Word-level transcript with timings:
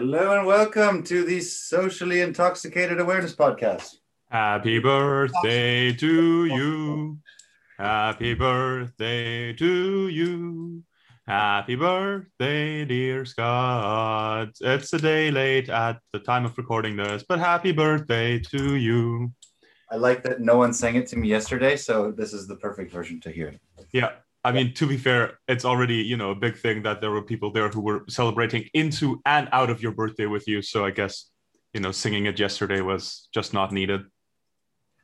Hello 0.00 0.34
and 0.34 0.46
welcome 0.46 1.02
to 1.02 1.24
the 1.24 1.42
Socially 1.42 2.22
Intoxicated 2.22 2.98
Awareness 3.00 3.34
Podcast. 3.34 3.96
Happy 4.30 4.78
birthday 4.78 5.92
to 5.92 6.46
you. 6.46 7.18
Happy 7.76 8.32
birthday 8.32 9.52
to 9.52 10.08
you. 10.08 10.82
Happy 11.26 11.76
birthday, 11.76 12.86
dear 12.86 13.26
Scott. 13.26 14.48
It's 14.62 14.90
a 14.94 14.98
day 14.98 15.30
late 15.30 15.68
at 15.68 16.00
the 16.14 16.18
time 16.20 16.46
of 16.46 16.56
recording 16.56 16.96
this, 16.96 17.22
but 17.28 17.38
happy 17.38 17.72
birthday 17.72 18.38
to 18.38 18.76
you. 18.76 19.30
I 19.90 19.96
like 19.96 20.22
that 20.22 20.40
no 20.40 20.56
one 20.56 20.72
sang 20.72 20.96
it 20.96 21.08
to 21.08 21.16
me 21.18 21.28
yesterday, 21.28 21.76
so 21.76 22.10
this 22.10 22.32
is 22.32 22.46
the 22.46 22.56
perfect 22.56 22.90
version 22.90 23.20
to 23.20 23.30
hear. 23.30 23.54
Yeah. 23.92 24.12
I 24.42 24.52
mean, 24.52 24.72
to 24.74 24.86
be 24.86 24.96
fair, 24.96 25.38
it's 25.48 25.64
already, 25.64 25.96
you 25.96 26.16
know, 26.16 26.30
a 26.30 26.34
big 26.34 26.56
thing 26.56 26.82
that 26.84 27.00
there 27.00 27.10
were 27.10 27.22
people 27.22 27.52
there 27.52 27.68
who 27.68 27.80
were 27.80 28.04
celebrating 28.08 28.68
into 28.72 29.20
and 29.26 29.48
out 29.52 29.68
of 29.68 29.82
your 29.82 29.92
birthday 29.92 30.26
with 30.26 30.48
you. 30.48 30.62
So 30.62 30.84
I 30.84 30.92
guess, 30.92 31.30
you 31.74 31.80
know, 31.80 31.92
singing 31.92 32.26
it 32.26 32.38
yesterday 32.38 32.80
was 32.80 33.28
just 33.34 33.52
not 33.52 33.70
needed. 33.70 34.02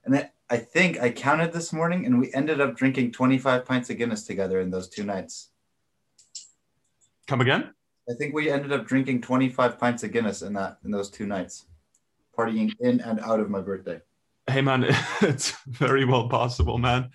And 0.05 0.15
then 0.15 0.31
I 0.49 0.57
think 0.57 1.01
I 1.01 1.11
counted 1.11 1.53
this 1.53 1.73
morning 1.73 2.07
and 2.07 2.19
we 2.19 2.33
ended 2.33 2.61
up 2.61 2.77
drinking 2.77 3.13
25 3.13 3.67
pints 3.67 3.91
of 3.91 3.99
Guinness 3.99 4.25
together 4.25 4.61
in 4.61 4.71
those 4.71 4.89
two 4.89 5.05
nights. 5.05 5.51
Come 7.27 7.41
again? 7.41 7.75
I 8.09 8.15
think 8.15 8.35
we 8.35 8.51
ended 8.51 8.73
up 8.73 8.87
drinking 8.87 9.21
25 9.21 9.79
pints 9.79 10.05
of 10.05 10.13
Guinness 10.13 10.43
in 10.43 10.53
that 10.55 10.79
in 10.85 10.93
those 10.93 11.11
two 11.11 11.27
nights, 11.27 11.67
partying 12.39 12.73
in 12.81 13.01
and 13.01 13.21
out 13.21 13.41
of 13.41 13.51
my 13.51 13.61
birthday. 13.61 14.01
Hey 14.49 14.63
man, 14.63 14.85
it's 15.21 15.51
very 15.67 16.05
well 16.05 16.29
possible, 16.29 16.79
man. 16.79 17.11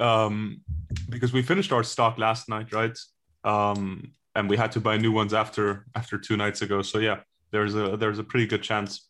Um, 0.00 0.62
because 1.08 1.32
we 1.32 1.42
finished 1.42 1.72
our 1.72 1.82
stock 1.82 2.18
last 2.18 2.48
night, 2.48 2.72
right? 2.72 2.98
Um, 3.44 4.12
and 4.34 4.48
we 4.48 4.56
had 4.56 4.72
to 4.72 4.80
buy 4.80 4.96
new 4.96 5.12
ones 5.12 5.34
after 5.34 5.86
after 5.94 6.18
two 6.18 6.36
nights 6.36 6.62
ago. 6.62 6.82
So 6.82 6.98
yeah, 6.98 7.20
there's 7.50 7.74
a 7.74 7.96
there's 7.96 8.18
a 8.18 8.24
pretty 8.24 8.46
good 8.46 8.62
chance. 8.62 9.08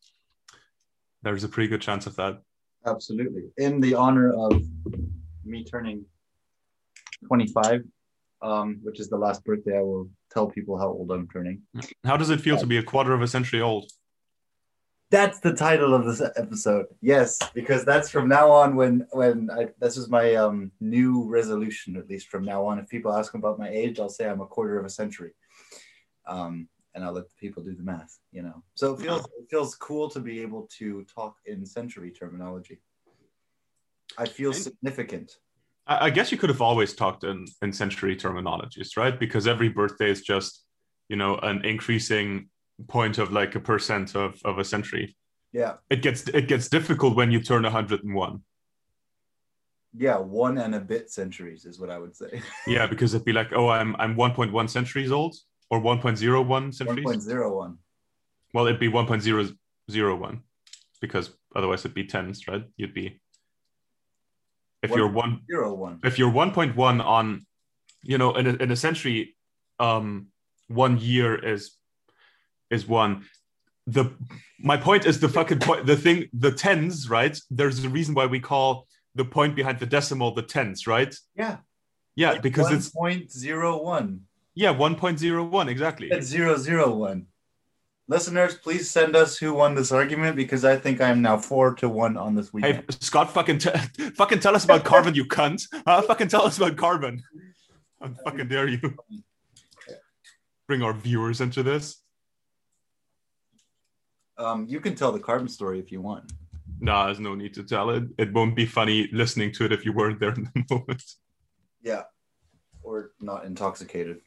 There's 1.23 1.45
a 1.45 1.49
pretty 1.49 1.69
good 1.69 1.81
chance 1.81 2.07
of 2.07 2.17
that. 2.17 2.41
Absolutely. 2.87 3.45
In 3.59 3.81
the 3.81 3.95
honor 3.95 4.33
of 4.33 4.63
me 5.45 5.65
turning 5.65 6.05
25, 7.27 7.83
um, 8.41 8.81
which 8.83 9.01
is 9.01 9.11
the 9.11 9.19
last 9.19 9.45
birthday, 9.45 9.77
I 9.77 9.83
will 9.83 10.09
tell 10.33 10.47
people 10.47 10.79
how 10.79 10.89
old 10.89 11.11
I'm 11.11 11.29
turning. 11.29 11.61
How 12.05 12.17
does 12.17 12.31
it 12.31 12.41
feel 12.41 12.57
to 12.57 12.67
be 12.67 12.79
a 12.79 12.83
quarter 12.83 13.13
of 13.13 13.21
a 13.21 13.29
century 13.29 13.61
old? 13.61 13.91
That's 15.11 15.41
the 15.41 15.53
title 15.53 15.93
of 15.93 16.05
this 16.05 16.23
episode. 16.37 16.87
Yes, 17.01 17.39
because 17.53 17.85
that's 17.85 18.09
from 18.09 18.29
now 18.29 18.51
on 18.51 18.77
when 18.77 19.07
when 19.11 19.51
I 19.51 19.69
this 19.81 19.97
is 19.97 20.09
my 20.09 20.37
um 20.37 20.71
new 20.81 21.25
resolution 21.29 21.97
at 21.97 22.09
least 22.09 22.29
from 22.29 22.45
now 22.45 22.65
on. 22.65 22.79
If 22.79 22.89
people 22.89 23.13
ask 23.13 23.35
about 23.35 23.59
my 23.59 23.69
age, 23.69 23.99
I'll 23.99 24.09
say 24.09 24.29
I'm 24.29 24.41
a 24.41 24.47
quarter 24.47 24.79
of 24.79 24.87
a 24.87 24.91
century. 24.91 25.33
Um 26.27 26.69
and 26.95 27.05
I'll 27.05 27.13
let 27.13 27.29
the 27.29 27.35
people 27.41 27.63
do 27.63 27.75
the 27.75 27.83
math, 27.83 28.19
you 28.31 28.43
know. 28.43 28.63
So 28.75 28.95
it 28.95 29.01
feels 29.01 29.25
it 29.25 29.49
feels 29.51 29.75
cool 29.75 30.09
to 30.11 30.21
be 30.21 30.43
able 30.43 30.69
to 30.79 31.05
talk 31.13 31.37
in 31.45 31.67
century 31.67 32.13
terminology. 32.13 32.81
I 34.17 34.27
feel 34.27 34.53
significant. 34.53 35.39
I 35.89 36.07
I 36.07 36.11
guess 36.11 36.31
you 36.31 36.39
could 36.39 36.51
have 36.51 36.63
always 36.63 36.95
talked 36.95 37.25
in, 37.25 37.47
in 37.63 37.73
century 37.73 38.15
terminologies, 38.15 38.97
right? 38.97 39.19
Because 39.19 39.49
every 39.49 39.71
birthday 39.71 40.11
is 40.11 40.23
just, 40.23 40.65
you 41.09 41.17
know, 41.17 41.37
an 41.39 41.65
increasing 41.65 42.49
point 42.89 43.19
of 43.19 43.33
like 43.33 43.55
a 43.55 43.61
percent 43.61 44.15
of, 44.15 44.41
of 44.45 44.59
a 44.59 44.65
century. 44.65 45.17
Yeah. 45.53 45.75
It 45.89 46.03
gets 46.03 46.29
it 46.29 46.49
gets 46.49 46.69
difficult 46.69 47.17
when 47.17 47.31
you 47.31 47.41
turn 47.41 47.63
101. 47.63 48.43
Yeah, 49.93 50.19
one 50.19 50.59
and 50.59 50.77
a 50.77 50.81
bit 50.81 51.11
centuries 51.11 51.65
is 51.65 51.81
what 51.81 51.91
I 51.91 51.99
would 51.99 52.15
say. 52.15 52.43
Yeah, 52.67 52.87
because 52.87 53.13
it'd 53.13 53.25
be 53.25 53.33
like, 53.33 53.53
oh, 53.53 53.69
I'm 53.69 53.97
I'm 53.97 54.17
1.1 54.17 54.71
centuries 54.71 55.11
old 55.11 55.37
or 55.71 55.81
1.01 55.81 56.75
centuries. 56.75 57.05
1.01. 57.05 57.77
Well, 58.55 58.67
it'd 58.67 58.81
be 58.81 58.89
1.001 58.89 60.41
because 61.01 61.31
otherwise 61.57 61.81
it'd 61.81 61.95
be 61.95 62.05
tens, 62.05 62.47
right? 62.47 62.65
You'd 62.77 62.95
be 62.95 63.21
if 64.83 64.91
you're 64.91 65.11
one 65.11 65.41
1.01. 65.53 66.05
if 66.05 66.19
you're 66.19 66.31
1.1 66.31 67.05
on 67.05 67.43
you 68.03 68.19
know 68.19 68.35
in 68.35 68.47
a, 68.47 68.55
in 68.55 68.71
a 68.71 68.77
century 68.77 69.37
um 69.79 70.29
one 70.69 70.99
year 70.99 71.35
is 71.35 71.77
is 72.71 72.87
one 72.87 73.25
the 73.87 74.05
my 74.61 74.77
point 74.77 75.07
is 75.07 75.21
the 75.21 75.29
fucking 75.29 75.59
point 75.59 75.87
the 75.87 75.97
thing 75.97 76.29
the 76.33 76.53
tens 76.53 77.09
right 77.11 77.39
there's 77.51 77.83
a 77.85 77.89
reason 77.89 78.15
why 78.15 78.27
we 78.27 78.39
call 78.41 78.87
the 79.15 79.25
point 79.25 79.57
behind 79.57 79.79
the 79.81 79.87
decimal 79.87 80.33
the 80.35 80.43
tens 80.43 80.87
right 80.87 81.15
Yeah. 81.35 81.57
yeah 82.15 82.39
because 82.39 82.71
it's 82.71 82.91
1.01. 82.91 84.21
yeah 84.55 84.73
1.01 84.75 85.69
exactly 85.69 86.09
It's 86.11 86.27
zero 86.27 86.57
zero 86.57 86.95
one. 86.95 87.27
Listeners, 88.09 88.57
please 88.57 88.91
send 88.91 89.15
us 89.15 89.39
who 89.39 89.55
won 89.55 89.77
this 89.77 89.93
argument 89.93 90.35
because 90.35 90.65
I 90.65 90.75
think 90.77 91.01
I 91.01 91.11
am 91.11 91.23
now 91.23 91.39
four 91.39 91.75
to 91.77 91.89
one 91.89 92.17
on 92.17 92.35
this 92.35 92.53
week. 92.53 92.65
hey 92.65 92.83
scott 93.01 93.33
fucking 93.33 93.59
t- 93.59 93.71
fucking 94.21 94.41
tell 94.41 94.55
us 94.57 94.65
about 94.65 94.85
carbon 94.85 95.15
you 95.15 95.25
cunt 95.25 95.67
huh? 95.87 96.03
fucking 96.03 96.29
tell 96.29 96.45
us 96.45 96.57
about 96.59 96.77
carbon 96.77 97.23
how 98.01 98.09
fucking 98.25 98.49
dare 98.49 98.69
you 98.69 98.81
bring 100.69 100.83
our 100.83 100.93
viewers 100.93 101.41
into 101.41 101.63
this 101.63 102.00
Um, 104.41 104.67
you 104.69 104.81
can 104.81 104.95
tell 104.95 105.13
the 105.13 105.21
carbon 105.21 105.49
story 105.49 105.79
if 105.79 105.93
you 105.93 106.01
want. 106.01 106.33
Nah, 106.81 107.07
there's 107.07 107.21
no 107.21 107.35
need 107.35 107.53
to 107.55 107.63
tell 107.63 107.91
it. 107.91 108.05
It 108.19 108.33
won't 108.33 108.57
be 108.57 108.65
funny 108.65 109.09
listening 109.13 109.53
to 109.53 109.67
it 109.67 109.73
if 109.73 109.85
you 109.85 109.93
weren't 109.93 110.19
there 110.19 110.33
in 110.33 110.45
the 110.55 110.65
moment. 110.71 111.03
Yeah. 111.83 112.05
Or 112.83 113.13
not 113.21 113.45
intoxicated. 113.45 114.21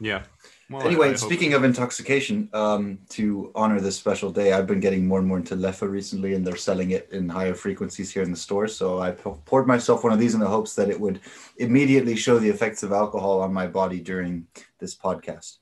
Yeah. 0.00 0.24
Well, 0.68 0.86
anyway, 0.86 1.06
I 1.06 1.10
hope- 1.10 1.18
speaking 1.18 1.54
of 1.54 1.62
intoxication, 1.64 2.50
um, 2.52 2.98
to 3.10 3.52
honor 3.54 3.80
this 3.80 3.96
special 3.96 4.30
day, 4.30 4.52
I've 4.52 4.66
been 4.66 4.80
getting 4.80 5.06
more 5.06 5.20
and 5.20 5.28
more 5.28 5.38
into 5.38 5.54
Leffe 5.54 5.88
recently, 5.88 6.34
and 6.34 6.44
they're 6.46 6.56
selling 6.56 6.90
it 6.90 7.08
in 7.12 7.28
higher 7.28 7.54
frequencies 7.54 8.10
here 8.10 8.22
in 8.24 8.30
the 8.32 8.36
store. 8.36 8.66
So 8.68 8.98
I 9.00 9.12
poured 9.12 9.66
myself 9.66 10.02
one 10.04 10.12
of 10.12 10.18
these 10.18 10.34
in 10.34 10.40
the 10.40 10.48
hopes 10.48 10.74
that 10.74 10.90
it 10.90 11.00
would 11.00 11.20
immediately 11.58 12.16
show 12.16 12.38
the 12.38 12.48
effects 12.50 12.82
of 12.82 12.92
alcohol 12.92 13.40
on 13.40 13.54
my 13.54 13.66
body 13.68 14.00
during 14.00 14.48
this 14.80 14.94
podcast. 14.94 15.58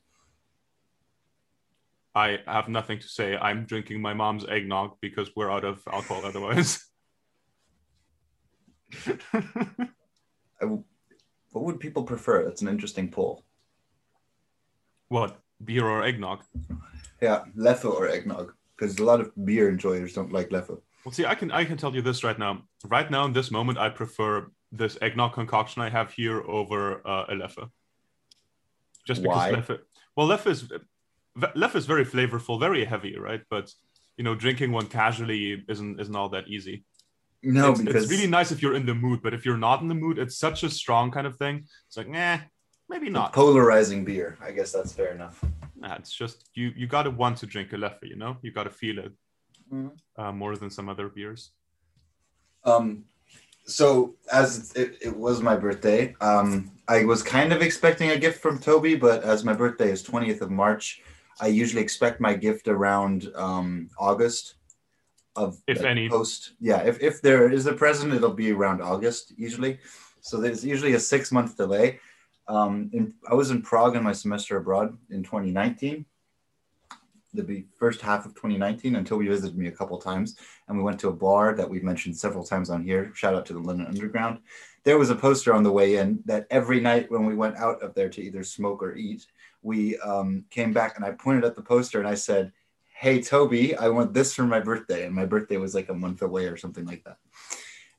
I 2.15 2.39
have 2.47 2.69
nothing 2.69 3.01
to 3.01 3.09
say. 3.09 3.37
I'm 3.37 3.65
drinking 3.65 4.01
my 4.01 4.15
mom's 4.15 4.45
eggnog 4.47 4.97
because 5.01 5.35
we're 5.35 5.51
out 5.51 5.65
of 5.65 5.83
alcohol 5.91 6.25
otherwise. 6.25 6.85
W 10.61 10.85
what 11.51 11.65
would 11.65 11.81
people 11.81 12.05
prefer? 12.05 12.45
That's 12.45 12.63
an 12.63 12.69
interesting 12.69 13.11
poll. 13.11 13.45
what? 15.09 15.41
Beer 15.65 15.87
or 15.87 16.03
eggnog? 16.05 16.43
Yeah, 17.21 17.45
Leffe 17.57 17.85
or 17.85 18.09
eggnog, 18.09 18.53
because 18.77 18.99
a 18.99 19.05
lot 19.05 19.21
of 19.21 19.33
beer 19.45 19.69
enjoyers 19.69 20.13
don't 20.13 20.33
like 20.33 20.51
Leffe. 20.51 20.81
Well, 21.05 21.13
see, 21.13 21.25
I 21.25 21.35
can 21.35 21.51
I 21.51 21.65
can 21.65 21.77
tell 21.77 21.95
you 21.95 22.03
this 22.03 22.25
right 22.25 22.39
now. 22.39 22.63
Right 22.85 23.11
now, 23.11 23.25
in 23.25 23.33
this 23.33 23.51
moment, 23.51 23.79
I 23.79 23.89
prefer 23.89 24.51
this 24.73 24.99
eggnog 25.01 25.33
concoction 25.33 25.83
I 25.83 25.91
have 25.91 26.13
here 26.13 26.43
over 26.43 27.07
uh, 27.07 27.27
a 27.29 27.35
Leffe. 27.35 27.71
Just 29.07 29.23
because 29.23 29.37
Why? 29.37 29.53
Leffe. 29.53 29.79
Well, 30.17 30.27
Leffe 30.29 30.47
is 30.47 30.69
Leffe 31.39 31.75
is 31.75 31.87
very 31.87 32.05
flavorful, 32.05 32.61
very 32.61 32.85
heavy, 32.85 33.19
right? 33.19 33.43
But 33.51 33.71
you 34.17 34.25
know, 34.25 34.35
drinking 34.35 34.71
one 34.73 34.87
casually 34.87 35.65
isn't 35.69 36.01
isn't 36.01 36.15
all 36.17 36.29
that 36.31 36.49
easy. 36.49 36.85
No, 37.43 37.73
it's, 37.73 37.81
because 37.81 38.05
it's 38.05 38.13
really 38.13 38.27
nice 38.29 38.53
if 38.53 38.63
you're 38.63 38.75
in 38.75 38.87
the 38.87 38.95
mood, 38.95 39.21
but 39.23 39.35
if 39.35 39.45
you're 39.45 39.59
not 39.59 39.83
in 39.83 39.89
the 39.89 39.95
mood, 39.95 40.19
it's 40.19 40.39
such 40.39 40.63
a 40.63 40.71
strong 40.71 41.11
kind 41.11 41.27
of 41.27 41.37
thing. 41.37 41.67
It's 41.87 41.97
like, 41.97 42.09
nah, 42.09 42.39
maybe 42.89 43.11
not. 43.11 43.33
polarizing 43.33 44.05
beer. 44.05 44.39
I 44.41 44.51
guess 44.53 44.73
that's 44.73 44.93
fair 44.93 45.13
enough. 45.13 45.45
Nah, 45.77 45.97
it's 45.97 46.13
just 46.13 46.49
you. 46.55 46.73
You 46.77 46.87
gotta 46.87 47.11
want 47.11 47.39
to 47.39 47.47
drink 47.47 47.73
a 47.73 47.77
Leffe, 47.77 48.03
you 48.05 48.17
know. 48.17 48.37
You 48.43 48.53
gotta 48.53 48.71
feel 48.71 48.99
it 49.01 49.13
Mhm. 49.73 49.91
uh, 50.17 50.33
more 50.33 50.57
than 50.57 50.71
some 50.71 50.89
other 50.89 51.09
beers. 51.09 51.51
Um, 52.65 53.05
so 53.67 54.15
as 54.33 54.73
it, 54.75 54.99
it 55.03 55.17
was 55.17 55.41
my 55.43 55.57
birthday, 55.57 56.15
um, 56.21 56.71
I 56.89 57.05
was 57.05 57.23
kind 57.23 57.53
of 57.53 57.61
expecting 57.63 58.11
a 58.11 58.19
gift 58.19 58.41
from 58.41 58.59
Toby, 58.59 58.95
but 58.95 59.23
as 59.25 59.45
my 59.45 59.53
birthday 59.55 59.91
is 59.91 60.03
20th 60.03 60.41
of 60.43 60.51
March, 60.51 61.03
I 61.41 61.49
usually 61.49 61.83
expect 61.83 62.21
my 62.21 62.35
gift 62.35 62.69
around 62.69 63.31
um, 63.35 63.91
August 63.99 64.55
of 65.37 65.61
If 65.67 65.79
like, 65.79 65.87
any. 65.87 66.09
post. 66.09 66.53
Yeah, 66.61 66.83
if, 66.83 67.01
if 67.01 67.21
there 67.21 67.51
is 67.51 67.67
a 67.67 67.73
present, 67.73 68.15
it'll 68.15 68.33
be 68.33 68.53
around 68.53 68.81
August 68.81 69.33
usually. 69.37 69.79
So 70.21 70.41
there's 70.41 70.65
usually 70.65 70.95
a 70.95 71.01
six 71.01 71.33
month 71.33 71.57
delay. 71.57 72.01
Um, 72.47 72.91
in, 72.93 73.15
I 73.29 73.35
was 73.35 73.51
in 73.51 73.63
Prague 73.63 73.97
in 73.97 74.03
my 74.03 74.13
semester 74.13 74.57
abroad 74.57 74.97
in 75.11 75.23
2019, 75.23 76.05
the 77.33 77.65
first 77.79 78.01
half 78.01 78.27
of 78.27 78.35
2019, 78.35 78.97
until 78.97 79.17
we 79.17 79.27
visited 79.27 79.57
me 79.57 79.69
a 79.69 79.73
couple 79.73 79.99
times 79.99 80.37
and 80.69 80.77
we 80.77 80.85
went 80.85 81.01
to 81.01 81.09
a 81.09 81.13
bar 81.13 81.55
that 81.55 81.69
we've 81.69 81.83
mentioned 81.83 82.17
several 82.17 82.45
times 82.45 82.71
on 82.71 82.85
here. 82.85 83.13
Shout 83.15 83.35
out 83.35 83.47
to 83.47 83.55
the 83.55 83.59
London 83.59 83.87
Underground. 83.87 84.39
There 84.85 84.99
was 84.99 85.11
a 85.11 85.15
poster 85.15 85.55
on 85.55 85.63
the 85.63 85.73
way 85.73 85.97
in 85.97 86.21
that 86.27 86.47
every 86.51 86.81
night 86.81 87.11
when 87.11 87.25
we 87.25 87.35
went 87.35 87.57
out 87.57 87.83
of 87.83 87.95
there 87.95 88.11
to 88.11 88.23
either 88.23 88.45
smoke 88.45 88.83
or 88.83 88.95
eat, 88.95 89.27
we 89.65 89.99
um, 89.99 90.45
came 90.51 90.73
back 90.73 90.97
and 90.97 91.05
I 91.05 91.11
pointed 91.13 91.45
at 91.45 91.57
the 91.57 91.63
poster 91.63 91.99
and 91.99 92.09
I 92.09 92.15
said, 92.15 92.53
"Hey 92.95 93.21
Toby, 93.21 93.75
I 93.75 93.89
want 93.89 94.15
this 94.15 94.35
for 94.35 94.45
my 94.45 94.61
birthday." 94.61 95.07
And 95.07 95.15
my 95.15 95.27
birthday 95.27 95.57
was 95.57 95.75
like 95.75 95.89
a 95.89 95.95
month 95.95 96.23
away 96.23 96.47
or 96.47 96.57
something 96.57 96.85
like 96.85 97.03
that. 97.05 97.19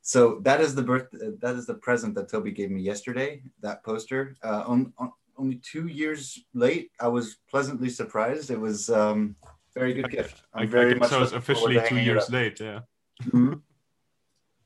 So 0.01 0.39
that 0.43 0.61
is 0.61 0.75
the 0.75 0.83
birth. 0.83 1.07
That 1.11 1.55
is 1.55 1.65
the 1.65 1.73
present 1.73 2.15
that 2.15 2.29
Toby 2.29 2.51
gave 2.51 2.71
me 2.71 2.81
yesterday. 2.81 3.41
That 3.61 3.83
poster. 3.83 4.35
Uh, 4.43 4.63
on, 4.67 4.93
on 4.97 5.11
only 5.37 5.55
two 5.55 5.87
years 5.87 6.39
late. 6.53 6.91
I 6.99 7.07
was 7.07 7.37
pleasantly 7.49 7.89
surprised. 7.89 8.51
It 8.51 8.59
was 8.59 8.89
um, 8.89 9.35
very 9.73 9.93
good 9.93 10.09
gift. 10.09 10.43
I'm 10.53 10.63
I, 10.63 10.65
very 10.65 10.93
I 10.93 10.97
I 10.97 10.99
was 10.99 11.11
looking 11.11 11.41
forward 11.41 11.77
officially 11.77 11.81
two 11.87 11.99
years 11.99 12.29
late. 12.29 12.59
Yeah. 12.59 12.79
Mhm. 13.23 13.61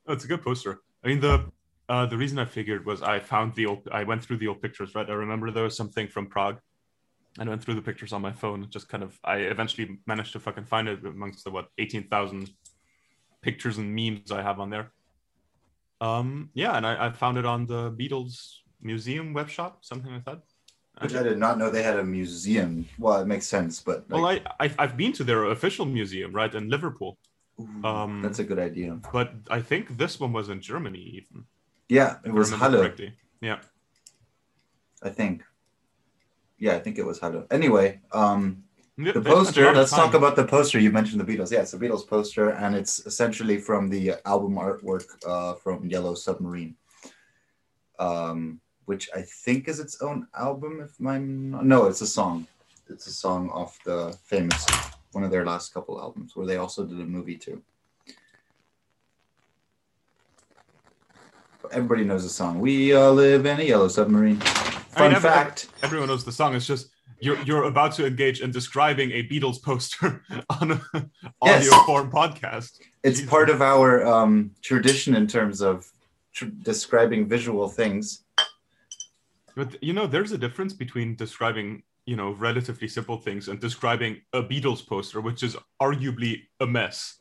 Oh, 0.08 0.14
it's 0.14 0.26
a 0.26 0.28
good 0.28 0.44
poster. 0.44 0.82
I 1.04 1.08
mean, 1.08 1.20
the 1.20 1.52
uh, 1.88 2.06
the 2.06 2.18
reason 2.18 2.38
I 2.40 2.46
figured 2.46 2.86
was 2.86 3.02
I 3.02 3.20
found 3.20 3.56
the 3.56 3.66
old. 3.66 3.88
I 3.92 4.04
went 4.04 4.24
through 4.24 4.38
the 4.38 4.48
old 4.48 4.62
pictures. 4.62 4.94
Right. 4.96 5.10
I 5.10 5.14
remember 5.14 5.52
there 5.52 5.64
was 5.64 5.78
something 5.78 6.08
from 6.08 6.28
Prague, 6.28 6.60
and 7.40 7.50
I 7.50 7.52
went 7.52 7.64
through 7.64 7.76
the 7.76 7.82
pictures 7.82 8.14
on 8.14 8.22
my 8.22 8.32
phone. 8.32 8.68
Just 8.70 8.90
kind 8.90 9.04
of. 9.04 9.18
I 9.24 9.38
eventually 9.38 9.98
managed 10.06 10.34
to 10.34 10.40
fucking 10.40 10.66
find 10.66 10.88
it 10.88 11.04
amongst 11.06 11.44
the 11.44 11.52
what 11.52 11.70
eighteen 11.78 12.08
thousand 12.08 12.50
pictures 13.42 13.78
and 13.78 13.96
memes 13.96 14.32
I 14.32 14.42
have 14.42 14.60
on 14.60 14.70
there. 14.70 14.92
Um. 16.02 16.50
Yeah, 16.54 16.78
and 16.78 16.86
I, 16.86 17.08
I 17.08 17.10
found 17.12 17.38
it 17.38 17.46
on 17.46 17.66
the 17.66 17.92
Beatles 17.92 18.60
museum 18.82 19.34
web 19.34 19.50
shop, 19.50 19.84
something 19.86 20.12
like 20.12 20.26
that. 20.26 20.42
Which 21.02 21.16
I 21.16 21.24
did 21.24 21.38
not 21.38 21.58
know 21.58 21.70
they 21.70 21.84
had 21.84 21.98
a 21.98 22.04
museum. 22.04 22.88
Well, 22.98 23.22
it 23.22 23.26
makes 23.26 23.48
sense, 23.48 23.80
but 23.80 24.10
like, 24.10 24.22
Well, 24.22 24.26
I, 24.28 24.66
I 24.66 24.72
I've 24.78 24.98
been 24.98 25.14
to 25.14 25.24
their 25.24 25.46
official 25.46 25.86
museum, 25.86 26.34
right, 26.34 26.54
in 26.54 26.70
Liverpool, 26.70 27.18
ooh, 27.60 27.88
um, 27.88 28.22
that's 28.22 28.40
a 28.40 28.44
good 28.44 28.60
idea. 28.60 29.00
but 29.14 29.32
I 29.50 29.62
think 29.62 29.98
this 29.98 30.20
one 30.20 30.34
was 30.34 30.50
in 30.50 30.60
Germany, 30.62 31.00
even. 31.00 31.46
Yeah, 31.88 32.18
it 32.26 32.34
was 32.34 32.52
Halle, 32.52 32.78
correctly. 32.80 33.14
Yeah. 33.42 33.60
I 35.02 35.10
think. 35.10 35.44
Yeah, 36.60 36.76
I 36.76 36.80
think 36.80 36.98
it 36.98 37.06
was 37.06 37.20
Halle. 37.20 37.46
Anyway, 37.52 38.02
um, 38.12 38.64
the 38.98 39.18
a 39.18 39.22
poster. 39.22 39.74
Let's 39.74 39.92
talk 39.92 40.14
about 40.14 40.36
the 40.36 40.46
poster. 40.46 40.78
You 40.78 40.92
mentioned 40.92 41.22
the 41.22 41.26
Beatles. 41.26 41.52
Yeah, 41.52 41.62
it's 41.62 41.72
the 41.72 41.78
Beatles 41.78 42.06
poster, 42.08 42.50
and 42.50 42.76
it's 42.76 43.06
essentially 43.06 43.58
from 43.58 43.90
the 43.90 44.16
album 44.26 44.56
artwork 44.56 45.06
uh, 45.26 45.54
from 45.56 45.86
Yellow 45.86 46.16
Submarine, 46.16 46.76
um, 47.98 48.60
which 48.86 49.10
I 49.16 49.22
think 49.22 49.70
is 49.70 49.80
its 49.80 50.02
own 50.02 50.28
album. 50.38 50.82
If 50.82 51.00
my 51.00 51.18
no, 51.18 51.86
it's 51.86 52.02
a 52.02 52.08
song. 52.08 52.46
It's 52.90 53.08
a 53.08 53.14
song 53.14 53.50
off 53.52 53.80
the 53.86 54.18
famous 54.26 54.66
one 55.14 55.24
of 55.24 55.32
their 55.32 55.46
last 55.46 55.74
couple 55.74 56.00
albums, 56.00 56.36
where 56.36 56.46
they 56.46 56.58
also 56.58 56.86
did 56.86 57.00
a 57.00 57.06
movie 57.06 57.38
too. 57.38 57.62
Everybody 61.72 62.04
knows 62.04 62.24
the 62.24 62.30
song. 62.30 62.60
We 62.60 62.94
all 62.96 63.14
live 63.14 63.46
in 63.46 63.60
a 63.60 63.64
yellow 63.64 63.88
submarine. 63.88 64.42
Fun 64.90 65.14
every- 65.14 65.30
fact. 65.30 65.70
Everyone 65.84 66.08
knows 66.08 66.26
the 66.26 66.32
song. 66.32 66.56
It's 66.56 66.66
just 66.68 66.90
you're 67.22 67.40
you're 67.44 67.64
about 67.66 67.94
to 67.96 68.06
engage 68.06 68.42
in 68.42 68.52
describing 68.52 69.12
a 69.12 69.24
Beatles 69.24 69.62
poster 69.62 70.24
on 70.62 70.72
a 70.72 70.82
Yes. 71.44 71.70
audio 71.70 71.72
form 71.86 72.12
podcast. 72.12 72.80
it's 73.04 73.20
Jesus. 73.20 73.30
part 73.30 73.50
of 73.50 73.62
our 73.62 74.06
um, 74.06 74.52
tradition 74.62 75.16
in 75.16 75.28
terms 75.28 75.62
of 75.62 75.86
tr- 76.34 76.46
describing 76.64 77.28
visual 77.28 77.68
things. 77.70 78.24
But 79.56 79.82
you 79.84 79.94
know, 79.94 80.08
there's 80.08 80.32
a 80.32 80.38
difference 80.38 80.74
between 80.74 81.16
describing 81.16 81.84
you 82.06 82.16
know 82.16 82.32
relatively 82.32 82.88
simple 82.88 83.18
things 83.18 83.48
and 83.50 83.60
describing 83.60 84.22
a 84.34 84.42
Beatles 84.42 84.86
poster, 84.86 85.22
which 85.22 85.44
is 85.44 85.56
arguably 85.82 86.44
a 86.60 86.66
mess. 86.66 87.20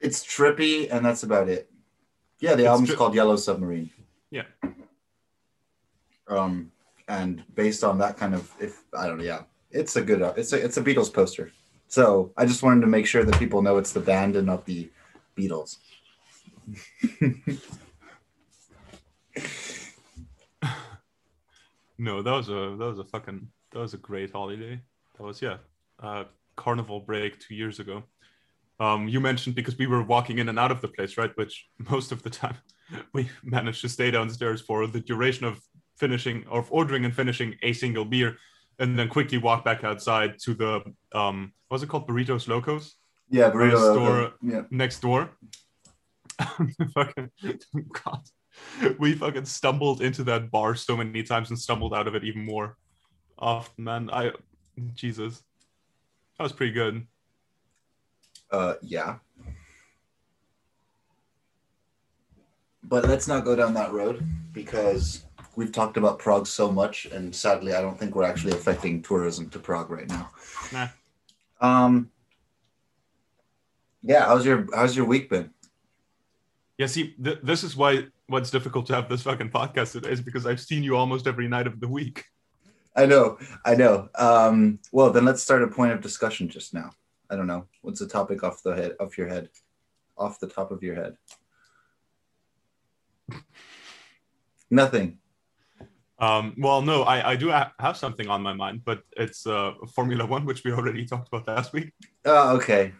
It's 0.00 0.24
trippy, 0.24 0.90
and 0.92 1.04
that's 1.04 1.22
about 1.24 1.48
it. 1.48 1.70
Yeah, 2.38 2.54
the 2.54 2.62
It's 2.64 2.68
album's 2.68 2.88
tri- 2.90 2.98
called 2.98 3.14
Yellow 3.14 3.36
Submarine. 3.36 3.90
Yeah. 4.30 4.42
Um, 6.28 6.70
and 7.08 7.44
based 7.54 7.84
on 7.84 7.98
that 7.98 8.16
kind 8.16 8.34
of, 8.34 8.52
if 8.60 8.82
I 8.96 9.06
don't 9.06 9.18
know, 9.18 9.24
yeah, 9.24 9.42
it's 9.70 9.96
a 9.96 10.02
good, 10.02 10.20
it's 10.36 10.52
a 10.52 10.64
it's 10.64 10.76
a 10.76 10.82
Beatles 10.82 11.12
poster. 11.12 11.52
So 11.88 12.32
I 12.36 12.46
just 12.46 12.62
wanted 12.62 12.80
to 12.80 12.86
make 12.88 13.06
sure 13.06 13.24
that 13.24 13.38
people 13.38 13.62
know 13.62 13.78
it's 13.78 13.92
the 13.92 14.00
band 14.00 14.36
and 14.36 14.46
not 14.46 14.66
the 14.66 14.90
Beatles. 15.36 15.76
No, 21.98 22.22
that 22.22 22.30
was 22.30 22.48
a 22.48 22.76
that 22.78 22.86
was 22.86 22.98
a 22.98 23.04
fucking 23.04 23.48
that 23.72 23.78
was 23.78 23.94
a 23.94 23.98
great 23.98 24.32
holiday. 24.32 24.80
That 25.16 25.22
was 25.22 25.40
yeah, 25.40 25.58
uh, 26.02 26.24
carnival 26.56 27.00
break 27.00 27.40
two 27.40 27.54
years 27.54 27.80
ago. 27.80 28.02
Um, 28.78 29.08
you 29.08 29.20
mentioned 29.20 29.56
because 29.56 29.78
we 29.78 29.86
were 29.86 30.02
walking 30.02 30.38
in 30.38 30.50
and 30.50 30.58
out 30.58 30.70
of 30.70 30.82
the 30.82 30.88
place, 30.88 31.16
right? 31.16 31.34
Which 31.36 31.66
most 31.90 32.12
of 32.12 32.22
the 32.22 32.30
time 32.30 32.56
we 33.14 33.30
managed 33.42 33.80
to 33.82 33.88
stay 33.88 34.10
downstairs 34.10 34.60
for 34.60 34.86
the 34.86 35.00
duration 35.00 35.46
of 35.46 35.60
finishing 35.96 36.44
or 36.50 36.64
ordering 36.70 37.04
and 37.04 37.14
finishing 37.14 37.54
a 37.62 37.72
single 37.72 38.04
beer, 38.04 38.36
and 38.78 38.98
then 38.98 39.08
quickly 39.08 39.38
walk 39.38 39.64
back 39.64 39.84
outside 39.84 40.38
to 40.44 40.54
the 40.54 40.82
um, 41.12 41.52
what's 41.68 41.82
it 41.82 41.88
called, 41.88 42.06
Burritos 42.08 42.48
Locos 42.48 42.96
Yeah, 43.30 43.50
burrito. 43.50 43.92
store- 43.92 44.32
yeah, 44.42 44.62
next 44.70 45.00
door. 45.00 45.30
fucking 46.94 47.30
God, 48.04 48.20
we 48.98 49.14
fucking 49.14 49.46
stumbled 49.46 50.02
into 50.02 50.22
that 50.24 50.50
bar 50.50 50.74
so 50.74 50.96
many 50.96 51.22
times 51.22 51.48
and 51.50 51.58
stumbled 51.58 51.94
out 51.94 52.06
of 52.06 52.14
it 52.14 52.24
even 52.24 52.44
more 52.44 52.76
often. 53.38 53.84
Man, 53.84 54.10
I 54.12 54.32
Jesus, 54.94 55.42
that 56.36 56.42
was 56.44 56.52
pretty 56.52 56.72
good. 56.72 57.06
uh, 58.52 58.74
yeah. 58.82 59.16
But 62.82 63.04
let's 63.08 63.26
not 63.26 63.44
go 63.44 63.56
down 63.56 63.74
that 63.74 63.92
road 63.92 64.24
because 64.52 65.25
we've 65.56 65.72
talked 65.72 65.96
about 65.96 66.18
Prague 66.18 66.46
so 66.46 66.70
much, 66.70 67.06
and 67.06 67.34
sadly, 67.34 67.74
I 67.74 67.80
don't 67.80 67.98
think 67.98 68.14
we're 68.14 68.24
actually 68.24 68.52
affecting 68.52 69.02
tourism 69.02 69.48
to 69.50 69.58
Prague 69.58 69.90
right 69.90 70.08
now. 70.08 70.30
Nah. 70.72 70.88
Um. 71.60 72.10
Yeah, 74.02 74.26
how's 74.26 74.46
your 74.46 74.68
how's 74.74 74.96
your 74.96 75.06
week 75.06 75.28
been? 75.30 75.50
Yeah, 76.78 76.86
see, 76.86 77.14
th- 77.22 77.40
this 77.42 77.64
is 77.64 77.76
why 77.76 78.06
what's 78.28 78.50
difficult 78.50 78.86
to 78.86 78.94
have 78.94 79.08
this 79.08 79.22
fucking 79.22 79.50
podcast 79.50 79.92
today 79.92 80.10
is 80.10 80.20
because 80.20 80.46
I've 80.46 80.60
seen 80.60 80.82
you 80.82 80.96
almost 80.96 81.26
every 81.26 81.48
night 81.48 81.66
of 81.66 81.80
the 81.80 81.88
week. 81.88 82.24
I 82.94 83.06
know, 83.06 83.38
I 83.64 83.74
know. 83.74 84.08
Um, 84.14 84.78
well, 84.92 85.10
then 85.10 85.24
let's 85.24 85.42
start 85.42 85.62
a 85.62 85.68
point 85.68 85.92
of 85.92 86.00
discussion 86.00 86.48
just 86.48 86.74
now. 86.74 86.90
I 87.30 87.36
don't 87.36 87.46
know. 87.46 87.66
What's 87.82 88.00
the 88.00 88.06
topic 88.06 88.44
off 88.44 88.62
the 88.62 88.74
head 88.74 88.96
off 89.00 89.18
your 89.18 89.28
head? 89.28 89.48
Off 90.18 90.38
the 90.40 90.48
top 90.48 90.70
of 90.70 90.82
your 90.82 90.94
head. 90.94 91.16
Nothing. 94.70 95.18
Um, 96.18 96.54
well, 96.58 96.80
no, 96.80 97.02
I, 97.02 97.32
I 97.32 97.36
do 97.36 97.50
ha- 97.50 97.72
have 97.78 97.96
something 97.96 98.28
on 98.28 98.42
my 98.42 98.52
mind, 98.54 98.82
but 98.84 99.02
it's 99.16 99.46
uh, 99.46 99.72
Formula 99.94 100.24
One, 100.24 100.46
which 100.46 100.64
we 100.64 100.72
already 100.72 101.04
talked 101.10 101.28
about 101.28 101.46
last 101.46 101.72
week. 101.72 101.92
Oh, 102.24 102.56
okay. 102.56 102.92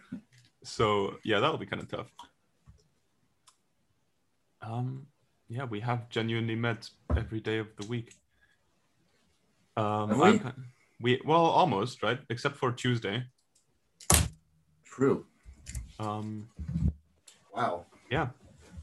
So 0.63 1.15
yeah, 1.23 1.39
that'll 1.39 1.57
be 1.57 1.65
kind 1.65 1.81
of 1.81 1.89
tough. 1.89 2.11
Um, 4.61 5.07
yeah, 5.49 5.63
we 5.63 5.79
have 5.79 6.09
genuinely 6.09 6.55
met 6.55 6.89
every 7.15 7.39
day 7.39 7.57
of 7.57 7.67
the 7.79 7.87
week. 7.87 8.13
Um, 9.77 10.09
Have 10.09 10.21
I'm 10.21 10.53
we? 10.99 11.15
we 11.15 11.21
well 11.25 11.45
almost 11.45 12.03
right, 12.03 12.19
except 12.29 12.57
for 12.57 12.71
Tuesday. 12.71 13.23
True. 14.83 15.25
Um, 15.99 16.49
Wow. 17.55 17.85
Yeah. 18.11 18.27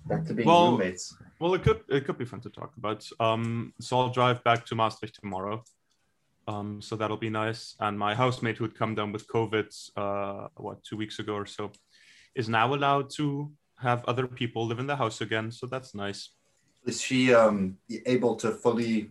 Back 0.06 0.26
to 0.26 0.34
being 0.34 0.46
Well- 0.48 0.72
roommates. 0.72 1.16
well, 1.40 1.54
it 1.54 1.62
could 1.62 1.80
it 1.88 2.04
could 2.04 2.18
be 2.18 2.24
fun 2.24 2.40
to 2.42 2.50
talk 2.50 2.76
about. 2.76 3.08
Um, 3.20 3.72
so 3.80 3.98
I'll 3.98 4.10
drive 4.10 4.42
back 4.44 4.66
to 4.66 4.74
Maastricht 4.74 5.18
tomorrow. 5.20 5.64
Um, 6.46 6.82
so 6.82 6.94
that'll 6.96 7.16
be 7.16 7.30
nice. 7.30 7.74
And 7.80 7.98
my 7.98 8.14
housemate 8.14 8.58
who 8.58 8.64
had 8.64 8.74
come 8.74 8.94
down 8.94 9.12
with 9.12 9.26
COVID, 9.28 9.68
uh, 9.96 10.48
what 10.56 10.84
two 10.84 10.96
weeks 10.98 11.18
ago 11.18 11.34
or 11.34 11.46
so, 11.46 11.72
is 12.34 12.48
now 12.48 12.74
allowed 12.74 13.08
to 13.16 13.50
have 13.78 14.04
other 14.04 14.26
people 14.26 14.66
live 14.66 14.78
in 14.78 14.86
the 14.86 14.96
house 14.96 15.20
again. 15.22 15.50
So 15.50 15.66
that's 15.66 15.94
nice. 15.94 16.30
Is 16.84 17.00
she 17.00 17.32
um 17.34 17.78
able 18.04 18.36
to 18.36 18.50
fully 18.52 19.10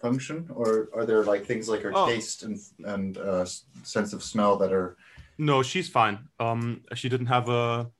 function, 0.00 0.48
or 0.50 0.88
are 0.94 1.04
there 1.04 1.24
like 1.24 1.44
things 1.44 1.68
like 1.68 1.82
her 1.82 1.92
Oh. 1.94 2.06
taste 2.06 2.42
and 2.42 2.56
and 2.84 3.18
uh, 3.18 3.44
sense 3.82 4.14
of 4.14 4.22
smell 4.22 4.56
that 4.58 4.72
are? 4.72 4.96
No, 5.36 5.62
she's 5.62 5.88
fine. 5.90 6.28
Um, 6.38 6.82
she 6.94 7.08
didn't 7.10 7.26
have 7.26 7.48
a 7.50 7.90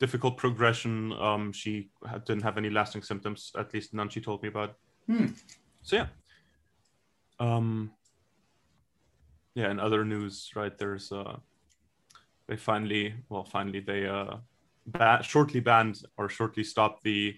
difficult 0.00 0.36
progression. 0.36 1.12
Um, 1.12 1.52
she 1.52 1.90
had, 2.06 2.24
didn't 2.24 2.42
have 2.42 2.58
any 2.58 2.70
lasting 2.70 3.02
symptoms, 3.02 3.52
at 3.58 3.72
least 3.74 3.94
none 3.94 4.08
she 4.08 4.20
told 4.20 4.42
me 4.42 4.48
about. 4.48 4.76
Hmm. 5.06 5.26
So 5.82 5.96
yeah. 5.96 6.06
Um. 7.38 7.92
Yeah, 9.56 9.70
in 9.70 9.78
other 9.78 10.04
news, 10.04 10.50
right? 10.56 10.76
There's 10.76 11.12
uh, 11.12 11.36
they 12.48 12.56
finally, 12.56 13.14
well, 13.28 13.44
finally 13.44 13.78
they 13.78 14.04
uh, 14.04 14.38
ba- 14.86 15.22
shortly 15.22 15.60
banned 15.60 16.02
or 16.16 16.28
shortly 16.28 16.64
stopped 16.64 17.04
the 17.04 17.36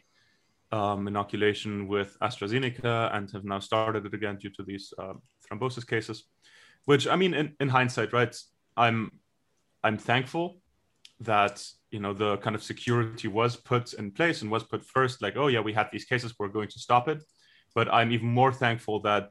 um, 0.73 1.07
inoculation 1.09 1.87
with 1.89 2.17
AstraZeneca 2.23 3.15
and 3.15 3.31
have 3.33 3.45
now 3.45 3.59
started 3.59 4.07
it 4.07 4.15
again 4.15 4.39
due 4.39 4.49
to 4.51 4.63
these 4.63 4.95
uh, 4.99 5.13
thrombosis 5.45 5.87
cases. 5.87 6.25
Which 6.87 7.07
I 7.07 7.17
mean, 7.17 7.35
in, 7.35 7.53
in 7.61 7.69
hindsight, 7.69 8.15
right? 8.15 8.35
I'm 8.79 9.21
I'm 9.85 9.99
thankful 9.99 10.57
that 11.21 11.69
you 11.97 12.03
know 12.03 12.13
the 12.13 12.37
kind 12.45 12.55
of 12.55 12.63
security 12.63 13.27
was 13.27 13.57
put 13.57 13.95
in 13.95 14.11
place 14.11 14.43
and 14.43 14.51
was 14.51 14.65
put 14.73 14.85
first. 14.85 15.23
Like, 15.23 15.35
oh 15.39 15.47
yeah, 15.47 15.61
we 15.61 15.73
had 15.73 15.89
these 15.91 16.05
cases, 16.05 16.35
we're 16.39 16.57
going 16.59 16.69
to 16.69 16.79
stop 16.79 17.09
it. 17.09 17.23
But 17.75 17.87
I'm 17.91 18.13
even 18.13 18.29
more 18.29 18.53
thankful 18.53 19.01
that 19.09 19.31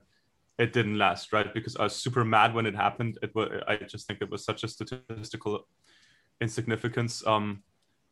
it 0.58 0.74
didn't 0.74 0.98
last, 0.98 1.32
right? 1.32 1.54
Because 1.54 1.76
I 1.76 1.84
was 1.84 1.96
super 1.96 2.26
mad 2.26 2.56
when 2.56 2.66
it 2.66 2.76
happened. 2.76 3.20
It 3.22 3.36
was 3.36 3.50
I 3.68 3.76
just 3.94 4.08
think 4.08 4.20
it 4.24 4.32
was 4.32 4.44
such 4.44 4.64
a 4.64 4.68
statistical 4.68 5.68
insignificance. 6.42 7.14
Um, 7.28 7.62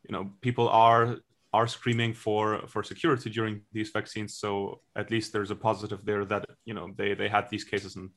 you 0.06 0.12
know, 0.12 0.30
people 0.40 0.68
are 0.68 1.16
are 1.52 1.66
screaming 1.66 2.14
for 2.14 2.44
for 2.68 2.84
security 2.84 3.30
during 3.30 3.62
these 3.72 3.90
vaccines. 3.90 4.38
So 4.42 4.82
at 4.94 5.10
least 5.10 5.32
there's 5.32 5.50
a 5.50 5.62
positive 5.68 6.04
there 6.04 6.24
that 6.26 6.44
you 6.64 6.74
know 6.74 6.86
they 6.96 7.14
they 7.14 7.28
had 7.28 7.50
these 7.50 7.64
cases 7.64 7.96
and 7.96 8.10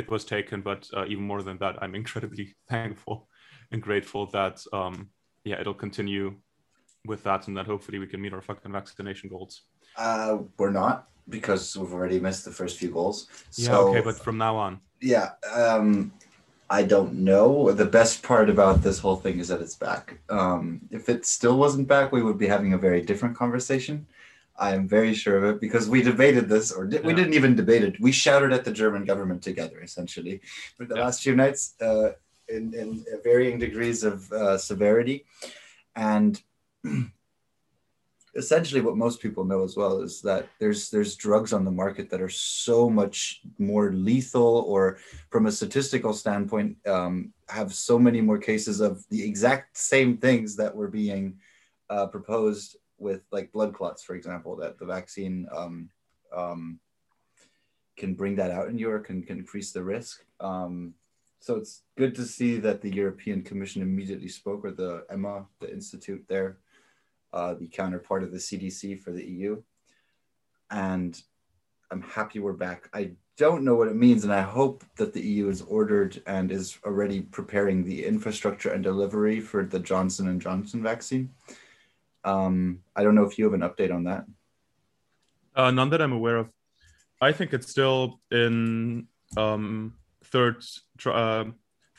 it 0.00 0.08
was 0.08 0.24
taken. 0.24 0.62
But 0.62 0.88
uh, 0.96 1.06
even 1.12 1.24
more 1.24 1.42
than 1.42 1.58
that, 1.58 1.82
I'm 1.82 1.96
incredibly 1.96 2.54
thankful 2.68 3.28
and 3.72 3.82
grateful 3.82 4.26
that 4.26 4.56
um, 4.72 5.10
yeah 5.44 5.60
it'll 5.60 5.74
continue 5.74 6.34
with 7.06 7.22
that 7.24 7.48
and 7.48 7.56
that 7.56 7.66
hopefully 7.66 7.98
we 7.98 8.06
can 8.06 8.20
meet 8.20 8.32
our 8.32 8.42
fucking 8.42 8.72
vaccination 8.72 9.28
goals. 9.30 9.62
Uh, 9.96 10.38
we're 10.58 10.70
not 10.70 11.08
because 11.28 11.76
we've 11.76 11.92
already 11.92 12.20
missed 12.20 12.44
the 12.44 12.50
first 12.50 12.76
few 12.78 12.90
goals. 12.90 13.28
Yeah, 13.56 13.76
okay, 13.76 14.00
but 14.00 14.16
from 14.18 14.36
now 14.36 14.56
on, 14.56 14.80
yeah, 15.00 15.30
um, 15.54 16.12
I 16.68 16.82
don't 16.82 17.14
know. 17.14 17.72
The 17.72 17.86
best 17.86 18.22
part 18.22 18.50
about 18.50 18.82
this 18.82 18.98
whole 18.98 19.16
thing 19.16 19.38
is 19.38 19.48
that 19.48 19.60
it's 19.60 19.76
back. 19.76 20.18
Um, 20.28 20.80
if 20.90 21.08
it 21.08 21.24
still 21.26 21.56
wasn't 21.58 21.88
back, 21.88 22.12
we 22.12 22.22
would 22.22 22.38
be 22.38 22.46
having 22.46 22.72
a 22.74 22.78
very 22.78 23.00
different 23.02 23.34
conversation. 23.36 24.06
I 24.58 24.74
am 24.74 24.86
very 24.86 25.14
sure 25.14 25.38
of 25.38 25.44
it 25.54 25.60
because 25.60 25.88
we 25.88 26.02
debated 26.02 26.48
this, 26.48 26.70
or 26.70 26.84
di- 26.86 27.00
we 27.00 27.14
didn't 27.14 27.32
even 27.34 27.56
debate 27.56 27.82
it. 27.82 27.98
We 27.98 28.12
shouted 28.12 28.52
at 28.52 28.64
the 28.66 28.72
German 28.72 29.04
government 29.06 29.42
together, 29.42 29.80
essentially, 29.80 30.42
for 30.76 30.84
the 30.84 30.96
Yeah. 30.96 31.04
last 31.04 31.22
few 31.22 31.34
nights 31.34 31.74
uh, 31.80 32.10
in, 32.50 32.74
in 32.74 33.04
varying 33.22 33.58
degrees 33.58 34.04
of 34.04 34.30
uh, 34.32 34.58
severity. 34.58 35.24
And 35.96 36.40
essentially 38.34 38.80
what 38.80 38.96
most 38.96 39.20
people 39.20 39.44
know 39.44 39.64
as 39.64 39.76
well 39.76 40.00
is 40.00 40.20
that 40.22 40.48
there's 40.60 40.90
there's 40.90 41.16
drugs 41.16 41.52
on 41.52 41.64
the 41.64 41.70
market 41.70 42.08
that 42.10 42.20
are 42.20 42.28
so 42.28 42.88
much 42.88 43.40
more 43.58 43.92
lethal 43.92 44.64
or 44.68 44.98
from 45.30 45.46
a 45.46 45.52
statistical 45.52 46.12
standpoint 46.12 46.76
um, 46.86 47.32
have 47.48 47.74
so 47.74 47.98
many 47.98 48.20
more 48.20 48.38
cases 48.38 48.80
of 48.80 49.04
the 49.10 49.22
exact 49.22 49.76
same 49.76 50.16
things 50.16 50.54
that 50.56 50.74
were 50.74 50.88
being 50.88 51.38
uh, 51.88 52.06
proposed 52.06 52.76
with 52.98 53.22
like 53.32 53.50
blood 53.50 53.74
clots 53.74 54.02
for 54.04 54.14
example 54.14 54.54
that 54.54 54.78
the 54.78 54.86
vaccine 54.86 55.48
um, 55.54 55.88
um, 56.32 56.78
can 57.96 58.14
bring 58.14 58.36
that 58.36 58.52
out 58.52 58.68
in 58.68 58.78
you 58.78 58.88
or 58.90 59.00
can, 59.00 59.22
can 59.22 59.38
increase 59.38 59.72
the 59.72 59.82
risk 59.82 60.24
um, 60.38 60.94
so 61.40 61.56
it's 61.56 61.82
good 61.96 62.14
to 62.14 62.24
see 62.24 62.58
that 62.58 62.80
the 62.80 62.94
european 62.94 63.42
commission 63.42 63.82
immediately 63.82 64.28
spoke 64.28 64.64
or 64.64 64.70
the 64.70 65.04
EMA 65.12 65.46
the 65.60 65.72
institute 65.72 66.24
there 66.28 66.58
uh, 67.32 67.54
the 67.54 67.68
counterpart 67.68 68.22
of 68.22 68.32
the 68.32 68.38
CDC 68.38 69.00
for 69.00 69.12
the 69.12 69.24
EU. 69.24 69.62
And 70.70 71.20
I'm 71.90 72.02
happy 72.02 72.38
we're 72.38 72.52
back. 72.52 72.88
I 72.92 73.12
don't 73.36 73.64
know 73.64 73.74
what 73.74 73.88
it 73.88 73.96
means, 73.96 74.24
and 74.24 74.32
I 74.32 74.42
hope 74.42 74.84
that 74.96 75.12
the 75.12 75.22
EU 75.22 75.48
is 75.48 75.62
ordered 75.62 76.22
and 76.26 76.52
is 76.52 76.78
already 76.84 77.22
preparing 77.22 77.84
the 77.84 78.04
infrastructure 78.04 78.72
and 78.72 78.82
delivery 78.82 79.40
for 79.40 79.64
the 79.64 79.80
Johnson 79.80 80.28
and 80.28 80.40
Johnson 80.40 80.82
vaccine. 80.82 81.30
Um, 82.24 82.80
I 82.94 83.02
don't 83.02 83.14
know 83.14 83.24
if 83.24 83.38
you 83.38 83.44
have 83.44 83.54
an 83.54 83.60
update 83.60 83.94
on 83.94 84.04
that. 84.04 84.24
uh, 85.56 85.70
none 85.70 85.90
that 85.90 86.02
I'm 86.02 86.12
aware 86.12 86.36
of. 86.36 86.48
I 87.20 87.32
think 87.32 87.52
it's 87.52 87.70
still 87.70 88.20
in 88.30 89.06
um, 89.36 89.94
third 90.32 90.64
uh, 91.06 91.44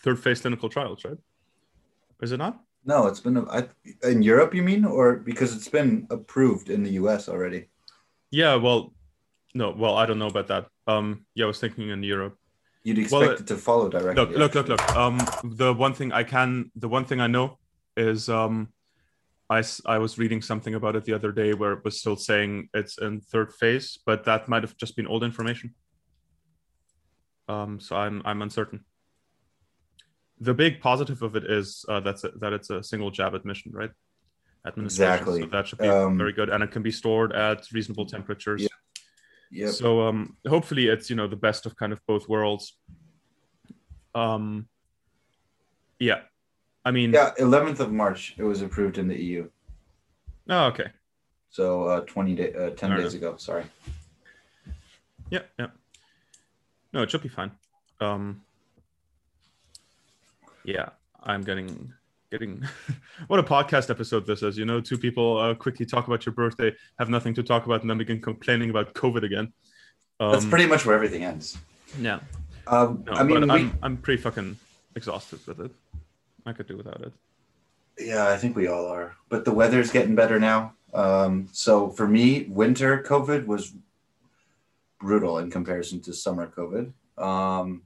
third 0.04 0.20
phase 0.20 0.42
clinical 0.42 0.70
trials, 0.70 1.04
right? 1.06 1.18
Is 2.22 2.32
it 2.32 2.38
not? 2.38 2.62
No, 2.84 3.08
it's 3.08 3.20
been 3.20 3.38
I, 3.50 3.68
in 4.04 4.22
Europe. 4.22 4.56
You 4.56 4.64
mean, 4.64 4.86
or 4.86 5.18
because 5.18 5.56
it's 5.56 5.70
been 5.70 6.08
approved 6.10 6.70
in 6.70 6.84
the 6.84 6.92
US 6.92 7.30
already? 7.30 7.70
Yeah. 8.32 8.56
Well, 8.56 8.94
no. 9.54 9.72
Well, 9.72 9.96
I 9.96 10.06
don't 10.06 10.20
know 10.20 10.28
about 10.28 10.48
that. 10.48 10.68
Um, 10.88 11.26
yeah, 11.36 11.46
I 11.46 11.48
was 11.48 11.60
thinking 11.60 11.90
in 11.90 12.04
Europe. 12.04 12.38
You'd 12.84 13.12
Well, 13.12 13.22
expect 13.22 13.42
it 13.42 13.48
to 13.48 13.58
follow 13.58 13.90
directly. 13.90 14.24
Look, 14.24 14.36
look, 14.36 14.56
look, 14.56 14.68
look. 14.68 14.96
Um, 14.96 15.20
the 15.44 15.72
one 15.72 15.94
thing 15.94 16.12
I 16.12 16.24
can, 16.24 16.72
the 16.76 16.88
one 16.88 17.06
thing 17.06 17.22
I 17.22 17.28
know 17.28 17.60
is, 17.96 18.28
um, 18.28 18.70
I, 19.52 19.62
I 19.86 19.98
was 20.00 20.18
reading 20.18 20.42
something 20.42 20.74
about 20.74 20.96
it 20.96 21.04
the 21.04 21.14
other 21.14 21.32
day 21.32 21.54
where 21.54 21.74
it 21.74 21.84
was 21.84 22.00
still 22.00 22.16
saying 22.16 22.70
it's 22.74 22.98
in 22.98 23.20
third 23.20 23.54
phase, 23.54 24.00
but 24.06 24.24
that 24.24 24.48
might 24.48 24.64
have 24.64 24.78
just 24.78 24.96
been 24.96 25.06
old 25.06 25.24
information. 25.24 25.76
Um, 27.52 27.80
so 27.80 27.96
I'm 27.96 28.22
I'm 28.26 28.42
uncertain. 28.42 28.80
The 30.40 30.54
big 30.54 30.80
positive 30.82 31.22
of 31.22 31.36
it 31.36 31.46
is 31.60 31.86
uh, 31.92 32.00
that's 32.00 32.24
a, 32.24 32.32
that 32.42 32.54
it's 32.54 32.70
a 32.70 32.82
single 32.84 33.12
jab 33.12 33.34
admission, 33.40 33.72
right? 33.74 33.92
Administration. 34.66 35.14
Exactly. 35.14 35.42
So 35.42 35.48
that 35.56 35.68
should 35.68 35.80
be 35.80 35.88
Um, 35.90 36.18
very 36.18 36.34
good, 36.34 36.50
and 36.50 36.64
it 36.64 36.72
can 36.72 36.84
be 36.84 36.92
stored 36.92 37.32
at 37.34 37.60
reasonable 37.74 38.06
temperatures. 38.06 38.62
Yeah. 38.62 38.68
Yep. 39.66 39.70
So 39.82 39.88
um, 40.08 40.38
hopefully 40.48 40.88
it's 40.88 41.10
you 41.10 41.16
know 41.20 41.28
the 41.28 41.42
best 41.48 41.66
of 41.66 41.76
kind 41.76 41.92
of 41.94 42.00
both 42.08 42.30
worlds. 42.30 42.78
Um, 44.16 44.68
yeah, 46.00 46.22
I 46.86 46.92
mean, 46.92 47.14
Yeah, 47.14 47.32
11th 47.40 47.80
of 47.80 47.92
March, 47.92 48.36
it 48.38 48.44
was 48.44 48.62
approved 48.62 48.98
in 48.98 49.08
the 49.08 49.16
EU. 49.28 49.50
oh, 50.50 50.66
okay, 50.72 50.90
So 51.50 51.84
uh, 51.86 52.02
20 52.02 52.36
day, 52.36 52.54
uh, 52.54 52.70
10 52.72 52.76
Fair 52.90 52.98
days 52.98 53.14
ago. 53.14 53.38
Sorry. 53.38 53.64
yeah, 55.30 55.44
yeah. 55.60 55.68
No, 56.94 57.02
it 57.02 57.12
should 57.12 57.24
be 57.24 57.30
fine. 57.30 57.52
Um, 58.00 58.42
yeah, 60.64 60.90
I'm 61.24 61.42
getting 61.42 61.94
getting. 62.32 62.64
what 63.28 63.40
a 63.40 63.44
podcast 63.44 63.90
episode 63.90 64.26
this 64.26 64.44
is! 64.44 64.58
You 64.58 64.66
know, 64.66 64.82
two 64.82 64.98
people 64.98 65.38
uh, 65.38 65.54
quickly 65.54 65.86
talk 65.86 66.08
about 66.08 66.26
your 66.26 66.34
birthday, 66.34 66.74
have 67.00 67.10
nothing 67.10 67.34
to 67.36 67.44
talk 67.44 67.66
about, 67.66 67.82
and 67.82 67.90
then 67.90 67.98
begin 67.98 68.22
complaining 68.22 68.70
about 68.70 68.94
COVID 68.94 69.24
again. 69.24 69.54
Um, 70.20 70.32
That's 70.34 70.46
pretty 70.46 70.66
much 70.66 70.86
where 70.86 70.96
everything 70.96 71.24
ends. 71.24 71.58
yeah. 72.00 72.20
Um, 72.68 73.04
No, 73.06 73.14
I 73.14 73.24
mean, 73.24 73.42
we... 73.42 73.50
I'm 73.50 73.80
I'm 73.82 73.98
pretty 73.98 74.22
fucking 74.22 74.58
exhausted 74.96 75.40
with 75.48 75.60
it. 75.60 75.72
I 76.46 76.54
could 76.54 76.68
do 76.68 76.78
without 76.78 77.02
it. 77.02 77.14
yeah, 78.00 78.28
I 78.28 78.38
think 78.38 78.56
we 78.56 78.68
all 78.68 78.88
are. 78.88 79.16
But 79.30 79.46
the 79.46 79.52
weather's 79.52 79.92
getting 79.92 80.16
better 80.16 80.40
now. 80.40 80.74
Um, 80.94 81.50
so 81.54 81.90
for 81.90 82.08
me, 82.08 82.48
winter 82.50 83.02
COVID 83.04 83.46
was 83.46 83.74
brutal 85.02 85.40
in 85.40 85.50
comparison 85.50 86.00
to 86.02 86.14
summer 86.14 86.48
COVID. 86.48 86.94
Um, 87.18 87.84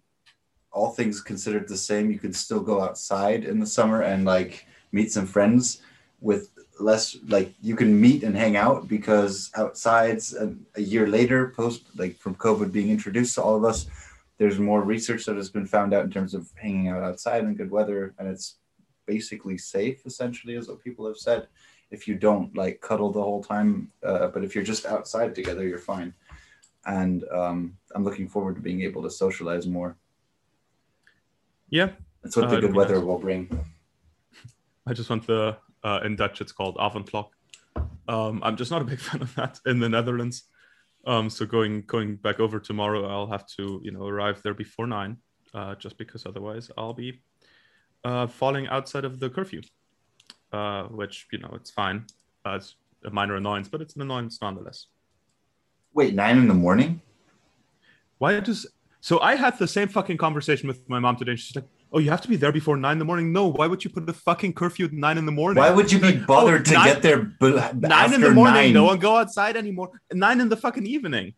all 0.72 0.92
things 0.92 1.22
considered 1.22 1.68
the 1.68 1.78
same, 1.78 2.12
you 2.12 2.20
could 2.20 2.36
still 2.36 2.60
go 2.60 2.82
outside 2.82 3.46
in 3.46 3.60
the 3.60 3.66
summer 3.66 4.02
and 4.02 4.26
like 4.26 4.66
meet 4.92 5.12
some 5.12 5.26
friends 5.26 5.82
with 6.20 6.50
less 6.80 7.18
like 7.28 7.54
you 7.62 7.76
can 7.76 8.00
meet 8.00 8.24
and 8.24 8.36
hang 8.36 8.58
out 8.58 8.88
because 8.88 9.50
outsides 9.56 10.34
a, 10.34 10.54
a 10.76 10.82
year 10.82 11.08
later 11.08 11.50
post 11.56 11.84
like 11.96 12.18
from 12.18 12.36
covid 12.36 12.72
being 12.72 12.90
introduced 12.90 13.36
to 13.36 13.42
all 13.42 13.56
of 13.56 13.64
us 13.64 13.88
there's 14.38 14.60
more 14.60 14.82
research 14.82 15.26
that 15.26 15.38
has 15.38 15.50
been 15.50 15.66
found 15.66 15.94
out 15.94 16.04
in 16.04 16.12
terms 16.12 16.34
of 16.34 16.52
hanging 16.56 16.90
out 16.90 17.04
outside 17.04 17.44
in 17.44 17.56
good 17.56 17.72
weather 17.72 18.14
and 18.20 18.28
it's 18.28 18.58
basically 19.06 19.58
safe 19.58 20.06
essentially 20.06 20.56
is 20.56 20.68
what 20.68 20.84
people 20.84 21.08
have 21.08 21.18
said 21.18 21.48
if 21.92 22.08
you 22.08 22.16
don't 22.16 22.56
like 22.58 22.82
cuddle 22.82 23.12
the 23.12 23.22
whole 23.22 23.44
time 23.44 23.90
uh, 24.04 24.28
but 24.28 24.44
if 24.44 24.54
you're 24.54 24.64
just 24.64 24.86
outside 24.86 25.34
together 25.34 25.66
you're 25.66 25.78
fine 25.78 26.14
and 26.86 27.24
um, 27.32 27.78
i'm 27.96 28.04
looking 28.04 28.28
forward 28.28 28.56
to 28.56 28.62
being 28.62 28.82
able 28.82 29.02
to 29.04 29.10
socialize 29.10 29.66
more 29.68 29.98
Yeah, 31.70 31.90
that's 32.22 32.36
what 32.38 32.46
Uh, 32.46 32.56
the 32.56 32.62
good 32.62 32.76
weather 32.76 32.96
nice. 32.98 33.06
will 33.06 33.20
bring 33.20 33.50
I 34.88 34.94
just 34.94 35.10
want 35.10 35.26
the 35.26 35.58
uh, 35.84 36.00
in 36.06 36.16
Dutch 36.16 36.42
it's 36.42 36.52
called 36.52 36.76
avondklok. 36.78 37.30
Um, 38.08 38.36
I'm 38.44 38.56
just 38.56 38.72
not 38.72 38.82
a 38.82 38.86
big 38.86 39.00
fan 39.08 39.22
of 39.22 39.34
that 39.36 39.60
in 39.66 39.80
the 39.80 39.90
Netherlands. 39.90 40.44
Um, 41.08 41.30
so 41.30 41.46
going 41.46 41.84
going 41.88 42.18
back 42.18 42.40
over 42.40 42.60
tomorrow, 42.60 43.02
I'll 43.08 43.32
have 43.36 43.46
to 43.58 43.64
you 43.84 43.92
know 43.92 44.06
arrive 44.08 44.42
there 44.44 44.54
before 44.54 44.88
nine, 44.88 45.18
uh, 45.54 45.74
just 45.76 45.98
because 45.98 46.26
otherwise 46.26 46.70
I'll 46.78 46.94
be 46.94 47.22
uh, 48.04 48.28
falling 48.28 48.68
outside 48.68 49.06
of 49.06 49.20
the 49.20 49.30
curfew. 49.30 49.62
Uh, 50.54 50.84
which 51.00 51.28
you 51.34 51.40
know 51.40 51.52
it's 51.60 51.72
fine. 51.72 52.06
Uh, 52.46 52.56
it's 52.60 52.76
a 53.06 53.10
minor 53.10 53.36
annoyance, 53.36 53.68
but 53.68 53.82
it's 53.82 53.96
an 53.96 54.02
annoyance 54.02 54.40
nonetheless. 54.42 54.88
Wait 55.96 56.14
nine 56.14 56.38
in 56.38 56.48
the 56.48 56.54
morning 56.54 57.02
Why 58.20 58.40
does 58.40 58.68
so? 59.02 59.20
I 59.20 59.36
had 59.36 59.58
the 59.60 59.68
same 59.68 59.88
fucking 59.88 60.18
conversation 60.18 60.68
with 60.68 60.80
my 60.90 61.00
mom 61.00 61.16
today. 61.16 61.34
And 61.34 61.40
she's 61.40 61.56
like, 61.56 61.68
"Oh, 61.92 62.00
you 62.00 62.10
have 62.10 62.22
to 62.22 62.28
be 62.34 62.38
there 62.38 62.52
before 62.52 62.76
nine 62.78 62.94
in 62.94 63.00
the 63.04 63.10
morning." 63.12 63.28
No, 63.32 63.44
why 63.60 63.68
would 63.68 63.84
you 63.84 63.90
put 63.96 64.10
a 64.10 64.14
fucking 64.14 64.54
curfew 64.54 64.86
at 64.86 64.94
nine 64.94 65.18
in 65.22 65.26
the 65.26 65.32
morning? 65.32 65.62
why 65.62 65.70
would 65.70 65.92
you 65.92 66.00
be 66.00 66.14
bothered 66.34 66.62
oh, 66.62 66.70
to 66.70 66.74
nine- 66.74 66.88
get 66.88 67.02
there 67.08 67.20
b- 67.42 67.60
nine 67.94 68.14
in 68.14 68.22
the 68.22 68.32
morning. 68.32 68.54
nine? 68.54 68.74
No 68.74 68.86
one 68.92 69.00
go 69.00 69.18
outside 69.18 69.56
anymore. 69.58 69.90
Nine 70.12 70.42
in 70.42 70.50
the 70.50 70.58
fucking 70.58 70.88
evening. 70.96 71.34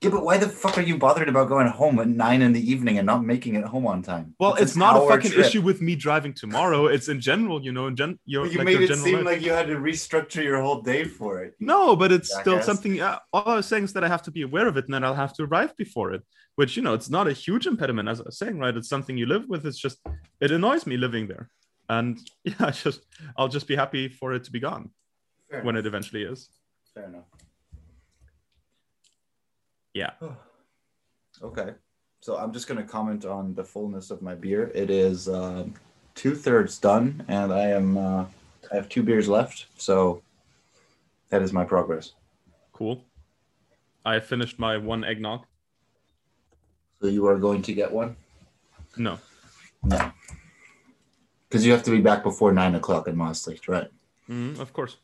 Yeah, 0.00 0.10
but 0.10 0.22
why 0.22 0.38
the 0.38 0.48
fuck 0.48 0.78
are 0.78 0.82
you 0.82 0.96
bothered 0.96 1.28
about 1.28 1.48
going 1.48 1.66
home 1.66 1.98
at 1.98 2.06
nine 2.06 2.40
in 2.40 2.52
the 2.52 2.70
evening 2.70 2.98
and 2.98 3.06
not 3.06 3.24
making 3.24 3.56
it 3.56 3.64
home 3.64 3.84
on 3.84 4.00
time? 4.00 4.32
Well, 4.38 4.54
an 4.54 4.62
it's 4.62 4.76
not 4.76 4.96
a 4.96 5.08
fucking 5.08 5.32
trip. 5.32 5.46
issue 5.46 5.60
with 5.60 5.80
me 5.82 5.96
driving 5.96 6.32
tomorrow. 6.32 6.86
It's 6.86 7.08
in 7.08 7.20
general, 7.20 7.64
you 7.64 7.72
know, 7.72 7.88
in 7.88 7.96
gen. 7.96 8.16
Your, 8.24 8.46
you 8.46 8.58
like 8.58 8.64
made 8.66 8.80
your 8.80 8.92
it 8.92 8.96
seem 8.96 9.16
life. 9.16 9.24
like 9.24 9.42
you 9.42 9.50
had 9.50 9.66
to 9.66 9.74
restructure 9.74 10.44
your 10.44 10.62
whole 10.62 10.82
day 10.82 11.02
for 11.02 11.42
it. 11.42 11.56
No, 11.58 11.96
but 11.96 12.12
it's 12.12 12.30
still 12.30 12.58
Jackass. 12.58 12.66
something. 12.66 13.00
Uh, 13.00 13.18
all 13.32 13.42
I 13.46 13.56
was 13.56 13.66
saying 13.66 13.84
is 13.84 13.92
that 13.94 14.04
I 14.04 14.08
have 14.08 14.22
to 14.22 14.30
be 14.30 14.42
aware 14.42 14.68
of 14.68 14.76
it, 14.76 14.84
and 14.84 14.94
then 14.94 15.02
I'll 15.02 15.14
have 15.16 15.34
to 15.34 15.42
arrive 15.42 15.76
before 15.76 16.12
it. 16.12 16.22
Which 16.54 16.76
you 16.76 16.82
know, 16.84 16.94
it's 16.94 17.10
not 17.10 17.26
a 17.26 17.32
huge 17.32 17.66
impediment, 17.66 18.08
as 18.08 18.20
I 18.20 18.24
was 18.26 18.38
saying, 18.38 18.56
right? 18.56 18.76
It's 18.76 18.88
something 18.88 19.16
you 19.18 19.26
live 19.26 19.48
with. 19.48 19.66
It's 19.66 19.78
just 19.78 19.98
it 20.40 20.52
annoys 20.52 20.86
me 20.86 20.96
living 20.96 21.26
there, 21.26 21.50
and 21.88 22.18
yeah, 22.44 22.54
I 22.60 22.70
just 22.70 23.00
I'll 23.36 23.48
just 23.48 23.66
be 23.66 23.74
happy 23.74 24.08
for 24.08 24.32
it 24.32 24.44
to 24.44 24.52
be 24.52 24.60
gone 24.60 24.90
Fair 25.50 25.62
when 25.62 25.74
enough. 25.74 25.86
it 25.86 25.88
eventually 25.88 26.22
is. 26.22 26.50
Fair 26.94 27.06
enough. 27.06 27.24
Yeah. 29.94 30.10
okay. 31.42 31.74
So 32.20 32.36
I'm 32.36 32.52
just 32.52 32.66
going 32.66 32.78
to 32.78 32.86
comment 32.86 33.24
on 33.24 33.54
the 33.54 33.64
fullness 33.64 34.10
of 34.10 34.22
my 34.22 34.34
beer. 34.34 34.70
It 34.74 34.90
is 34.90 35.28
um, 35.28 35.74
two 36.14 36.34
thirds 36.34 36.78
done, 36.78 37.24
and 37.28 37.52
I 37.52 37.68
am 37.68 37.96
uh, 37.96 38.24
I 38.72 38.74
have 38.74 38.88
two 38.88 39.02
beers 39.02 39.28
left. 39.28 39.66
So 39.76 40.22
that 41.30 41.42
is 41.42 41.52
my 41.52 41.64
progress. 41.64 42.12
Cool. 42.72 43.04
I 44.04 44.20
finished 44.20 44.58
my 44.58 44.76
one 44.76 45.04
eggnog. 45.04 45.44
So 47.00 47.06
you 47.06 47.26
are 47.26 47.38
going 47.38 47.62
to 47.62 47.72
get 47.72 47.92
one? 47.92 48.16
No. 48.96 49.18
No. 49.84 50.12
Because 51.48 51.64
you 51.64 51.72
have 51.72 51.84
to 51.84 51.90
be 51.90 52.00
back 52.00 52.22
before 52.22 52.52
nine 52.52 52.74
o'clock 52.74 53.06
in 53.06 53.16
Maastricht, 53.16 53.68
right? 53.68 53.88
Mm, 54.28 54.58
of 54.58 54.72
course. 54.72 54.96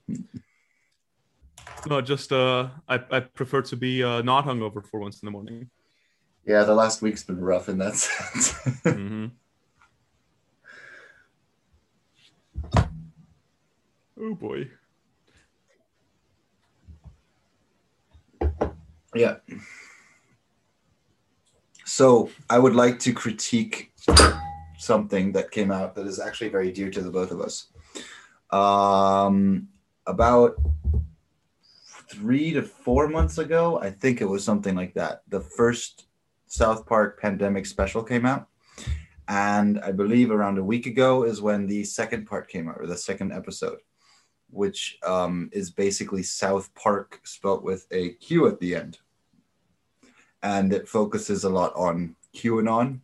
No, 1.87 2.01
just 2.01 2.33
uh, 2.33 2.69
I, 2.89 3.01
I 3.11 3.21
prefer 3.21 3.63
to 3.63 3.77
be 3.77 4.03
uh, 4.03 4.23
not 4.23 4.47
hungover 4.47 4.85
for 4.85 5.01
once 5.01 5.23
in 5.23 5.27
the 5.27 5.31
morning. 5.31 5.71
Yeah, 6.47 6.65
the 6.65 6.75
last 6.75 7.03
week's 7.03 7.23
been 7.23 7.41
rough 7.41 7.69
in 7.69 7.79
that 7.79 7.95
sense. 7.97 8.53
mm-hmm. 8.85 9.27
Oh 14.21 14.35
boy. 14.35 14.71
yeah. 19.15 19.37
So 21.85 22.31
I 22.51 22.59
would 22.59 22.75
like 22.75 22.99
to 23.01 23.13
critique 23.13 23.93
something 24.79 25.33
that 25.33 25.51
came 25.51 25.71
out 25.71 25.95
that 25.95 26.07
is 26.07 26.19
actually 26.19 26.51
very 26.51 26.73
dear 26.73 26.91
to 26.91 27.01
the 27.01 27.11
both 27.11 27.31
of 27.31 27.41
us. 27.41 27.69
Um, 28.51 29.69
about 30.07 30.57
three 32.15 32.53
to 32.53 32.63
four 32.63 33.09
months 33.09 33.39
ago, 33.39 33.81
I 33.81 33.91
think 33.91 34.21
it 34.21 34.29
was 34.29 34.45
something 34.45 34.75
like 34.75 34.95
that. 34.95 35.23
The 35.29 35.41
first 35.41 36.07
South 36.47 36.87
Park 36.87 37.21
pandemic 37.21 37.67
special 37.67 38.03
came 38.03 38.27
out. 38.27 38.47
And 39.27 39.81
I 39.81 39.93
believe 39.93 40.31
around 40.31 40.59
a 40.59 40.65
week 40.65 40.87
ago 40.87 41.25
is 41.25 41.41
when 41.41 41.67
the 41.67 41.85
second 41.85 42.27
part 42.27 42.49
came 42.49 42.69
out, 42.69 42.77
or 42.79 42.87
the 42.87 42.97
second 42.97 43.33
episode, 43.33 43.79
which 44.51 44.99
um, 45.03 45.49
is 45.53 45.71
basically 45.71 46.23
South 46.23 46.75
Park 46.75 47.21
spelt 47.25 47.63
with 47.63 47.87
a 47.91 48.11
Q 48.15 48.47
at 48.47 48.61
the 48.61 48.77
end. 48.77 48.99
And 50.43 50.73
it 50.73 50.89
focuses 50.89 51.45
a 51.45 51.51
lot 51.51 51.75
on 51.75 52.17
QAnon. 52.37 53.01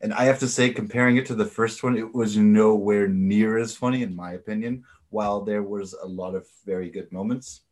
And 0.00 0.14
I 0.14 0.24
have 0.24 0.38
to 0.38 0.48
say, 0.48 0.70
comparing 0.70 1.16
it 1.16 1.26
to 1.26 1.34
the 1.34 1.44
first 1.44 1.82
one, 1.82 1.96
it 1.98 2.14
was 2.14 2.36
nowhere 2.36 3.08
near 3.08 3.58
as 3.58 3.74
funny, 3.76 4.04
in 4.04 4.14
my 4.14 4.32
opinion, 4.32 4.84
while 5.10 5.40
there 5.40 5.64
was 5.64 5.92
a 5.92 6.06
lot 6.06 6.36
of 6.36 6.46
very 6.64 6.88
good 6.88 7.10
moments. 7.10 7.62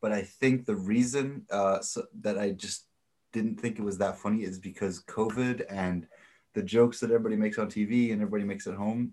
But 0.00 0.12
I 0.12 0.22
think 0.22 0.64
the 0.64 0.76
reason 0.76 1.46
uh, 1.50 1.80
so 1.80 2.04
that 2.20 2.38
I 2.38 2.52
just 2.52 2.86
didn't 3.32 3.60
think 3.60 3.78
it 3.78 3.84
was 3.84 3.98
that 3.98 4.18
funny 4.18 4.42
is 4.42 4.58
because 4.58 5.04
COVID 5.04 5.64
and 5.68 6.06
the 6.54 6.62
jokes 6.62 7.00
that 7.00 7.10
everybody 7.10 7.36
makes 7.36 7.58
on 7.58 7.68
TV 7.68 8.12
and 8.12 8.22
everybody 8.22 8.44
makes 8.44 8.66
at 8.66 8.74
home, 8.74 9.12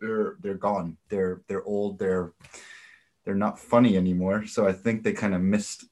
they're 0.00 0.36
they're 0.40 0.54
gone. 0.54 0.96
They're 1.08 1.42
they're 1.48 1.64
old. 1.64 1.98
They're 1.98 2.32
they're 3.24 3.34
not 3.34 3.58
funny 3.58 3.96
anymore. 3.96 4.46
So 4.46 4.66
I 4.66 4.72
think 4.72 5.02
they 5.02 5.12
kind 5.12 5.34
of 5.34 5.40
missed 5.40 5.84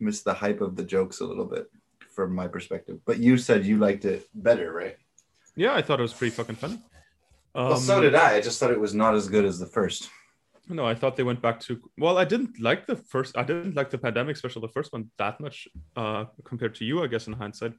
missed 0.00 0.24
the 0.24 0.34
hype 0.34 0.60
of 0.60 0.76
the 0.76 0.84
jokes 0.84 1.20
a 1.20 1.24
little 1.24 1.44
bit 1.44 1.70
from 2.14 2.34
my 2.34 2.46
perspective. 2.46 2.98
But 3.04 3.18
you 3.18 3.38
said 3.38 3.64
you 3.64 3.78
liked 3.78 4.04
it 4.04 4.28
better, 4.34 4.72
right? 4.72 4.96
Yeah, 5.56 5.74
I 5.74 5.82
thought 5.82 5.98
it 5.98 6.02
was 6.02 6.12
pretty 6.12 6.34
fucking 6.34 6.56
funny. 6.56 6.80
Um, 7.54 7.68
well, 7.68 7.76
so 7.76 8.00
did 8.00 8.14
I. 8.14 8.36
I 8.36 8.40
just 8.40 8.58
thought 8.58 8.70
it 8.70 8.80
was 8.80 8.94
not 8.94 9.14
as 9.14 9.28
good 9.28 9.44
as 9.44 9.58
the 9.58 9.66
first. 9.66 10.08
No, 10.68 10.86
I 10.86 10.94
thought 10.94 11.16
they 11.16 11.22
went 11.24 11.42
back 11.42 11.58
to. 11.60 11.80
Well, 11.98 12.18
I 12.18 12.24
didn't 12.24 12.60
like 12.60 12.86
the 12.86 12.96
first. 12.96 13.36
I 13.36 13.42
didn't 13.42 13.74
like 13.74 13.90
the 13.90 13.98
pandemic 13.98 14.36
special, 14.36 14.60
the 14.62 14.68
first 14.68 14.92
one, 14.92 15.10
that 15.18 15.40
much 15.40 15.66
uh, 15.96 16.26
compared 16.44 16.74
to 16.76 16.84
you, 16.84 17.02
I 17.02 17.08
guess, 17.08 17.26
in 17.26 17.32
hindsight. 17.32 17.72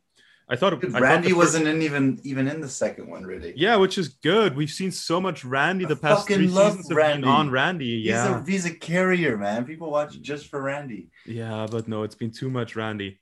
I 0.49 0.57
thought 0.57 0.71
Dude, 0.81 0.89
I 0.89 0.93
thought 0.93 1.01
Randy 1.01 1.29
first- 1.29 1.37
wasn't 1.37 1.67
in 1.67 1.81
even 1.81 2.19
even 2.25 2.49
in 2.49 2.59
the 2.59 2.67
second 2.67 3.07
one, 3.09 3.23
really. 3.23 3.53
Yeah, 3.55 3.77
which 3.77 3.97
is 3.97 4.09
good. 4.09 4.57
We've 4.57 4.69
seen 4.69 4.91
so 4.91 5.21
much 5.21 5.45
Randy 5.45 5.85
I 5.85 5.87
the 5.87 5.95
past 5.95 6.21
fucking 6.23 6.35
three 6.35 6.47
love 6.47 6.73
seasons 6.73 6.93
Randy. 6.93 7.27
on 7.29 7.49
Randy. 7.49 7.99
He's, 8.01 8.07
Yeah, 8.07 8.41
a, 8.41 8.45
he's 8.45 8.65
a 8.65 8.73
carrier, 8.75 9.37
man. 9.37 9.63
People 9.63 9.89
watch 9.89 10.19
just 10.21 10.47
for 10.47 10.61
Randy. 10.61 11.09
yeah, 11.25 11.65
but 11.71 11.87
no, 11.87 12.03
it's 12.03 12.15
been 12.15 12.31
too 12.31 12.49
much 12.49 12.75
Randy. 12.75 13.21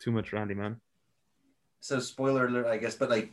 Too 0.00 0.10
much 0.12 0.32
Randy, 0.32 0.54
man. 0.54 0.80
So, 1.80 2.00
spoiler 2.00 2.46
alert, 2.46 2.66
I 2.66 2.78
guess, 2.78 2.94
but 2.94 3.10
like 3.10 3.30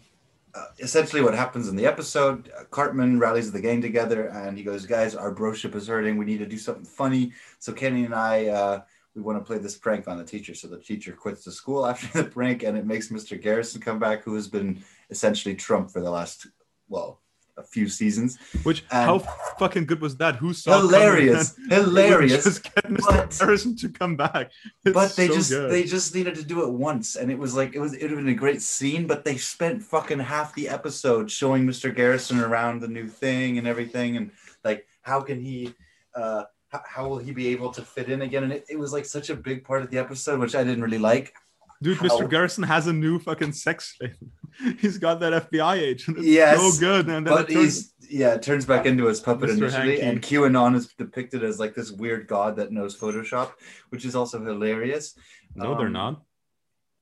uh, 0.53 0.65
essentially 0.79 1.21
what 1.21 1.33
happens 1.33 1.67
in 1.67 1.75
the 1.75 1.85
episode 1.85 2.51
uh, 2.57 2.63
Cartman 2.65 3.19
rallies 3.19 3.51
the 3.51 3.61
gang 3.61 3.81
together 3.81 4.27
and 4.27 4.57
he 4.57 4.63
goes, 4.63 4.85
Guys, 4.85 5.15
our 5.15 5.33
broship 5.33 5.75
is 5.75 5.87
hurting. 5.87 6.17
We 6.17 6.25
need 6.25 6.39
to 6.39 6.45
do 6.45 6.57
something 6.57 6.85
funny. 6.85 7.33
So, 7.59 7.73
Kenny 7.73 8.05
and 8.05 8.15
I, 8.15 8.47
uh, 8.47 8.81
we 9.15 9.21
want 9.21 9.39
to 9.39 9.45
play 9.45 9.57
this 9.57 9.77
prank 9.77 10.07
on 10.07 10.17
the 10.17 10.23
teacher. 10.23 10.53
So, 10.53 10.67
the 10.67 10.79
teacher 10.79 11.13
quits 11.13 11.43
the 11.43 11.51
school 11.51 11.85
after 11.87 12.23
the 12.23 12.29
prank 12.29 12.63
and 12.63 12.77
it 12.77 12.85
makes 12.85 13.09
Mr. 13.09 13.41
Garrison 13.41 13.81
come 13.81 13.99
back, 13.99 14.23
who 14.23 14.35
has 14.35 14.47
been 14.47 14.83
essentially 15.09 15.55
Trump 15.55 15.91
for 15.91 16.01
the 16.01 16.11
last, 16.11 16.47
well, 16.89 17.21
a 17.61 17.67
few 17.75 17.87
seasons. 17.87 18.37
Which 18.63 18.83
how 18.89 19.19
fucking 19.59 19.85
good 19.85 20.01
was 20.01 20.17
that? 20.17 20.35
Who 20.35 20.53
saw 20.53 20.79
Hilarious. 20.79 21.55
Hilarious. 21.69 22.43
Just 22.43 22.63
get 22.63 22.85
Mr. 22.85 23.05
But- 23.07 23.37
Garrison 23.39 23.75
to 23.77 23.89
come 23.89 24.15
back. 24.15 24.51
It's 24.85 24.93
but 24.93 25.15
they 25.15 25.27
so 25.27 25.33
just 25.33 25.49
good. 25.51 25.71
they 25.71 25.83
just 25.83 26.13
needed 26.15 26.35
to 26.35 26.43
do 26.43 26.63
it 26.63 26.69
once 26.71 27.15
and 27.15 27.31
it 27.31 27.37
was 27.37 27.55
like 27.55 27.75
it 27.75 27.79
was 27.79 27.93
it 27.93 28.01
would 28.01 28.11
have 28.11 28.19
been 28.19 28.29
a 28.29 28.43
great 28.45 28.61
scene 28.61 29.07
but 29.07 29.23
they 29.23 29.37
spent 29.37 29.81
fucking 29.81 30.19
half 30.19 30.53
the 30.55 30.67
episode 30.67 31.29
showing 31.29 31.65
mr 31.65 31.93
garrison 31.93 32.39
around 32.39 32.81
the 32.81 32.87
new 32.87 33.07
thing 33.07 33.57
and 33.57 33.67
everything 33.67 34.17
and 34.17 34.31
like 34.63 34.85
how 35.01 35.21
can 35.21 35.39
he 35.39 35.73
uh 36.15 36.43
how, 36.69 36.81
how 36.85 37.07
will 37.07 37.17
he 37.17 37.31
be 37.31 37.47
able 37.49 37.71
to 37.71 37.81
fit 37.81 38.09
in 38.09 38.21
again 38.23 38.43
and 38.43 38.53
it, 38.53 38.65
it 38.69 38.79
was 38.79 38.91
like 38.93 39.05
such 39.05 39.29
a 39.29 39.35
big 39.35 39.63
part 39.63 39.81
of 39.83 39.89
the 39.91 39.97
episode 39.97 40.39
which 40.39 40.55
i 40.55 40.63
didn't 40.63 40.81
really 40.83 40.97
like 40.97 41.33
Dude, 41.81 41.97
how- 41.97 42.07
Mr. 42.07 42.29
Garrison 42.29 42.63
has 42.63 42.87
a 42.87 42.93
new 42.93 43.17
fucking 43.19 43.53
sex 43.53 43.95
slave. 43.97 44.15
He's 44.79 44.97
got 44.97 45.19
that 45.21 45.49
FBI 45.49 45.77
agent. 45.79 46.17
It's 46.19 46.27
Yes, 46.27 46.59
so 46.59 46.79
good. 46.79 47.07
And 47.09 47.25
then 47.25 47.33
but 47.35 47.49
turns- 47.49 47.55
he's 47.57 47.93
yeah 48.19 48.33
it 48.33 48.41
turns 48.41 48.65
back 48.65 48.85
into 48.85 49.05
his 49.05 49.21
puppet 49.21 49.49
Mr. 49.49 49.57
initially 49.57 49.99
Hankey. 50.01 50.01
and 50.01 50.21
qanon 50.21 50.75
is 50.75 50.87
depicted 50.97 51.43
as 51.45 51.59
like 51.59 51.73
this 51.75 51.91
weird 51.91 52.27
god 52.27 52.57
that 52.57 52.69
knows 52.69 52.99
photoshop 52.99 53.53
which 53.89 54.03
is 54.03 54.15
also 54.17 54.43
hilarious 54.43 55.15
no, 55.55 55.77
they're 55.77 55.87
um, 55.87 55.93
not. 55.93 56.21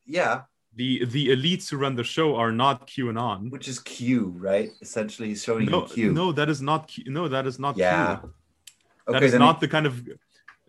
yeah 0.06 0.42
The 0.76 1.04
the 1.06 1.30
elites 1.30 1.68
who 1.70 1.78
run 1.78 1.96
the 1.96 2.04
show 2.04 2.36
are 2.36 2.52
not 2.52 2.86
QAnon. 2.86 3.50
which 3.50 3.68
is 3.68 3.80
q 3.80 4.34
right 4.38 4.70
essentially 4.82 5.30
he's 5.30 5.44
showing 5.44 5.66
No, 5.66 5.82
you 5.88 5.94
q 5.94 6.14
no, 6.14 6.32
that 6.32 6.48
is 6.48 6.62
not 6.62 6.88
Q. 6.88 7.06
No, 7.08 7.28
that 7.28 7.46
is 7.48 7.58
not 7.58 7.76
yeah 7.76 8.18
Q. 8.18 8.34
That 9.08 9.24
is 9.24 9.34
not 9.34 9.60
the 9.60 9.68
kind 9.68 9.88
of. 9.88 9.94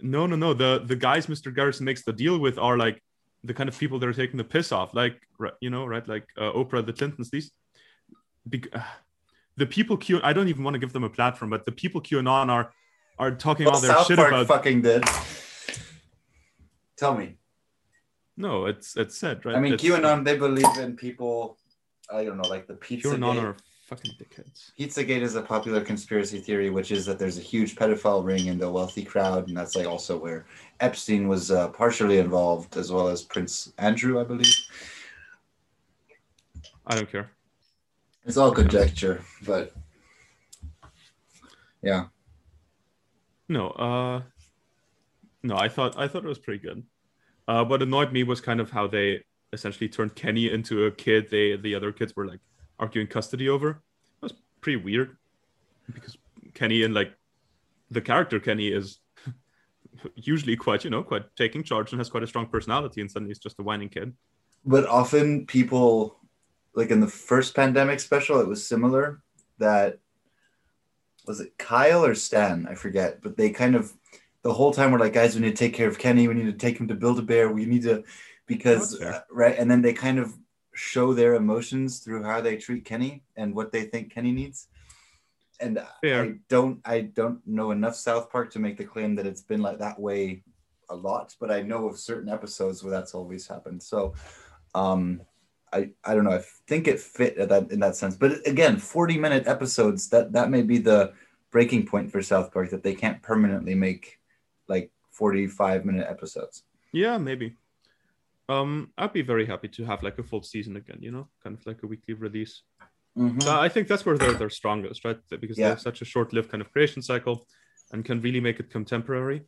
No, 0.01 0.23
no, 0.27 0.35
no. 0.45 0.55
The 0.55 0.83
the 0.93 0.97
guys 0.97 1.27
Mr. 1.27 1.55
Garrison 1.55 1.85
makes 1.85 2.03
the 2.05 2.15
deal 2.15 2.39
with 2.39 2.57
are 2.59 2.79
like 2.79 3.03
the 3.45 3.55
kind 3.55 3.69
of 3.69 3.79
people 3.79 3.99
that 3.99 4.09
are 4.09 4.13
taking 4.13 4.37
the 4.37 4.45
piss 4.45 4.73
off, 4.73 4.95
like 4.95 5.21
you 5.61 5.71
know, 5.71 5.87
right, 5.87 6.07
like 6.07 6.27
uh, 6.37 6.53
Oprah, 6.53 6.85
the 6.85 6.93
Clintons. 6.93 7.31
These, 7.31 7.51
bec- 8.47 8.75
uh, 8.75 8.81
the 9.57 9.67
people 9.67 9.97
Q. 9.97 10.21
I 10.23 10.33
don't 10.33 10.49
even 10.49 10.65
want 10.65 10.75
to 10.75 10.79
give 10.79 10.93
them 10.93 11.05
a 11.05 11.11
platform, 11.11 11.51
but 11.51 11.65
the 11.65 11.73
people 11.73 12.01
QAnon 12.01 12.49
are 12.49 12.73
are 13.19 13.31
talking 13.33 13.67
Well, 13.67 13.75
all 13.77 13.81
their 13.81 13.91
South 13.93 14.07
shit 14.07 14.17
Park 14.17 14.31
about. 14.33 14.47
fucking 14.47 14.83
did. 14.83 15.05
Tell 16.97 17.15
me. 17.17 17.37
No, 18.37 18.67
it's 18.67 18.97
it's 18.97 19.17
said 19.19 19.45
right. 19.45 19.57
I 19.57 19.61
mean, 19.61 19.75
It's- 19.75 19.89
QAnon, 19.91 20.25
they 20.25 20.37
believe 20.37 20.79
in 20.79 20.97
people. 20.97 21.59
I 22.13 22.25
don't 22.25 22.39
know, 22.39 22.49
like 22.49 22.67
the 22.67 22.75
Pizza 22.75 23.09
QAnon 23.09 23.43
are 23.43 23.57
fucking 23.91 24.13
dickheads. 24.13 24.71
Pizzagate 24.79 25.21
is 25.21 25.35
a 25.35 25.43
popular 25.43 25.81
conspiracy 25.81 26.39
theory, 26.39 26.71
which 26.71 26.93
is 26.93 27.05
that 27.07 27.19
there's 27.19 27.39
a 27.39 27.43
huge 27.43 27.75
pedophile 27.75 28.25
ring 28.25 28.47
in 28.47 28.57
the 28.57 28.71
wealthy 28.71 29.05
crowd, 29.05 29.49
and 29.49 29.57
that's 29.57 29.75
like 29.75 29.87
also 29.87 30.17
where 30.17 30.47
Epstein 30.79 31.27
was 31.27 31.51
uh, 31.51 31.69
partially 31.71 32.19
involved, 32.19 32.77
as 32.77 32.93
well 32.93 33.09
as 33.09 33.23
Prince 33.23 33.73
Andrew, 33.79 34.21
I 34.21 34.25
believe. 34.25 34.55
I 36.87 36.95
don't 36.95 37.11
care. 37.11 37.33
It's 38.25 38.37
all 38.37 38.53
conjecture, 38.53 39.25
but 39.45 39.75
yeah, 41.83 42.05
No, 43.49 43.71
uh, 43.71 44.23
no, 45.43 45.57
I 45.57 45.69
thought 45.69 45.99
I 45.99 46.07
thought 46.07 46.25
it 46.25 46.29
was 46.29 46.39
pretty 46.39 46.61
good. 46.61 46.85
Uh, 47.49 47.65
what 47.65 47.83
annoyed 47.83 48.13
me 48.13 48.23
was 48.23 48.41
kind 48.41 48.61
of 48.61 48.71
how 48.71 48.87
they 48.87 49.25
essentially 49.53 49.89
turned 49.89 50.15
Kenny 50.15 50.49
into 50.53 50.85
a 50.85 50.91
kid. 50.93 51.29
They 51.31 51.57
the 51.57 51.75
other 51.75 51.91
kids 51.91 52.15
were 52.15 52.27
like 52.27 52.41
arguing 52.81 53.07
custody 53.07 53.49
over. 53.49 53.71
It 53.71 54.23
was 54.23 54.35
pretty 54.61 54.79
weird 54.79 55.17
because 55.95 56.17
Kenny 56.55 56.83
and 56.83 56.95
like 56.95 57.13
the 57.91 58.01
character 58.01 58.41
Kenny 58.41 58.69
is 58.69 58.99
usually 60.17 60.57
quite 60.57 60.83
you 60.83 60.91
know 60.91 61.03
quite 61.03 61.25
taking 61.37 61.63
charge 61.63 61.93
and 61.93 62.01
has 62.01 62.11
quite 62.11 62.25
a 62.25 62.27
strong 62.27 62.47
personality, 62.47 63.01
and 63.01 63.11
suddenly 63.11 63.31
he's 63.31 63.39
just 63.39 63.61
a 63.61 63.63
whining 63.63 63.89
kid. 63.89 64.13
but 64.65 64.87
often 64.87 65.47
people, 65.47 66.19
like 66.75 66.91
in 66.91 67.01
the 67.01 67.07
first 67.07 67.55
pandemic 67.55 68.01
special, 68.01 68.41
it 68.41 68.49
was 68.49 68.67
similar. 68.67 69.23
That 69.59 69.99
was 71.27 71.41
it 71.41 71.57
Kyle 71.59 72.05
or 72.05 72.15
Stan? 72.15 72.67
I 72.69 72.75
forget, 72.75 73.23
but 73.23 73.37
they 73.37 73.51
kind 73.51 73.77
of 73.77 73.93
the 74.43 74.53
whole 74.53 74.73
time 74.73 74.91
were 74.91 74.99
like, 74.99 75.13
guys, 75.13 75.35
we 75.35 75.43
need 75.43 75.51
to 75.51 75.57
take 75.57 75.75
care 75.75 75.89
of 75.89 75.99
Kenny. 75.99 76.27
We 76.27 76.35
need 76.35 76.47
to 76.47 76.53
take 76.53 76.81
him 76.81 76.89
to 76.89 76.95
Build 76.95 77.19
a 77.19 77.23
Bear. 77.23 77.53
We 77.53 77.67
need 77.67 77.83
to 77.83 78.05
because 78.47 79.01
uh, 79.01 79.21
right, 79.31 79.57
and 79.59 79.71
then 79.71 79.83
they 79.83 79.93
kind 79.93 80.19
of 80.19 80.35
show 80.81 81.13
their 81.13 81.35
emotions 81.35 81.99
through 81.99 82.23
how 82.23 82.41
they 82.41 82.57
treat 82.57 82.87
Kenny 82.87 83.23
and 83.37 83.55
what 83.55 83.71
they 83.71 83.83
think 83.83 84.11
Kenny 84.13 84.33
needs. 84.33 84.69
And 85.61 85.79
Fair. 86.01 86.23
I 86.25 86.33
don't, 86.49 86.81
I 86.87 87.01
don't 87.03 87.47
know 87.47 87.71
enough 87.71 87.95
South 87.95 88.31
Park 88.33 88.51
to 88.53 88.59
make 88.59 88.79
the 88.79 88.85
claim 88.85 89.15
that 89.17 89.27
it's 89.27 89.43
been 89.43 89.61
like 89.61 89.79
that 89.79 90.01
way 90.01 90.43
a 90.89 90.97
lot, 90.97 91.37
but 91.39 91.51
I 91.51 91.61
know 91.61 91.87
of 91.87 91.99
certain 91.99 92.31
episodes 92.31 92.83
where 92.83 92.91
that's 92.91 93.15
always 93.15 93.47
happened. 93.47 93.83
So, 93.83 94.15
um, 94.75 95.21
I, 95.73 95.91
I 96.03 96.15
don't 96.15 96.25
know. 96.25 96.33
I 96.33 96.43
think 96.67 96.89
it 96.89 96.99
fit 96.99 97.37
at 97.37 97.51
that 97.51 97.71
in 97.71 97.79
that 97.81 97.95
sense. 97.95 98.17
But 98.17 98.45
again, 98.47 98.79
40 98.79 99.19
minute 99.19 99.47
episodes 99.47 100.09
that 100.09 100.33
that 100.33 100.51
may 100.51 100.63
be 100.63 100.79
the 100.79 101.13
breaking 101.51 101.87
point 101.87 102.11
for 102.11 102.23
South 102.23 102.53
Park 102.53 102.71
that 102.71 102.83
they 102.83 102.95
can't 102.95 103.23
permanently 103.23 103.75
make 103.75 104.19
like 104.67 104.91
45 105.11 105.85
minute 105.85 106.07
episodes. 106.09 106.65
Yeah, 106.93 107.19
maybe. 107.19 107.55
Um, 108.51 108.91
I'd 108.99 109.13
be 109.13 109.23
very 109.23 109.47
happy 109.47 109.69
to 109.69 109.85
have 109.85 110.03
like 110.03 110.19
a 110.19 110.23
full 110.23 110.43
season 110.43 110.77
again. 110.77 110.99
You 111.01 111.13
know, 111.13 111.29
kind 111.43 111.57
of 111.57 111.65
like 111.67 111.83
a 111.83 111.87
weekly 111.87 112.15
release. 112.15 112.63
Mhm. 113.17 113.47
Uh, 113.47 113.61
I 113.61 113.69
think 113.69 113.89
that's 113.89 114.05
where 114.05 114.19
they're 114.19 114.33
they're 114.33 114.51
strongest, 114.51 115.05
right? 115.05 115.19
Because 115.29 115.57
they 115.57 115.63
have 115.63 115.81
such 115.81 116.03
a 116.03 116.05
short-lived 116.05 116.51
kind 116.51 116.61
of 116.61 116.73
creation 116.73 117.03
cycle, 117.03 117.47
and 117.93 118.05
can 118.05 118.21
really 118.21 118.41
make 118.41 118.61
it 118.61 118.71
contemporary. 118.71 119.43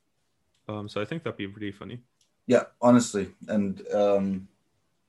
Um, 0.69 0.89
so 0.89 1.01
I 1.01 1.05
think 1.05 1.23
that'd 1.23 1.37
be 1.37 1.47
really 1.47 1.73
funny. 1.73 1.99
Yeah, 2.47 2.65
honestly, 2.81 3.29
and 3.49 3.83
um, 3.93 4.49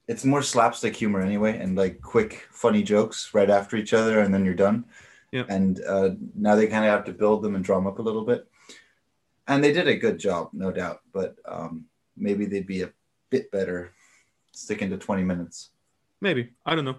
it's 0.08 0.26
more 0.26 0.42
slapstick 0.42 0.96
humor 0.96 1.22
anyway, 1.22 1.58
and 1.58 1.76
like 1.76 2.02
quick, 2.02 2.48
funny 2.52 2.84
jokes 2.84 3.34
right 3.34 3.50
after 3.50 3.76
each 3.76 3.94
other, 3.94 4.20
and 4.20 4.34
then 4.34 4.46
you're 4.46 4.54
done. 4.68 4.86
Yeah. 5.32 5.46
And 5.50 5.84
uh, 5.84 6.12
now 6.36 6.56
they 6.56 6.68
kind 6.68 6.86
of 6.86 6.92
have 6.92 7.06
to 7.06 7.12
build 7.12 7.42
them 7.42 7.56
and 7.56 7.66
draw 7.66 7.78
them 7.78 7.88
up 7.88 8.00
a 8.00 8.04
little 8.04 8.26
bit, 8.26 8.48
and 9.48 9.64
they 9.64 9.74
did 9.74 9.88
a 9.88 9.98
good 10.06 10.20
job, 10.20 10.50
no 10.54 10.72
doubt. 10.72 11.02
But 11.12 11.38
um, 11.46 11.86
maybe 12.16 12.46
they'd 12.46 12.68
be 12.68 12.84
a 12.84 12.94
bit 13.34 13.50
better 13.52 13.92
sticking 14.52 14.92
to 14.92 14.98
20 14.98 15.24
minutes. 15.24 15.72
Maybe 16.22 16.52
I 16.66 16.76
don't 16.76 16.86
know. 16.86 16.98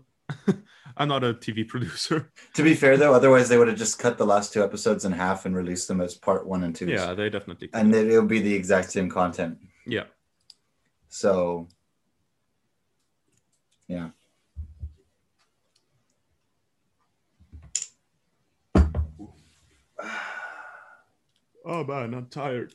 I'm 0.97 1.07
not 1.09 1.23
a 1.23 1.33
TV 1.35 1.67
producer. 1.67 2.33
To 2.55 2.63
be 2.65 2.75
fair, 2.75 2.97
though, 2.97 3.15
otherwise 3.15 3.49
they 3.49 3.57
would 3.59 3.69
have 3.69 3.77
just 3.79 3.99
cut 4.01 4.19
the 4.19 4.27
last 4.27 4.53
two 4.53 4.63
episodes 4.65 5.05
in 5.05 5.13
half 5.13 5.45
and 5.47 5.55
released 5.57 5.87
them 5.87 6.01
as 6.01 6.15
part 6.15 6.47
one 6.47 6.65
and 6.65 6.75
two. 6.75 6.87
yeah, 6.87 7.15
they 7.15 7.31
definitely. 7.31 7.69
could. 7.69 7.79
and 7.81 7.95
then 7.95 8.11
it'll 8.11 8.27
be 8.27 8.41
the 8.41 8.53
exact 8.55 8.91
same 8.91 9.09
content. 9.09 9.59
yeah, 9.87 10.05
So, 11.09 11.69
yeah. 13.87 14.09
Oh 21.65 21.85
man, 21.85 22.15
I'm 22.15 22.27
tired. 22.27 22.75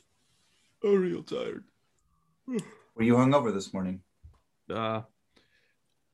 Oh, 0.82 0.94
real 0.94 1.22
tired. 1.22 1.64
Were 2.94 3.02
you 3.04 3.14
hungover 3.14 3.52
this 3.52 3.72
morning? 3.72 4.02
Uh, 4.68 5.02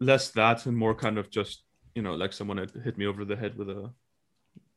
less 0.01 0.31
that 0.33 0.67
and 0.67 0.77
more 0.77 0.95
kind 0.95 1.19
of 1.19 1.31
just 1.31 1.63
you 1.95 2.03
know 2.03 2.15
like 2.15 2.33
someone 2.33 2.59
had 2.59 2.71
hit 2.85 2.97
me 2.99 3.07
over 3.07 3.25
the 3.25 3.37
head 3.37 3.57
with 3.57 3.69
a 3.71 3.91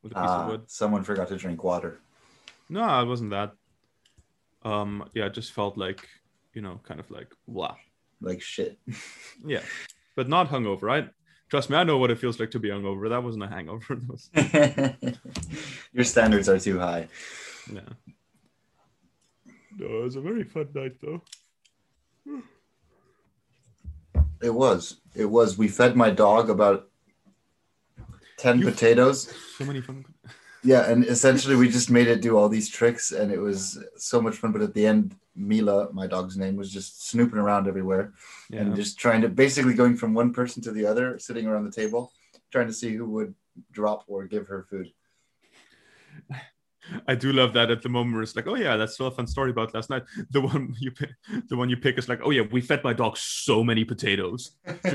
with 0.02 0.12
a 0.12 0.14
piece 0.14 0.24
Ah, 0.30 0.42
of 0.44 0.48
wood. 0.50 0.70
someone 0.70 1.02
forgot 1.02 1.28
to 1.28 1.36
drink 1.36 1.62
water. 1.64 1.98
No, 2.68 3.00
it 3.02 3.06
wasn't 3.06 3.30
that. 3.30 3.52
Um, 4.62 5.08
yeah, 5.14 5.26
it 5.26 5.34
just 5.34 5.52
felt 5.52 5.76
like 5.76 6.08
you 6.54 6.62
know, 6.62 6.80
kind 6.84 7.00
of 7.00 7.10
like 7.10 7.34
wow. 7.46 7.76
Like 8.20 8.42
shit. 8.42 8.78
Yeah, 9.46 9.62
but 10.16 10.28
not 10.28 10.50
hungover, 10.50 10.82
right? 10.82 11.08
Trust 11.48 11.70
me, 11.70 11.76
I 11.76 11.84
know 11.84 11.96
what 11.98 12.10
it 12.10 12.18
feels 12.18 12.38
like 12.38 12.50
to 12.52 12.58
be 12.60 12.68
hungover. 12.68 13.08
That 13.08 13.24
wasn't 13.24 13.44
a 13.44 13.48
hangover. 13.48 13.98
Was, 14.08 14.30
Your 15.92 16.04
standards 16.04 16.48
are 16.48 16.58
too 16.60 16.78
high. 16.78 17.08
yeah. 17.72 17.80
No, 19.78 19.86
it 19.86 20.02
was 20.04 20.16
a 20.16 20.20
very 20.20 20.44
fun 20.44 20.68
night 20.74 20.96
though. 21.00 21.22
It 24.42 24.50
was. 24.54 25.00
It 25.14 25.26
was. 25.26 25.58
We 25.58 25.68
fed 25.68 25.96
my 25.96 26.10
dog 26.10 26.48
about 26.50 26.88
10 28.38 28.60
You- 28.60 28.64
potatoes. 28.70 29.32
So 29.58 29.64
many 29.64 29.80
fun. 29.80 30.04
Yeah, 30.62 30.90
and 30.90 31.04
essentially 31.06 31.56
we 31.56 31.68
just 31.70 31.90
made 31.90 32.06
it 32.06 32.20
do 32.20 32.36
all 32.36 32.48
these 32.48 32.68
tricks 32.68 33.12
and 33.12 33.32
it 33.32 33.38
was 33.38 33.78
so 33.96 34.20
much 34.20 34.36
fun. 34.36 34.52
But 34.52 34.60
at 34.62 34.74
the 34.74 34.86
end, 34.86 35.16
Mila, 35.34 35.90
my 35.92 36.06
dog's 36.06 36.36
name, 36.36 36.56
was 36.56 36.70
just 36.70 37.08
snooping 37.08 37.38
around 37.38 37.66
everywhere 37.66 38.12
Yeah. 38.50 38.60
and 38.60 38.76
just 38.76 38.98
trying 38.98 39.22
to 39.22 39.28
basically 39.28 39.72
going 39.74 39.96
from 39.96 40.12
one 40.12 40.32
person 40.34 40.62
to 40.64 40.72
the 40.72 40.84
other, 40.84 41.18
sitting 41.18 41.46
around 41.46 41.64
the 41.64 41.70
table, 41.72 42.12
trying 42.50 42.66
to 42.66 42.74
see 42.74 42.94
who 42.94 43.06
would 43.06 43.34
drop 43.72 44.04
or 44.06 44.26
give 44.26 44.48
her 44.48 44.66
food. 44.68 44.92
I 47.06 47.14
do 47.14 47.32
love 47.32 47.52
that 47.54 47.70
at 47.70 47.82
the 47.82 47.88
moment 47.88 48.14
where 48.14 48.22
it's 48.22 48.36
like, 48.36 48.46
oh 48.46 48.54
yeah, 48.56 48.76
that's 48.76 48.94
still 48.94 49.06
a 49.06 49.10
fun 49.10 49.26
story 49.26 49.50
about 49.50 49.74
last 49.74 49.90
night. 49.90 50.02
The 50.30 50.40
one 50.40 50.74
you 50.80 50.90
pick, 50.90 51.10
the 51.48 51.56
one 51.56 51.68
you 51.68 51.76
pick 51.76 51.98
is 51.98 52.08
like, 52.08 52.20
oh 52.24 52.30
yeah, 52.30 52.42
we 52.50 52.60
fed 52.60 52.82
my 52.84 52.92
dog 52.92 53.16
so 53.16 53.62
many 53.64 53.84
potatoes. 53.84 54.52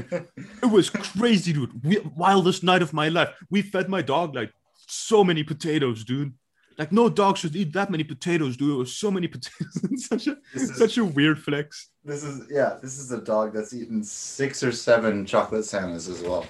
It 0.63 0.71
was 0.71 0.89
crazy, 0.89 1.53
dude. 1.53 1.83
We, 1.83 1.99
wildest 1.99 2.63
night 2.63 2.81
of 2.81 2.93
my 2.93 3.09
life. 3.09 3.29
We 3.49 3.61
fed 3.61 3.89
my 3.89 4.01
dog 4.01 4.35
like 4.35 4.51
so 4.87 5.23
many 5.23 5.43
potatoes, 5.43 6.03
dude. 6.03 6.33
Like 6.77 6.91
no 6.91 7.07
dog 7.07 7.37
should 7.37 7.55
eat 7.55 7.71
that 7.73 7.89
many 7.89 8.03
potatoes, 8.03 8.57
dude. 8.57 8.71
It 8.71 8.77
was 8.77 8.95
so 8.97 9.09
many 9.09 9.27
potatoes. 9.35 10.05
Such 10.07 10.27
a 10.27 10.37
is- 10.53 10.75
such 10.77 10.97
a 10.97 11.05
weird 11.05 11.39
flex. 11.39 11.89
This 12.03 12.23
is 12.23 12.47
yeah. 12.51 12.77
This 12.81 12.97
is 12.99 13.11
a 13.11 13.21
dog 13.21 13.53
that's 13.53 13.73
eaten 13.73 14.03
six 14.03 14.61
or 14.63 14.71
seven 14.71 15.25
chocolate 15.25 15.65
Santas 15.65 16.07
as 16.09 16.21
well. 16.21 16.45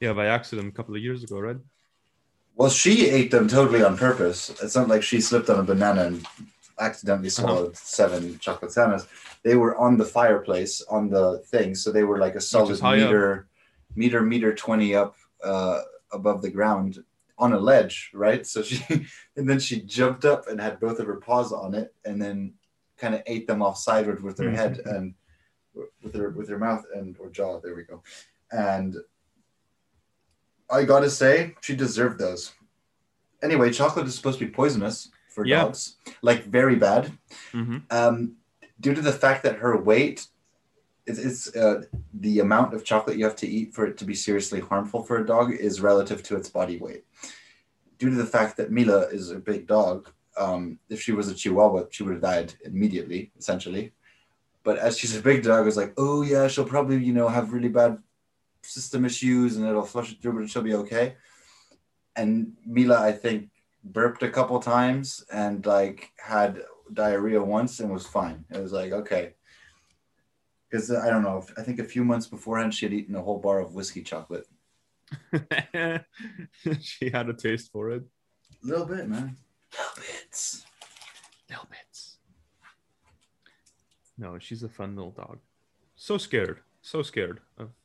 Yeah, 0.00 0.12
by 0.14 0.26
accident 0.26 0.68
a 0.68 0.72
couple 0.72 0.96
of 0.96 1.00
years 1.02 1.22
ago, 1.22 1.38
right? 1.38 1.56
Well, 2.56 2.70
she 2.70 3.08
ate 3.08 3.30
them 3.30 3.48
totally 3.48 3.82
on 3.82 3.96
purpose. 3.96 4.50
It's 4.62 4.76
not 4.76 4.88
like 4.88 5.02
she 5.02 5.20
slipped 5.20 5.48
on 5.48 5.58
a 5.58 5.62
banana 5.62 6.04
and 6.04 6.26
accidentally 6.78 7.30
swallowed 7.30 7.76
seven 7.76 8.38
chocolate 8.38 8.72
Santas. 8.72 9.06
They 9.42 9.56
were 9.56 9.76
on 9.76 9.96
the 9.96 10.04
fireplace 10.04 10.82
on 10.82 11.08
the 11.08 11.38
thing, 11.46 11.74
so 11.74 11.90
they 11.90 12.04
were 12.04 12.18
like 12.18 12.34
a 12.34 12.40
solid 12.40 12.78
high 12.80 13.00
up. 13.00 13.06
meter, 13.06 13.46
meter, 13.96 14.22
meter 14.22 14.54
twenty 14.54 14.94
up 14.94 15.16
uh, 15.42 15.80
above 16.12 16.42
the 16.42 16.50
ground 16.50 17.02
on 17.38 17.52
a 17.52 17.58
ledge, 17.58 18.10
right? 18.14 18.46
So 18.46 18.62
she 18.62 18.84
and 19.36 19.48
then 19.48 19.58
she 19.58 19.80
jumped 19.80 20.24
up 20.24 20.48
and 20.48 20.60
had 20.60 20.80
both 20.80 20.98
of 20.98 21.06
her 21.06 21.16
paws 21.16 21.52
on 21.52 21.74
it, 21.74 21.94
and 22.04 22.20
then 22.20 22.54
kind 22.98 23.14
of 23.14 23.22
ate 23.26 23.46
them 23.46 23.62
off 23.62 23.78
sideward 23.78 24.22
with 24.22 24.38
her 24.38 24.50
head 24.50 24.80
and 24.84 25.14
with 26.02 26.14
her 26.14 26.30
with 26.30 26.48
her 26.48 26.58
mouth 26.58 26.84
and 26.94 27.16
or 27.18 27.30
jaw. 27.30 27.60
There 27.60 27.74
we 27.74 27.84
go, 27.84 28.02
and 28.50 28.96
I 30.72 30.84
gotta 30.84 31.10
say, 31.10 31.54
she 31.60 31.76
deserved 31.76 32.18
those. 32.18 32.52
Anyway, 33.42 33.70
chocolate 33.70 34.06
is 34.06 34.14
supposed 34.14 34.38
to 34.38 34.46
be 34.46 34.50
poisonous 34.50 35.10
for 35.28 35.44
Yeah. 35.46 35.64
dogs, 35.64 35.96
like 36.22 36.44
very 36.44 36.76
bad. 36.76 37.12
Mm-hmm. 37.52 37.78
Um, 37.90 38.36
due 38.80 38.94
to 38.94 39.00
the 39.02 39.12
fact 39.12 39.42
that 39.44 39.56
her 39.56 39.76
weight, 39.76 40.26
is, 41.06 41.18
it's 41.18 41.56
uh, 41.56 41.82
the 42.14 42.38
amount 42.40 42.74
of 42.74 42.84
chocolate 42.84 43.16
you 43.18 43.24
have 43.24 43.36
to 43.36 43.48
eat 43.48 43.74
for 43.74 43.86
it 43.86 43.96
to 43.98 44.04
be 44.04 44.14
seriously 44.14 44.60
harmful 44.60 45.02
for 45.02 45.18
a 45.18 45.26
dog 45.26 45.52
is 45.52 45.80
relative 45.80 46.22
to 46.24 46.36
its 46.36 46.48
body 46.48 46.78
weight. 46.78 47.04
Due 47.98 48.10
to 48.10 48.16
the 48.16 48.26
fact 48.26 48.56
that 48.56 48.70
Mila 48.70 49.00
is 49.08 49.30
a 49.30 49.38
big 49.38 49.66
dog, 49.66 50.10
um, 50.36 50.78
if 50.88 51.02
she 51.02 51.12
was 51.12 51.28
a 51.28 51.34
Chihuahua, 51.34 51.84
she 51.90 52.02
would 52.04 52.14
have 52.14 52.22
died 52.22 52.54
immediately, 52.64 53.30
essentially. 53.38 53.92
But 54.64 54.78
as 54.78 54.96
she's 54.96 55.16
a 55.16 55.22
big 55.22 55.42
dog, 55.42 55.66
it's 55.66 55.76
like, 55.76 55.92
oh 55.96 56.22
yeah, 56.22 56.46
she'll 56.48 56.64
probably 56.64 57.02
you 57.04 57.12
know 57.12 57.28
have 57.28 57.52
really 57.52 57.68
bad 57.68 57.98
system 58.62 59.04
issues 59.04 59.56
and 59.56 59.66
it'll 59.66 59.82
flush 59.82 60.12
it 60.12 60.22
through, 60.22 60.40
but 60.40 60.50
she'll 60.50 60.62
be 60.62 60.74
okay. 60.74 61.16
And 62.16 62.52
Mila, 62.66 63.00
I 63.00 63.12
think, 63.12 63.50
burped 63.84 64.22
a 64.22 64.30
couple 64.30 64.60
times 64.60 65.24
and 65.32 65.64
like 65.66 66.10
had 66.16 66.62
diarrhea 66.92 67.42
once 67.42 67.80
and 67.80 67.90
was 67.90 68.06
fine. 68.06 68.44
It 68.50 68.62
was 68.62 68.72
like 68.72 68.92
okay, 68.92 69.34
because 70.70 70.90
I 70.90 71.10
don't 71.10 71.22
know. 71.22 71.44
I 71.56 71.62
think 71.62 71.78
a 71.78 71.84
few 71.84 72.04
months 72.04 72.26
beforehand 72.26 72.74
she 72.74 72.86
had 72.86 72.92
eaten 72.92 73.14
a 73.14 73.22
whole 73.22 73.38
bar 73.38 73.60
of 73.60 73.74
whiskey 73.74 74.02
chocolate. 74.02 74.46
she 76.80 77.10
had 77.10 77.28
a 77.28 77.34
taste 77.34 77.70
for 77.72 77.90
it. 77.90 78.02
A 78.62 78.66
little 78.66 78.86
bit, 78.86 79.08
man. 79.08 79.36
Little 79.72 79.94
bits. 79.96 80.64
Little 81.48 81.68
bits. 81.68 82.16
No, 84.16 84.38
she's 84.38 84.62
a 84.62 84.68
fun 84.68 84.94
little 84.94 85.10
dog. 85.10 85.38
So 85.96 86.16
scared, 86.18 86.60
so 86.80 87.02
scared 87.02 87.40
of 87.58 87.68
like 87.68 87.81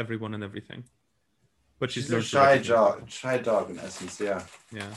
everyone 0.00 0.34
and 0.34 0.42
everything. 0.42 0.82
But 1.78 1.90
she's 1.90 2.04
She's 2.04 2.12
a 2.12 2.22
shy 2.22 2.58
dog. 2.58 3.08
Shy 3.08 3.38
dog 3.38 3.70
in 3.70 3.78
essence. 3.78 4.18
Yeah. 4.18 4.42
Yeah. 4.72 4.92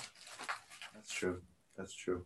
that's 0.94 1.12
true. 1.12 1.42
That's 1.78 1.94
true. 1.94 2.26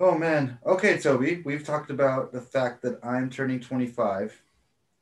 Oh 0.00 0.16
man. 0.16 0.58
Okay, 0.64 0.98
Toby. 0.98 1.42
We've 1.44 1.64
talked 1.64 1.90
about 1.90 2.32
the 2.32 2.40
fact 2.40 2.82
that 2.82 2.98
I'm 3.04 3.28
turning 3.30 3.60
25. 3.60 4.40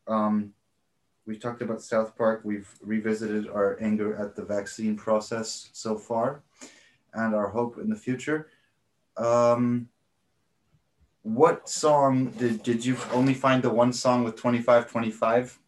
Um, 0.09 0.53
we've 1.27 1.41
talked 1.41 1.63
about 1.63 1.83
South 1.83 2.17
Park. 2.17 2.41
We've 2.45 2.69
revisited 2.81 3.49
our 3.49 3.77
anger 3.81 4.17
at 4.17 4.35
the 4.35 4.45
vaccine 4.45 4.97
process 4.97 5.69
so 5.73 5.99
far, 5.99 6.43
and 7.13 7.35
our 7.35 7.49
hope 7.49 7.79
in 7.79 7.89
the 7.91 7.97
future. 7.97 8.49
Um, 9.17 9.89
what 11.27 11.69
song 11.69 12.31
did 12.39 12.62
did 12.62 12.85
you 12.85 12.97
only 13.12 13.35
find 13.35 13.61
the 13.61 13.71
one 13.71 13.93
song 13.93 14.23
with 14.23 14.37
25 14.37 14.89
25 14.89 15.59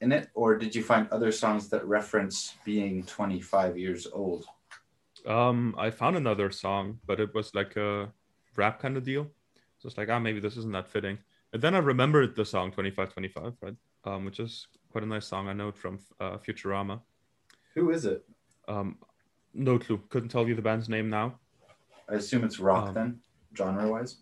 in 0.00 0.10
it, 0.10 0.30
or 0.34 0.56
did 0.56 0.74
you 0.74 0.82
find 0.82 1.06
other 1.10 1.30
songs 1.30 1.68
that 1.68 1.84
reference 1.86 2.54
being 2.64 3.02
25 3.04 3.78
years 3.78 4.06
old? 4.10 4.46
Um, 5.26 5.74
I 5.76 5.90
found 5.90 6.16
another 6.16 6.50
song, 6.50 6.98
but 7.06 7.20
it 7.20 7.34
was 7.34 7.54
like 7.54 7.76
a 7.76 8.10
rap 8.56 8.80
kind 8.80 8.96
of 8.96 9.04
deal. 9.04 9.24
So 9.78 9.86
it's 9.88 9.98
like, 9.98 10.08
ah, 10.08 10.18
maybe 10.18 10.40
this 10.40 10.56
isn't 10.56 10.72
that 10.72 10.88
fitting. 10.88 11.18
And 11.52 11.60
then 11.60 11.74
I 11.74 11.78
remembered 11.78 12.34
the 12.34 12.44
song 12.44 12.70
2525, 12.70 13.54
right? 13.60 13.76
Um, 14.04 14.24
which 14.24 14.40
is 14.40 14.66
quite 14.92 15.04
a 15.04 15.06
nice 15.06 15.26
song. 15.26 15.48
I 15.48 15.52
know 15.52 15.68
it 15.68 15.76
from 15.76 15.98
uh, 16.20 16.38
Futurama. 16.38 17.00
Who 17.74 17.90
is 17.90 18.04
it? 18.06 18.24
Um, 18.68 18.96
no 19.52 19.78
clue. 19.78 20.00
Couldn't 20.08 20.30
tell 20.30 20.46
you 20.48 20.54
the 20.54 20.62
band's 20.62 20.88
name 20.88 21.10
now. 21.10 21.38
I 22.08 22.14
assume 22.14 22.44
it's 22.44 22.60
rock 22.60 22.88
Um, 22.88 22.94
then, 22.94 23.20
genre 23.56 23.90
wise. 23.90 24.16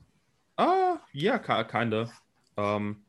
Uh 0.57 0.99
yeah, 1.13 1.39
ki- 1.39 1.69
kind 1.69 1.95
of. 1.95 2.11
Um, 2.57 3.03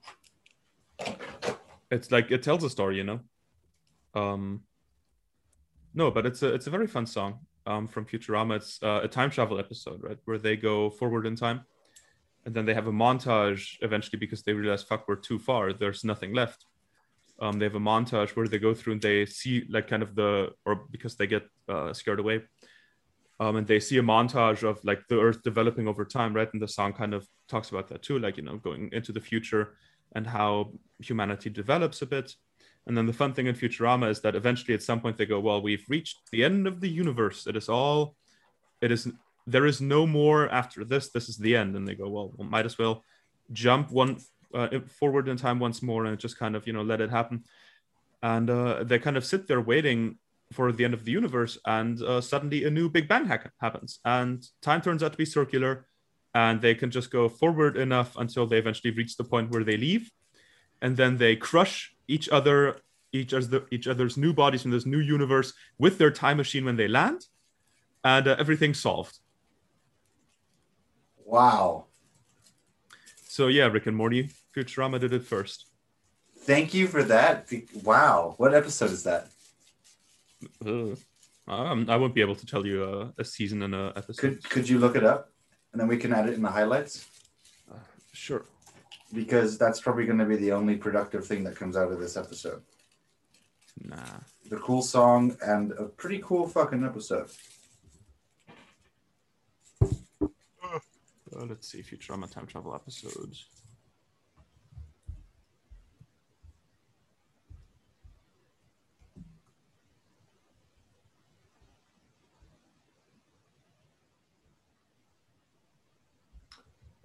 it's 1.91 2.11
like 2.11 2.31
it 2.31 2.43
tells 2.43 2.63
a 2.63 2.69
story, 2.69 2.97
you 2.97 3.03
know. 3.03 3.19
Um, 4.13 4.63
no, 5.93 6.11
but 6.11 6.25
it's 6.25 6.41
a 6.43 6.53
it's 6.53 6.67
a 6.67 6.69
very 6.69 6.87
fun 6.87 7.05
song 7.05 7.39
um, 7.65 7.87
from 7.87 8.05
Futurama. 8.05 8.57
It's 8.57 8.81
uh, 8.81 9.01
a 9.03 9.07
time 9.07 9.29
travel 9.29 9.59
episode, 9.59 10.01
right, 10.03 10.17
where 10.25 10.37
they 10.37 10.55
go 10.55 10.89
forward 10.89 11.25
in 11.25 11.35
time, 11.35 11.61
and 12.45 12.53
then 12.55 12.65
they 12.65 12.73
have 12.73 12.87
a 12.87 12.91
montage 12.91 13.77
eventually 13.81 14.19
because 14.19 14.43
they 14.43 14.53
realize 14.53 14.83
fuck 14.83 15.07
we're 15.07 15.15
too 15.15 15.39
far. 15.39 15.73
There's 15.73 16.03
nothing 16.03 16.33
left. 16.33 16.65
Um, 17.39 17.59
they 17.59 17.65
have 17.65 17.75
a 17.75 17.79
montage 17.79 18.29
where 18.29 18.47
they 18.47 18.59
go 18.59 18.73
through 18.73 18.93
and 18.93 19.01
they 19.01 19.25
see 19.25 19.65
like 19.69 19.89
kind 19.89 20.01
of 20.01 20.15
the 20.15 20.51
or 20.65 20.85
because 20.89 21.15
they 21.15 21.27
get 21.27 21.43
uh, 21.67 21.91
scared 21.93 22.19
away. 22.19 22.43
Um, 23.39 23.57
and 23.57 23.67
they 23.67 23.81
see 23.81 23.97
a 23.97 24.03
montage 24.03 24.63
of 24.63 24.83
like 24.85 25.07
the 25.09 25.19
Earth 25.19 25.43
developing 25.43 25.87
over 25.87 26.05
time, 26.05 26.33
right? 26.33 26.51
And 26.53 26.61
the 26.61 26.67
song 26.67 26.93
kind 26.93 27.13
of 27.13 27.27
talks 27.49 27.69
about 27.69 27.89
that 27.89 28.01
too, 28.01 28.17
like 28.19 28.37
you 28.37 28.43
know, 28.43 28.57
going 28.57 28.89
into 28.93 29.11
the 29.11 29.19
future 29.19 29.75
and 30.13 30.25
how 30.25 30.71
humanity 30.99 31.49
develops 31.49 32.01
a 32.01 32.05
bit. 32.05 32.33
And 32.87 32.95
then 32.95 33.05
the 33.05 33.13
fun 33.13 33.33
thing 33.33 33.47
in 33.47 33.55
Futurama 33.55 34.09
is 34.09 34.21
that 34.21 34.35
eventually 34.35 34.73
at 34.73 34.83
some 34.83 35.01
point 35.01 35.17
they 35.17 35.25
go, 35.25 35.39
well, 35.39 35.61
we've 35.61 35.83
reached 35.89 36.19
the 36.31 36.43
end 36.43 36.67
of 36.67 36.79
the 36.79 36.89
universe. 36.89 37.47
It 37.47 37.55
is 37.55 37.67
all, 37.67 38.15
it 38.81 38.91
is, 38.91 39.11
there 39.47 39.65
is 39.65 39.81
no 39.81 40.05
more 40.05 40.47
after 40.49 40.85
this. 40.85 41.09
This 41.09 41.27
is 41.27 41.37
the 41.37 41.55
end. 41.55 41.75
And 41.75 41.87
they 41.87 41.95
go, 41.95 42.07
well, 42.09 42.31
we 42.37 42.45
might 42.45 42.65
as 42.65 42.77
well 42.77 43.03
jump 43.51 43.91
one 43.91 44.17
uh, 44.53 44.79
forward 44.99 45.27
in 45.27 45.37
time 45.37 45.59
once 45.59 45.81
more 45.81 46.05
and 46.05 46.17
just 46.19 46.37
kind 46.37 46.55
of, 46.55 46.67
you 46.67 46.73
know, 46.73 46.83
let 46.83 47.01
it 47.01 47.09
happen. 47.09 47.43
And 48.21 48.49
uh, 48.49 48.83
they 48.83 48.99
kind 48.99 49.17
of 49.17 49.25
sit 49.25 49.47
there 49.47 49.61
waiting 49.61 50.19
for 50.55 50.71
the 50.71 50.85
end 50.85 50.93
of 50.93 51.03
the 51.05 51.11
universe. 51.11 51.57
And 51.65 52.01
uh, 52.01 52.21
suddenly 52.21 52.63
a 52.63 52.71
new 52.71 52.89
Big 52.89 53.07
Bang 53.07 53.25
ha- 53.25 53.51
happens. 53.59 53.99
And 54.05 54.43
time 54.61 54.81
turns 54.81 55.03
out 55.03 55.11
to 55.11 55.17
be 55.17 55.25
circular. 55.25 55.87
And 56.33 56.61
they 56.61 56.75
can 56.75 56.91
just 56.91 57.11
go 57.11 57.29
forward 57.29 57.77
enough 57.77 58.15
until 58.17 58.45
they 58.45 58.57
eventually 58.57 58.91
reach 58.91 59.15
the 59.15 59.23
point 59.23 59.51
where 59.51 59.63
they 59.63 59.77
leave. 59.77 60.11
And 60.81 60.97
then 60.97 61.17
they 61.17 61.35
crush 61.35 61.95
each 62.07 62.27
other 62.29 62.77
each 63.15 63.33
other 63.33 63.65
each 63.71 63.87
other's 63.87 64.17
new 64.17 64.33
bodies 64.33 64.61
from 64.61 64.71
this 64.71 64.85
new 64.85 64.99
universe 64.99 65.53
with 65.77 65.97
their 65.97 66.11
time 66.11 66.37
machine 66.37 66.65
when 66.65 66.75
they 66.75 66.87
land 66.87 67.25
and 68.03 68.27
uh, 68.27 68.35
everything's 68.37 68.79
solved 68.79 69.19
wow 71.23 71.85
so 73.25 73.47
yeah 73.47 73.67
rick 73.67 73.87
and 73.87 73.95
morty 73.95 74.29
futurama 74.55 74.99
did 74.99 75.13
it 75.13 75.23
first 75.23 75.67
thank 76.39 76.73
you 76.73 76.87
for 76.87 77.03
that 77.03 77.49
wow 77.83 78.33
what 78.37 78.53
episode 78.53 78.91
is 78.91 79.03
that 79.03 79.29
uh, 80.65 80.95
um, 81.47 81.85
i 81.89 81.95
won't 81.95 82.15
be 82.15 82.21
able 82.21 82.35
to 82.35 82.45
tell 82.45 82.65
you 82.65 82.83
uh, 82.83 83.07
a 83.17 83.25
season 83.25 83.61
and 83.63 83.75
a 83.75 83.93
episode 83.95 84.17
could, 84.17 84.49
could 84.49 84.69
you 84.69 84.79
look 84.79 84.95
it 84.95 85.03
up 85.03 85.31
and 85.71 85.79
then 85.79 85.87
we 85.87 85.97
can 85.97 86.13
add 86.13 86.27
it 86.27 86.33
in 86.33 86.41
the 86.41 86.49
highlights 86.49 87.07
uh, 87.71 87.77
sure 88.13 88.45
because 89.13 89.57
that's 89.57 89.79
probably 89.79 90.05
going 90.05 90.19
to 90.19 90.25
be 90.25 90.35
the 90.35 90.51
only 90.51 90.75
productive 90.75 91.25
thing 91.25 91.43
that 91.43 91.55
comes 91.55 91.77
out 91.77 91.91
of 91.91 91.99
this 91.99 92.17
episode. 92.17 92.61
Nah. 93.83 94.19
The 94.49 94.57
cool 94.57 94.81
song 94.81 95.37
and 95.41 95.71
a 95.73 95.85
pretty 95.85 96.21
cool 96.23 96.47
fucking 96.47 96.83
episode. 96.83 97.29
Uh, 100.21 101.45
let's 101.47 101.67
see, 101.67 101.81
Futurama 101.81 102.31
time 102.31 102.47
travel 102.47 102.73
episodes. 102.73 103.45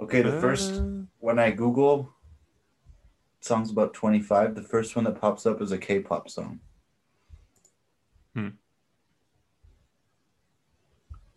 Okay, 0.00 0.22
the 0.22 0.40
first 0.40 0.72
uh. 0.72 0.84
when 1.18 1.38
I 1.38 1.50
Google 1.50 2.14
songs 3.40 3.70
about 3.70 3.92
25, 3.94 4.54
the 4.54 4.62
first 4.62 4.96
one 4.96 5.04
that 5.04 5.20
pops 5.20 5.46
up 5.46 5.60
is 5.60 5.72
a 5.72 5.78
K-pop 5.78 6.28
song. 6.28 6.60
Hmm. 8.34 8.48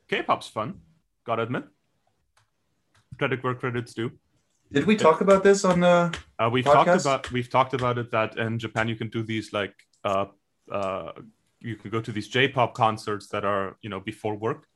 K-pop's 0.08 0.48
fun, 0.48 0.80
gotta 1.26 1.44
admit. 1.44 1.66
Credit 3.18 3.44
where 3.44 3.56
credit's 3.56 3.94
due. 3.94 4.12
Did 4.72 4.86
we 4.86 4.96
talk 4.96 5.22
about 5.22 5.44
this 5.44 5.66
on 5.66 5.82
the? 5.82 6.18
Uh, 6.40 6.50
we've 6.52 6.66
podcast? 6.66 6.74
talked 6.74 7.02
about 7.02 7.32
we've 7.32 7.50
talked 7.50 7.74
about 7.74 7.98
it 7.98 8.12
that 8.12 8.38
in 8.38 8.58
Japan 8.58 8.88
you 8.88 8.96
can 8.96 9.10
do 9.10 9.22
these 9.24 9.54
like 9.54 9.74
uh, 10.04 10.26
uh, 10.72 11.12
you 11.60 11.76
can 11.76 11.92
go 11.92 12.02
to 12.02 12.12
these 12.12 12.28
J-pop 12.28 12.74
concerts 12.74 13.28
that 13.28 13.46
are 13.46 13.78
you 13.82 13.90
know 13.90 14.00
before 14.00 14.36
work, 14.36 14.68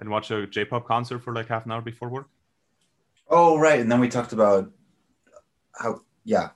and 0.00 0.08
watch 0.08 0.30
a 0.30 0.46
J-pop 0.46 0.86
concert 0.86 1.20
for 1.20 1.32
like 1.32 1.48
half 1.48 1.66
an 1.66 1.72
hour 1.72 1.82
before 1.82 2.08
work. 2.08 2.28
Oh 3.30 3.58
right, 3.58 3.78
and 3.78 3.92
then 3.92 4.00
we 4.00 4.08
talked 4.08 4.32
about 4.32 4.70
how 5.78 6.00
yeah, 6.24 6.50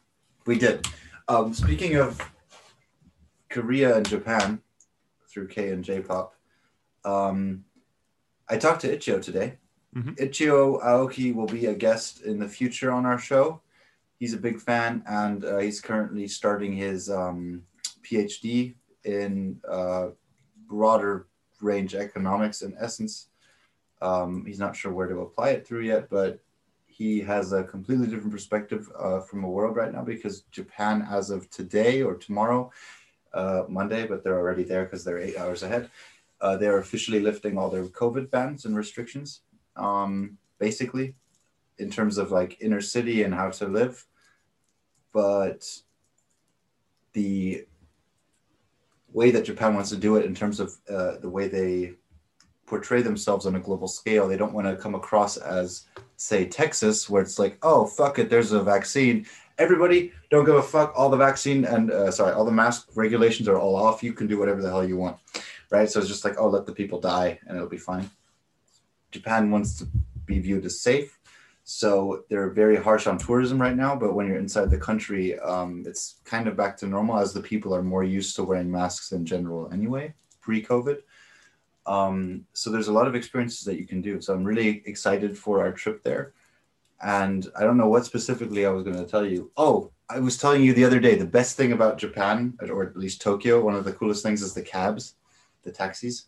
we 0.46 0.58
did. 0.58 0.86
Um, 1.28 1.52
speaking 1.52 1.96
of 1.96 2.20
Korea 3.50 3.96
and 3.96 4.08
Japan 4.08 4.60
through 5.28 5.48
K 5.48 5.68
and 5.68 5.84
J 5.84 6.00
pop, 6.00 6.34
um, 7.04 7.64
I 8.48 8.56
talked 8.56 8.80
to 8.82 8.96
Ichio 8.96 9.20
today. 9.20 9.58
Mm-hmm. 9.94 10.12
Ichio 10.12 10.82
Aoki 10.82 11.34
will 11.34 11.46
be 11.46 11.66
a 11.66 11.74
guest 11.74 12.22
in 12.22 12.38
the 12.38 12.48
future 12.48 12.90
on 12.90 13.04
our 13.04 13.18
show. 13.18 13.60
He's 14.18 14.32
a 14.32 14.38
big 14.38 14.58
fan, 14.58 15.02
and 15.06 15.44
uh, 15.44 15.58
he's 15.58 15.80
currently 15.80 16.26
starting 16.26 16.72
his 16.72 17.10
um, 17.10 17.64
PhD 18.02 18.76
in 19.04 19.60
uh, 19.68 20.08
broader 20.66 21.26
range 21.60 21.94
economics. 21.94 22.62
In 22.62 22.74
essence, 22.80 23.28
um, 24.00 24.44
he's 24.46 24.58
not 24.58 24.74
sure 24.74 24.92
where 24.92 25.08
to 25.08 25.20
apply 25.20 25.50
it 25.50 25.66
through 25.66 25.82
yet, 25.82 26.08
but 26.08 26.40
he 26.92 27.20
has 27.20 27.52
a 27.52 27.64
completely 27.64 28.06
different 28.06 28.32
perspective 28.32 28.90
uh, 28.98 29.20
from 29.20 29.42
the 29.42 29.48
world 29.48 29.76
right 29.76 29.92
now 29.92 30.02
because 30.02 30.42
Japan, 30.50 31.06
as 31.10 31.30
of 31.30 31.48
today 31.50 32.02
or 32.02 32.14
tomorrow, 32.14 32.70
uh, 33.32 33.64
Monday, 33.68 34.06
but 34.06 34.22
they're 34.22 34.38
already 34.38 34.62
there 34.62 34.84
because 34.84 35.04
they're 35.04 35.18
eight 35.18 35.38
hours 35.38 35.62
ahead. 35.62 35.90
Uh, 36.40 36.56
they're 36.56 36.78
officially 36.78 37.20
lifting 37.20 37.56
all 37.56 37.70
their 37.70 37.84
COVID 37.84 38.30
bans 38.30 38.64
and 38.64 38.76
restrictions, 38.76 39.40
um, 39.76 40.36
basically, 40.58 41.14
in 41.78 41.90
terms 41.90 42.18
of 42.18 42.30
like 42.30 42.60
inner 42.60 42.80
city 42.80 43.22
and 43.22 43.34
how 43.34 43.50
to 43.50 43.66
live. 43.66 44.06
But 45.12 45.66
the 47.12 47.66
way 49.12 49.30
that 49.30 49.44
Japan 49.44 49.74
wants 49.74 49.90
to 49.90 49.96
do 49.96 50.16
it 50.16 50.24
in 50.24 50.34
terms 50.34 50.60
of 50.60 50.74
uh, 50.90 51.18
the 51.18 51.28
way 51.28 51.48
they 51.48 51.94
portray 52.72 53.02
themselves 53.02 53.44
on 53.44 53.54
a 53.54 53.60
global 53.60 53.86
scale. 53.86 54.26
They 54.26 54.38
don't 54.38 54.54
want 54.54 54.66
to 54.66 54.82
come 54.82 54.94
across 54.94 55.36
as, 55.36 55.84
say, 56.16 56.46
Texas, 56.46 57.10
where 57.10 57.20
it's 57.20 57.38
like, 57.38 57.58
oh, 57.62 57.84
fuck 57.84 58.18
it, 58.18 58.30
there's 58.30 58.52
a 58.52 58.62
vaccine. 58.62 59.26
Everybody, 59.58 60.10
don't 60.30 60.46
give 60.46 60.54
a 60.54 60.62
fuck. 60.62 60.94
All 60.96 61.10
the 61.10 61.18
vaccine 61.18 61.66
and, 61.66 61.90
uh, 61.90 62.10
sorry, 62.10 62.32
all 62.32 62.46
the 62.46 62.50
mask 62.50 62.88
regulations 62.94 63.46
are 63.46 63.58
all 63.58 63.76
off. 63.76 64.02
You 64.02 64.14
can 64.14 64.26
do 64.26 64.38
whatever 64.38 64.62
the 64.62 64.70
hell 64.70 64.88
you 64.88 64.96
want. 64.96 65.18
Right. 65.70 65.90
So 65.90 66.00
it's 66.00 66.08
just 66.08 66.24
like, 66.24 66.36
oh, 66.38 66.48
let 66.48 66.64
the 66.64 66.72
people 66.72 66.98
die 66.98 67.38
and 67.46 67.54
it'll 67.54 67.68
be 67.68 67.76
fine. 67.76 68.08
Japan 69.10 69.50
wants 69.50 69.76
to 69.80 69.86
be 70.24 70.38
viewed 70.38 70.64
as 70.64 70.80
safe. 70.80 71.18
So 71.64 72.24
they're 72.30 72.48
very 72.48 72.76
harsh 72.76 73.06
on 73.06 73.18
tourism 73.18 73.60
right 73.60 73.76
now. 73.76 73.94
But 73.94 74.14
when 74.14 74.26
you're 74.28 74.38
inside 74.38 74.70
the 74.70 74.78
country, 74.78 75.38
um, 75.40 75.84
it's 75.86 76.20
kind 76.24 76.48
of 76.48 76.56
back 76.56 76.78
to 76.78 76.86
normal 76.86 77.18
as 77.18 77.34
the 77.34 77.42
people 77.42 77.74
are 77.74 77.82
more 77.82 78.02
used 78.02 78.34
to 78.36 78.44
wearing 78.44 78.70
masks 78.70 79.12
in 79.12 79.26
general 79.26 79.70
anyway, 79.70 80.14
pre 80.40 80.64
COVID. 80.64 81.00
Um, 81.86 82.46
so 82.52 82.70
there's 82.70 82.88
a 82.88 82.92
lot 82.92 83.08
of 83.08 83.14
experiences 83.14 83.64
that 83.64 83.78
you 83.78 83.86
can 83.86 84.00
do. 84.00 84.20
So 84.20 84.34
I'm 84.34 84.44
really 84.44 84.82
excited 84.86 85.36
for 85.36 85.60
our 85.60 85.72
trip 85.72 86.02
there. 86.02 86.32
And 87.02 87.50
I 87.56 87.64
don't 87.64 87.76
know 87.76 87.88
what 87.88 88.04
specifically 88.04 88.64
I 88.64 88.70
was 88.70 88.84
going 88.84 88.96
to 88.96 89.10
tell 89.10 89.26
you. 89.26 89.50
Oh, 89.56 89.90
I 90.08 90.20
was 90.20 90.38
telling 90.38 90.62
you 90.62 90.72
the 90.72 90.84
other 90.84 91.00
day 91.00 91.16
the 91.16 91.24
best 91.24 91.56
thing 91.56 91.72
about 91.72 91.98
Japan, 91.98 92.54
or 92.60 92.84
at 92.84 92.96
least 92.96 93.20
Tokyo, 93.20 93.64
one 93.64 93.74
of 93.74 93.84
the 93.84 93.92
coolest 93.92 94.22
things 94.22 94.42
is 94.42 94.54
the 94.54 94.62
cabs, 94.62 95.14
the 95.64 95.72
taxis. 95.72 96.26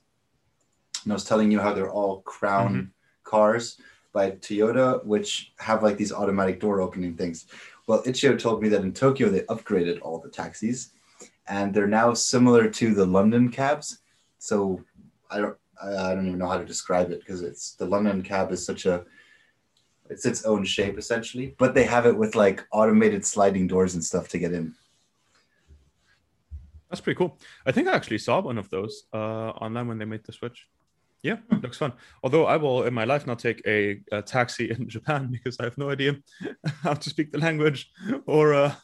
And 1.04 1.12
I 1.12 1.14
was 1.14 1.24
telling 1.24 1.52
you 1.52 1.60
how 1.60 1.72
they're 1.72 1.90
all 1.90 2.22
crown 2.22 2.74
mm-hmm. 2.74 2.84
cars 3.22 3.78
by 4.12 4.32
Toyota, 4.32 5.04
which 5.04 5.52
have 5.58 5.82
like 5.82 5.96
these 5.96 6.12
automatic 6.12 6.60
door 6.60 6.80
opening 6.80 7.14
things. 7.14 7.46
Well, 7.86 8.02
Ichio 8.04 8.38
told 8.38 8.62
me 8.62 8.68
that 8.70 8.82
in 8.82 8.92
Tokyo 8.92 9.28
they 9.28 9.40
upgraded 9.42 10.00
all 10.00 10.18
the 10.18 10.30
taxis 10.30 10.90
and 11.46 11.74
they're 11.74 11.86
now 11.86 12.14
similar 12.14 12.68
to 12.70 12.94
the 12.94 13.04
London 13.04 13.50
cabs. 13.50 13.98
So 14.38 14.82
I 15.30 15.38
don't 15.38 15.56
I 15.82 16.14
don't 16.14 16.26
even 16.26 16.38
know 16.38 16.48
how 16.48 16.58
to 16.58 16.64
describe 16.64 17.10
it 17.10 17.20
because 17.20 17.42
it's 17.42 17.74
the 17.74 17.87
London 17.87 18.22
cab 18.22 18.52
is 18.52 18.64
such 18.64 18.87
a 18.87 19.04
it's 20.10 20.26
its 20.26 20.44
own 20.44 20.64
shape 20.64 20.98
essentially, 20.98 21.54
but 21.58 21.74
they 21.74 21.84
have 21.84 22.06
it 22.06 22.16
with 22.16 22.34
like 22.34 22.66
automated 22.72 23.24
sliding 23.24 23.66
doors 23.66 23.94
and 23.94 24.04
stuff 24.04 24.28
to 24.28 24.38
get 24.38 24.52
in. 24.52 24.74
That's 26.90 27.00
pretty 27.00 27.18
cool. 27.18 27.38
I 27.66 27.72
think 27.72 27.88
I 27.88 27.92
actually 27.92 28.18
saw 28.18 28.40
one 28.40 28.58
of 28.58 28.70
those 28.70 29.04
uh, 29.12 29.50
online 29.50 29.88
when 29.88 29.98
they 29.98 30.04
made 30.04 30.24
the 30.24 30.32
switch. 30.32 30.68
Yeah, 31.22 31.37
hmm. 31.50 31.56
looks 31.60 31.78
fun. 31.78 31.94
Although 32.22 32.44
I 32.44 32.56
will 32.58 32.84
in 32.84 32.92
my 32.92 33.04
life 33.04 33.26
not 33.26 33.38
take 33.38 33.62
a, 33.66 34.00
a, 34.12 34.20
taxi 34.20 34.70
in 34.78 34.88
Japan 34.88 35.28
because 35.32 35.58
I 35.58 35.64
have 35.64 35.78
no 35.78 35.90
idea 35.90 36.16
how 36.82 36.92
to 36.92 37.10
speak 37.10 37.32
the 37.32 37.38
language, 37.38 37.90
or 38.26 38.54
uh, 38.54 38.74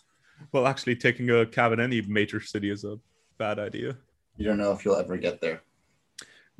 well, 0.52 0.66
actually 0.66 0.96
taking 0.96 1.30
a 1.30 1.44
cab 1.44 1.72
in 1.72 1.80
any 1.80 2.00
major 2.02 2.40
city 2.40 2.70
is 2.70 2.84
a 2.84 2.98
bad 3.36 3.58
idea. 3.58 3.96
You 4.38 4.46
don't 4.46 4.58
know 4.58 4.72
if 4.72 4.84
you'll 4.84 4.96
ever 4.96 5.18
get 5.18 5.40
there. 5.42 5.62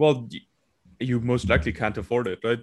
Well, 0.00 0.30
you 0.98 1.20
most 1.20 1.46
likely 1.50 1.74
can't 1.74 1.98
afford 1.98 2.26
it, 2.26 2.38
right? 2.42 2.60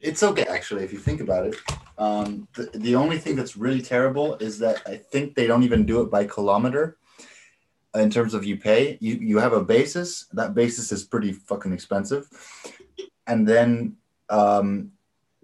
It's 0.00 0.24
okay, 0.24 0.42
actually, 0.42 0.82
if 0.82 0.92
you 0.92 0.98
think 0.98 1.20
about 1.20 1.46
it. 1.46 1.54
Um, 1.98 2.48
the, 2.56 2.64
the 2.74 2.96
only 2.96 3.18
thing 3.18 3.36
that's 3.36 3.56
really 3.56 3.80
terrible 3.80 4.34
is 4.38 4.58
that 4.58 4.82
I 4.86 4.96
think 4.96 5.36
they 5.36 5.46
don't 5.46 5.62
even 5.62 5.86
do 5.86 6.02
it 6.02 6.10
by 6.10 6.24
kilometer. 6.24 6.98
in 7.94 8.10
terms 8.10 8.34
of 8.34 8.44
you 8.44 8.56
pay. 8.56 8.98
You 9.00 9.14
you 9.30 9.38
have 9.38 9.52
a 9.52 9.62
basis. 9.62 10.26
That 10.32 10.52
basis 10.54 10.90
is 10.90 11.04
pretty 11.04 11.32
fucking 11.32 11.72
expensive, 11.72 12.24
and 13.28 13.46
then 13.46 13.96
um, 14.28 14.90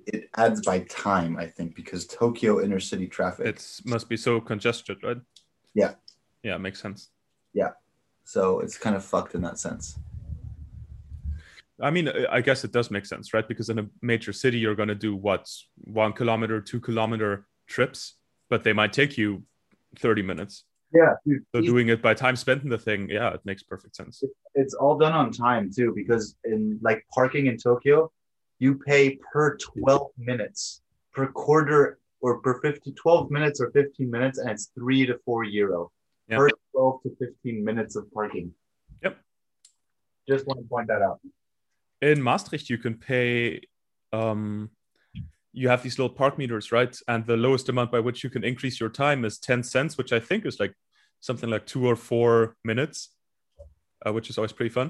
it 0.05 0.29
adds 0.37 0.61
by 0.63 0.81
time. 0.81 1.37
I 1.37 1.47
think 1.47 1.77
because 1.77 2.09
Tokyo 2.09 2.61
inner 2.61 2.81
city 2.81 3.07
traffic. 3.07 3.47
It 3.47 3.81
must 3.85 4.09
be 4.09 4.17
so 4.17 4.41
congested, 4.41 4.99
right? 5.05 5.21
Yeah. 5.75 5.95
Yeah, 6.43 6.59
makes 6.59 6.81
sense. 6.83 7.11
So 8.33 8.61
it's 8.61 8.79
kind 8.79 8.97
of 8.97 9.05
fucked 9.05 9.35
in 9.35 9.43
that 9.43 9.59
sense. 9.59 9.99
I 11.79 11.91
mean, 11.91 12.09
I 12.31 12.41
guess 12.41 12.65
it 12.65 12.73
does 12.73 12.91
make 12.91 13.05
sense, 13.05 13.35
right? 13.35 13.47
Because 13.47 13.69
in 13.69 13.79
a 13.79 13.87
major 14.01 14.33
city, 14.33 14.59
you're 14.59 14.75
going 14.75 14.89
to 14.89 14.95
do 14.95 15.15
what 15.15 15.51
one 15.77 16.15
kilometer, 16.15 16.59
two 16.59 16.81
kilometer 16.81 17.47
trips, 17.67 18.15
but 18.49 18.65
they 18.65 18.73
might 18.73 18.95
take 18.95 19.19
you 19.19 19.43
30 19.99 20.23
minutes. 20.23 20.65
Yeah, 20.95 21.13
So 21.55 21.61
doing 21.61 21.89
it 21.89 22.01
by 22.01 22.15
time 22.15 22.37
spent 22.37 22.63
in 22.63 22.71
the 22.71 22.79
thing, 22.79 23.11
yeah, 23.11 23.35
it 23.35 23.41
makes 23.45 23.63
perfect 23.63 23.97
sense. 23.97 24.23
it's 24.55 24.73
all 24.75 24.97
done 24.97 25.13
on 25.13 25.31
time 25.31 25.71
too 25.75 25.93
because 25.95 26.35
in 26.45 26.79
like 26.83 27.01
parking 27.15 27.47
in 27.47 27.57
tokyo 27.57 28.11
you 28.59 28.75
pay 28.75 29.19
per 29.33 29.57
12 29.57 30.11
minutes 30.19 30.83
per 31.15 31.27
quarter 31.29 31.99
or 32.21 32.41
per 32.43 32.61
50 32.61 32.93
12 32.93 33.31
minutes 33.31 33.59
or 33.63 33.71
15 33.71 34.11
minutes 34.11 34.39
and 34.39 34.51
it's 34.51 34.71
3 34.75 35.07
to 35.07 35.19
4 35.25 35.45
euro 35.45 35.91
Yeah. 36.33 36.39
per 36.39 36.49
12 36.73 37.03
to 37.03 37.11
15 37.21 37.65
minutes 37.65 37.95
of 37.97 38.11
parking 38.13 38.53
Yep. 39.03 39.19
just 40.29 40.47
want 40.47 40.61
to 40.61 40.67
point 40.69 40.89
that 40.89 41.03
out 41.03 41.21
In 42.01 42.21
Maastricht, 42.23 42.69
you 42.71 42.79
can 42.79 42.95
pay. 42.95 43.61
Um, 44.13 44.71
you 45.53 45.69
have 45.69 45.83
these 45.83 45.99
little 45.99 46.15
park 46.23 46.35
meters, 46.39 46.73
right? 46.73 46.95
And 47.07 47.25
the 47.27 47.37
lowest 47.37 47.69
amount 47.69 47.93
by 47.93 48.01
which 48.01 48.25
you 48.25 48.31
can 48.31 48.43
increase 48.43 48.81
your 48.81 48.89
time 48.89 49.25
is 49.25 49.39
10 49.39 49.63
cents, 49.63 49.97
which 49.99 50.13
I 50.13 50.19
think 50.29 50.45
is 50.47 50.59
like 50.59 50.75
something 51.21 51.49
like 51.51 51.65
two 51.67 51.87
or 51.87 51.95
four 51.97 52.57
minutes, 52.65 53.15
uh, 54.05 54.13
which 54.13 54.31
is 54.31 54.39
always 54.39 54.53
pretty 54.53 54.71
fun. 54.81 54.89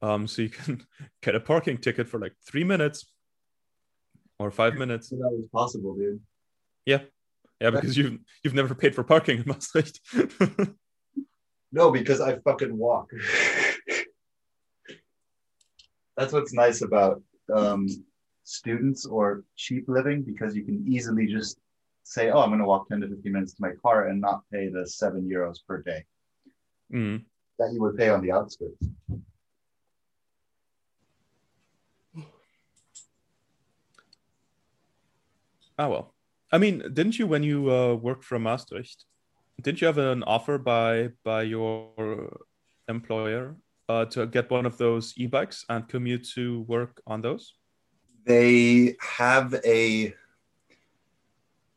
Um, 0.00 0.26
so 0.26 0.42
you 0.42 0.48
can 0.50 0.86
get 1.22 1.34
a 1.34 1.40
parking 1.40 1.78
ticket 1.78 2.08
for 2.08 2.18
like 2.20 2.34
three 2.48 2.64
minutes 2.64 2.98
or 4.38 4.50
five 4.50 4.74
minutes. 4.76 5.10
that 5.10 5.18
was 5.18 5.46
possible 5.52 5.94
dude 5.96 6.20
Yeah, 6.86 7.00
because 7.70 7.96
you've 7.96 8.18
you've 8.42 8.54
never 8.54 8.74
paid 8.74 8.94
for 8.94 9.04
parking 9.04 9.38
in 9.38 9.44
Maastricht. 9.46 10.00
no 11.72 11.90
because 11.90 12.20
i 12.20 12.36
fucking 12.38 12.76
walk 12.76 13.10
that's 16.16 16.32
what's 16.32 16.52
nice 16.52 16.82
about 16.82 17.20
um, 17.52 17.86
students 18.44 19.04
or 19.06 19.42
cheap 19.56 19.84
living 19.88 20.22
because 20.22 20.54
you 20.54 20.64
can 20.64 20.84
easily 20.86 21.26
just 21.26 21.58
say 22.04 22.30
oh 22.30 22.40
i'm 22.40 22.50
going 22.50 22.60
to 22.60 22.66
walk 22.66 22.88
10 22.88 23.00
to 23.00 23.08
15 23.08 23.32
minutes 23.32 23.54
to 23.54 23.62
my 23.62 23.72
car 23.82 24.06
and 24.08 24.20
not 24.20 24.42
pay 24.52 24.68
the 24.68 24.86
seven 24.86 25.28
euros 25.28 25.58
per 25.66 25.82
day 25.82 26.04
Mm. 26.92 27.24
that 27.58 27.72
you 27.72 27.80
would 27.80 27.96
pay 27.96 28.10
on 28.10 28.20
the 28.20 28.30
outskirts. 28.30 28.86
Ah 35.78 35.88
well. 35.88 36.13
I 36.54 36.58
mean, 36.58 36.84
didn't 36.92 37.18
you 37.18 37.26
when 37.26 37.42
you 37.42 37.68
uh, 37.68 37.94
worked 37.94 38.22
from 38.22 38.44
Maastricht? 38.44 39.06
Didn't 39.60 39.80
you 39.80 39.88
have 39.88 39.98
an 39.98 40.22
offer 40.22 40.56
by 40.56 41.08
by 41.24 41.42
your 41.42 42.46
employer 42.86 43.56
uh, 43.88 44.04
to 44.14 44.26
get 44.26 44.52
one 44.52 44.64
of 44.64 44.78
those 44.78 45.14
e-bikes 45.16 45.64
and 45.68 45.88
commute 45.88 46.28
to 46.36 46.60
work 46.68 47.02
on 47.08 47.22
those? 47.22 47.54
They 48.24 48.94
have 49.00 49.52
a. 49.64 50.14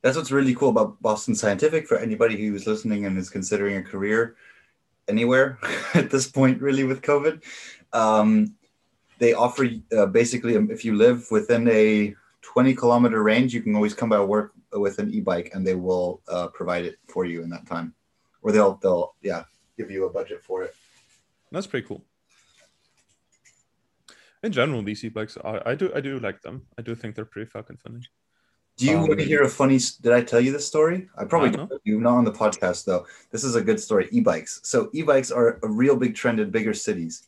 That's 0.04 0.16
what's 0.16 0.32
really 0.32 0.54
cool 0.54 0.70
about 0.70 1.02
Boston 1.02 1.34
Scientific 1.34 1.88
for 1.88 1.98
anybody 1.98 2.38
who's 2.38 2.68
listening 2.68 3.08
and 3.08 3.18
is 3.18 3.32
considering 3.32 3.78
a 3.78 3.82
career 3.82 4.36
anywhere 5.08 5.58
at 5.96 6.12
this 6.12 6.30
point, 6.30 6.62
really, 6.62 6.84
with 6.84 7.02
COVID. 7.02 7.44
Um, 7.94 8.54
they 9.18 9.34
offer 9.34 9.68
uh, 9.98 10.06
basically, 10.06 10.56
um, 10.56 10.70
if 10.70 10.86
you 10.86 10.94
live 10.94 11.26
within 11.32 11.68
a 11.68 12.14
20 12.48 12.74
kilometer 12.76 13.22
range, 13.24 13.54
you 13.54 13.62
can 13.62 13.76
always 13.76 13.94
come 13.94 14.08
by 14.10 14.22
work 14.22 14.54
with 14.72 15.00
an 15.00 15.14
e 15.14 15.20
bike 15.20 15.52
and 15.54 15.68
they 15.68 15.76
will 15.76 16.22
uh, 16.30 16.48
provide 16.48 16.86
it 16.86 16.96
for 17.08 17.26
you 17.26 17.44
in 17.44 17.50
that 17.50 17.66
time. 17.68 17.94
Or 18.42 18.54
they'll, 18.54 18.76
they'll, 18.82 19.16
yeah, 19.22 19.44
give 19.78 19.92
you 19.92 20.06
a 20.06 20.10
budget 20.10 20.42
for 20.42 20.64
it. 20.64 20.74
That's 21.52 21.68
pretty 21.68 21.86
cool. 21.86 22.06
In 24.44 24.52
general, 24.54 24.82
these 24.82 25.04
e-bikes, 25.04 25.38
I, 25.44 25.62
I 25.66 25.76
do 25.76 25.92
I 25.94 26.00
do 26.00 26.20
like 26.20 26.42
them. 26.42 26.68
I 26.78 26.82
do 26.84 26.96
think 26.96 27.16
they're 27.16 27.26
pretty 27.26 27.50
fucking 27.50 27.78
funny. 27.78 28.02
Do 28.78 28.86
you 28.86 28.98
Um, 28.98 29.08
want 29.08 29.20
to 29.20 29.26
hear 29.26 29.42
a 29.42 29.50
funny? 29.50 29.80
Did 30.02 30.14
I 30.14 30.22
tell 30.22 30.40
you 30.40 30.52
this 30.54 30.68
story? 30.68 31.10
I 31.18 31.26
probably 31.26 31.50
I 31.50 31.54
told 31.54 31.82
you, 31.84 32.00
not 32.00 32.18
on 32.18 32.24
the 32.24 32.32
podcast 32.32 32.86
though. 32.86 33.06
This 33.32 33.44
is 33.44 33.56
a 33.56 33.62
good 33.62 33.80
story. 33.80 34.08
E-bikes. 34.12 34.62
So 34.64 34.90
e-bikes 34.94 35.32
are 35.32 35.60
a 35.64 35.68
real 35.68 35.96
big 35.98 36.14
trend 36.16 36.40
in 36.40 36.52
bigger 36.52 36.74
cities 36.74 37.28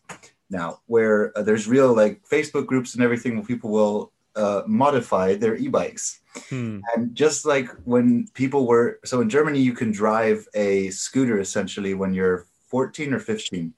now, 0.49 0.79
where 0.86 1.38
uh, 1.38 1.41
there's 1.41 1.67
real 1.67 1.93
like 1.93 2.21
Facebook 2.36 2.67
groups 2.67 2.93
and 2.93 3.03
everything 3.03 3.36
where 3.36 3.45
people 3.45 3.69
will 3.71 4.12
uh, 4.35 4.63
modify 4.67 5.35
their 5.35 5.55
e-bikes. 5.55 6.21
Hmm. 6.49 6.79
And 6.95 7.15
just 7.15 7.45
like 7.45 7.69
when 7.85 8.27
people 8.33 8.67
were, 8.67 8.99
so 9.05 9.21
in 9.21 9.29
Germany, 9.29 9.59
you 9.59 9.73
can 9.73 9.91
drive 9.91 10.47
a 10.53 10.89
scooter 10.91 11.39
essentially 11.39 11.93
when 11.93 12.13
you're 12.13 12.45
14 12.67 13.13
or 13.13 13.19
15, 13.19 13.73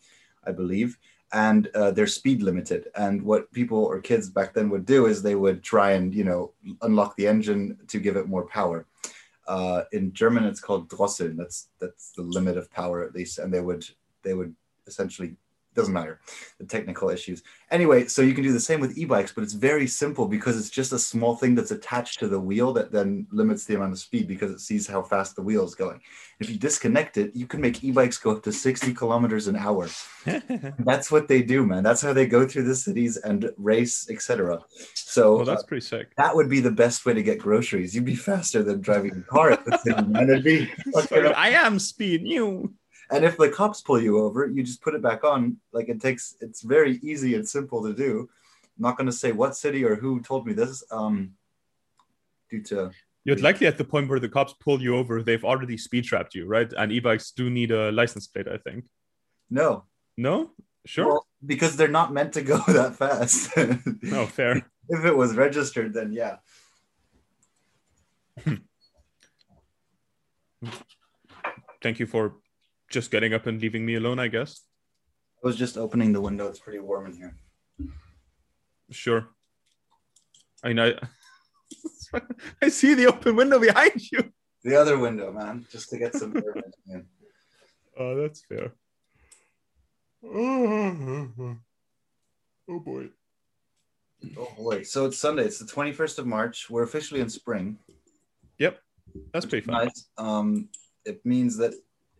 I 0.45 0.51
believe, 0.51 0.97
and 1.33 1.67
uh, 1.75 1.91
they're 1.91 2.07
speed 2.07 2.41
limited. 2.41 2.89
And 2.95 3.21
what 3.21 3.51
people 3.53 3.77
or 3.77 4.01
kids 4.01 4.29
back 4.29 4.53
then 4.53 4.69
would 4.69 4.85
do 4.85 5.05
is 5.05 5.21
they 5.21 5.35
would 5.35 5.63
try 5.63 5.91
and, 5.91 6.13
you 6.13 6.25
know, 6.25 6.51
unlock 6.81 7.15
the 7.15 7.27
engine 7.27 7.77
to 7.87 7.99
give 7.99 8.17
it 8.17 8.27
more 8.27 8.45
power. 8.47 8.85
Uh, 9.47 9.83
in 9.91 10.13
German, 10.13 10.43
it's 10.43 10.59
called 10.59 10.89
Drosseln. 10.89 11.35
That's 11.35 11.69
that's 11.79 12.11
the 12.11 12.21
limit 12.21 12.57
of 12.57 12.71
power 12.71 13.03
at 13.03 13.15
least. 13.15 13.39
And 13.39 13.53
they 13.53 13.61
would 13.61 13.85
they 14.23 14.33
would 14.33 14.55
essentially 14.87 15.35
doesn't 15.75 15.93
matter. 15.93 16.19
The 16.59 16.65
technical 16.65 17.09
issues. 17.09 17.43
Anyway 17.69 18.07
so 18.07 18.21
you 18.21 18.33
can 18.33 18.43
do 18.43 18.53
the 18.53 18.59
same 18.59 18.79
with 18.79 18.97
e-bikes 18.97 19.31
but 19.31 19.43
it's 19.43 19.53
very 19.53 19.87
simple 19.87 20.27
because 20.27 20.57
it's 20.57 20.69
just 20.69 20.91
a 20.93 20.99
small 20.99 21.35
thing 21.35 21.55
that's 21.55 21.71
attached 21.71 22.19
to 22.19 22.27
the 22.27 22.39
wheel 22.39 22.73
that 22.73 22.91
then 22.91 23.27
limits 23.31 23.65
the 23.65 23.75
amount 23.75 23.93
of 23.93 23.99
speed 23.99 24.27
because 24.27 24.51
it 24.51 24.59
sees 24.59 24.87
how 24.87 25.01
fast 25.01 25.35
the 25.35 25.41
wheel 25.41 25.65
is 25.65 25.75
going. 25.75 26.01
If 26.39 26.49
you 26.49 26.57
disconnect 26.57 27.17
it 27.17 27.35
you 27.35 27.47
can 27.47 27.61
make 27.61 27.83
e-bikes 27.83 28.17
go 28.17 28.31
up 28.31 28.43
to 28.43 28.51
60 28.51 28.93
kilometers 28.93 29.47
an 29.47 29.55
hour. 29.55 29.89
That's 30.79 31.11
what 31.11 31.27
they 31.27 31.41
do 31.41 31.65
man. 31.65 31.83
That's 31.83 32.01
how 32.01 32.13
they 32.13 32.27
go 32.27 32.47
through 32.47 32.63
the 32.63 32.75
cities 32.75 33.17
and 33.17 33.51
race 33.57 34.09
etc 34.09 34.61
so 35.11 35.33
well, 35.33 35.41
uh, 35.41 35.45
that's 35.45 35.63
pretty 35.63 35.85
sick. 35.85 36.15
that 36.15 36.35
would 36.35 36.49
be 36.49 36.61
the 36.61 36.71
best 36.71 37.05
way 37.05 37.13
to 37.13 37.23
get 37.23 37.37
groceries. 37.37 37.93
You'd 37.93 38.05
be 38.05 38.15
faster 38.15 38.63
than 38.63 38.81
driving 38.81 39.11
a 39.11 39.21
car 39.21 39.51
at 39.51 39.65
the 39.65 39.77
city 39.79 40.01
man. 40.03 40.29
It'd 40.29 40.43
be 40.43 40.71
Sorry, 41.07 41.33
I 41.33 41.49
am 41.49 41.79
speed. 41.79 42.25
You. 42.25 42.73
And 43.11 43.25
if 43.25 43.37
the 43.37 43.49
cops 43.49 43.81
pull 43.81 44.01
you 44.01 44.19
over, 44.19 44.47
you 44.47 44.63
just 44.63 44.81
put 44.81 44.95
it 44.95 45.01
back 45.01 45.23
on. 45.23 45.57
Like 45.71 45.89
it 45.89 45.99
takes, 46.01 46.35
it's 46.39 46.61
very 46.61 46.97
easy 47.03 47.35
and 47.35 47.47
simple 47.47 47.83
to 47.83 47.93
do. 47.93 48.29
I'm 48.77 48.83
not 48.83 48.97
going 48.97 49.07
to 49.07 49.11
say 49.13 49.31
what 49.33 49.55
city 49.55 49.83
or 49.83 49.95
who 49.95 50.21
told 50.21 50.47
me 50.47 50.53
this. 50.53 50.83
Um, 50.91 51.33
due 52.49 52.63
to 52.63 52.91
you're 53.23 53.37
likely 53.37 53.67
at 53.67 53.77
the 53.77 53.83
point 53.83 54.09
where 54.09 54.19
the 54.19 54.29
cops 54.29 54.53
pull 54.53 54.81
you 54.81 54.95
over, 54.95 55.21
they've 55.21 55.45
already 55.45 55.77
speed 55.77 56.05
trapped 56.05 56.33
you, 56.33 56.47
right? 56.47 56.73
And 56.75 56.91
e-bikes 56.91 57.31
do 57.31 57.51
need 57.51 57.69
a 57.71 57.91
license 57.91 58.25
plate, 58.25 58.47
I 58.47 58.57
think. 58.57 58.85
no, 59.49 59.83
No, 60.17 60.51
sure. 60.85 61.05
Well, 61.05 61.27
because 61.45 61.77
they're 61.77 61.87
not 61.87 62.11
meant 62.11 62.33
to 62.33 62.41
go 62.41 62.57
that 62.67 62.95
fast. 62.95 63.55
no, 64.01 64.25
fair. 64.25 64.55
if 64.89 65.05
it 65.05 65.15
was 65.15 65.35
registered, 65.35 65.93
then 65.93 66.11
yeah. 66.13 66.37
Thank 71.83 71.99
you 71.99 72.07
for 72.07 72.35
just 72.91 73.11
getting 73.11 73.33
up 73.33 73.47
and 73.47 73.61
leaving 73.61 73.85
me 73.85 73.95
alone. 73.95 74.19
I 74.19 74.27
guess. 74.27 74.61
I 75.43 75.47
was 75.47 75.57
just 75.57 75.77
opening 75.77 76.13
the 76.13 76.21
window. 76.21 76.47
It's 76.47 76.59
pretty 76.59 76.79
warm 76.79 77.07
in 77.07 77.17
here. 77.17 77.35
Sure. 78.91 79.27
I 80.63 80.67
mean, 80.69 80.79
I 80.79 80.93
I 82.61 82.69
see 82.69 82.93
the 82.93 83.07
open 83.07 83.35
window 83.35 83.59
behind 83.59 84.11
you. 84.11 84.31
The 84.63 84.75
other 84.75 84.99
window, 84.99 85.31
man, 85.31 85.65
just 85.71 85.89
to 85.89 85.97
get 85.97 86.13
some 86.15 86.35
air 86.35 86.55
in. 86.87 87.05
Oh, 87.99 88.15
that's 88.15 88.41
fair. 88.45 88.71
Oh 90.23 91.59
boy. 92.67 93.09
Oh 94.37 94.47
boy! 94.57 94.83
So 94.83 95.05
it's 95.05 95.17
Sunday. 95.17 95.43
It's 95.43 95.59
the 95.59 95.65
21st 95.65 96.19
of 96.19 96.25
March. 96.25 96.69
We're 96.69 96.83
officially 96.83 97.19
in 97.19 97.29
spring. 97.29 97.77
Yep. 98.59 98.79
That's 99.33 99.45
pretty 99.45 99.65
fun. 99.65 99.85
nice. 99.85 100.07
Um, 100.17 100.69
it 101.05 101.23
means 101.25 101.57
that 101.57 101.73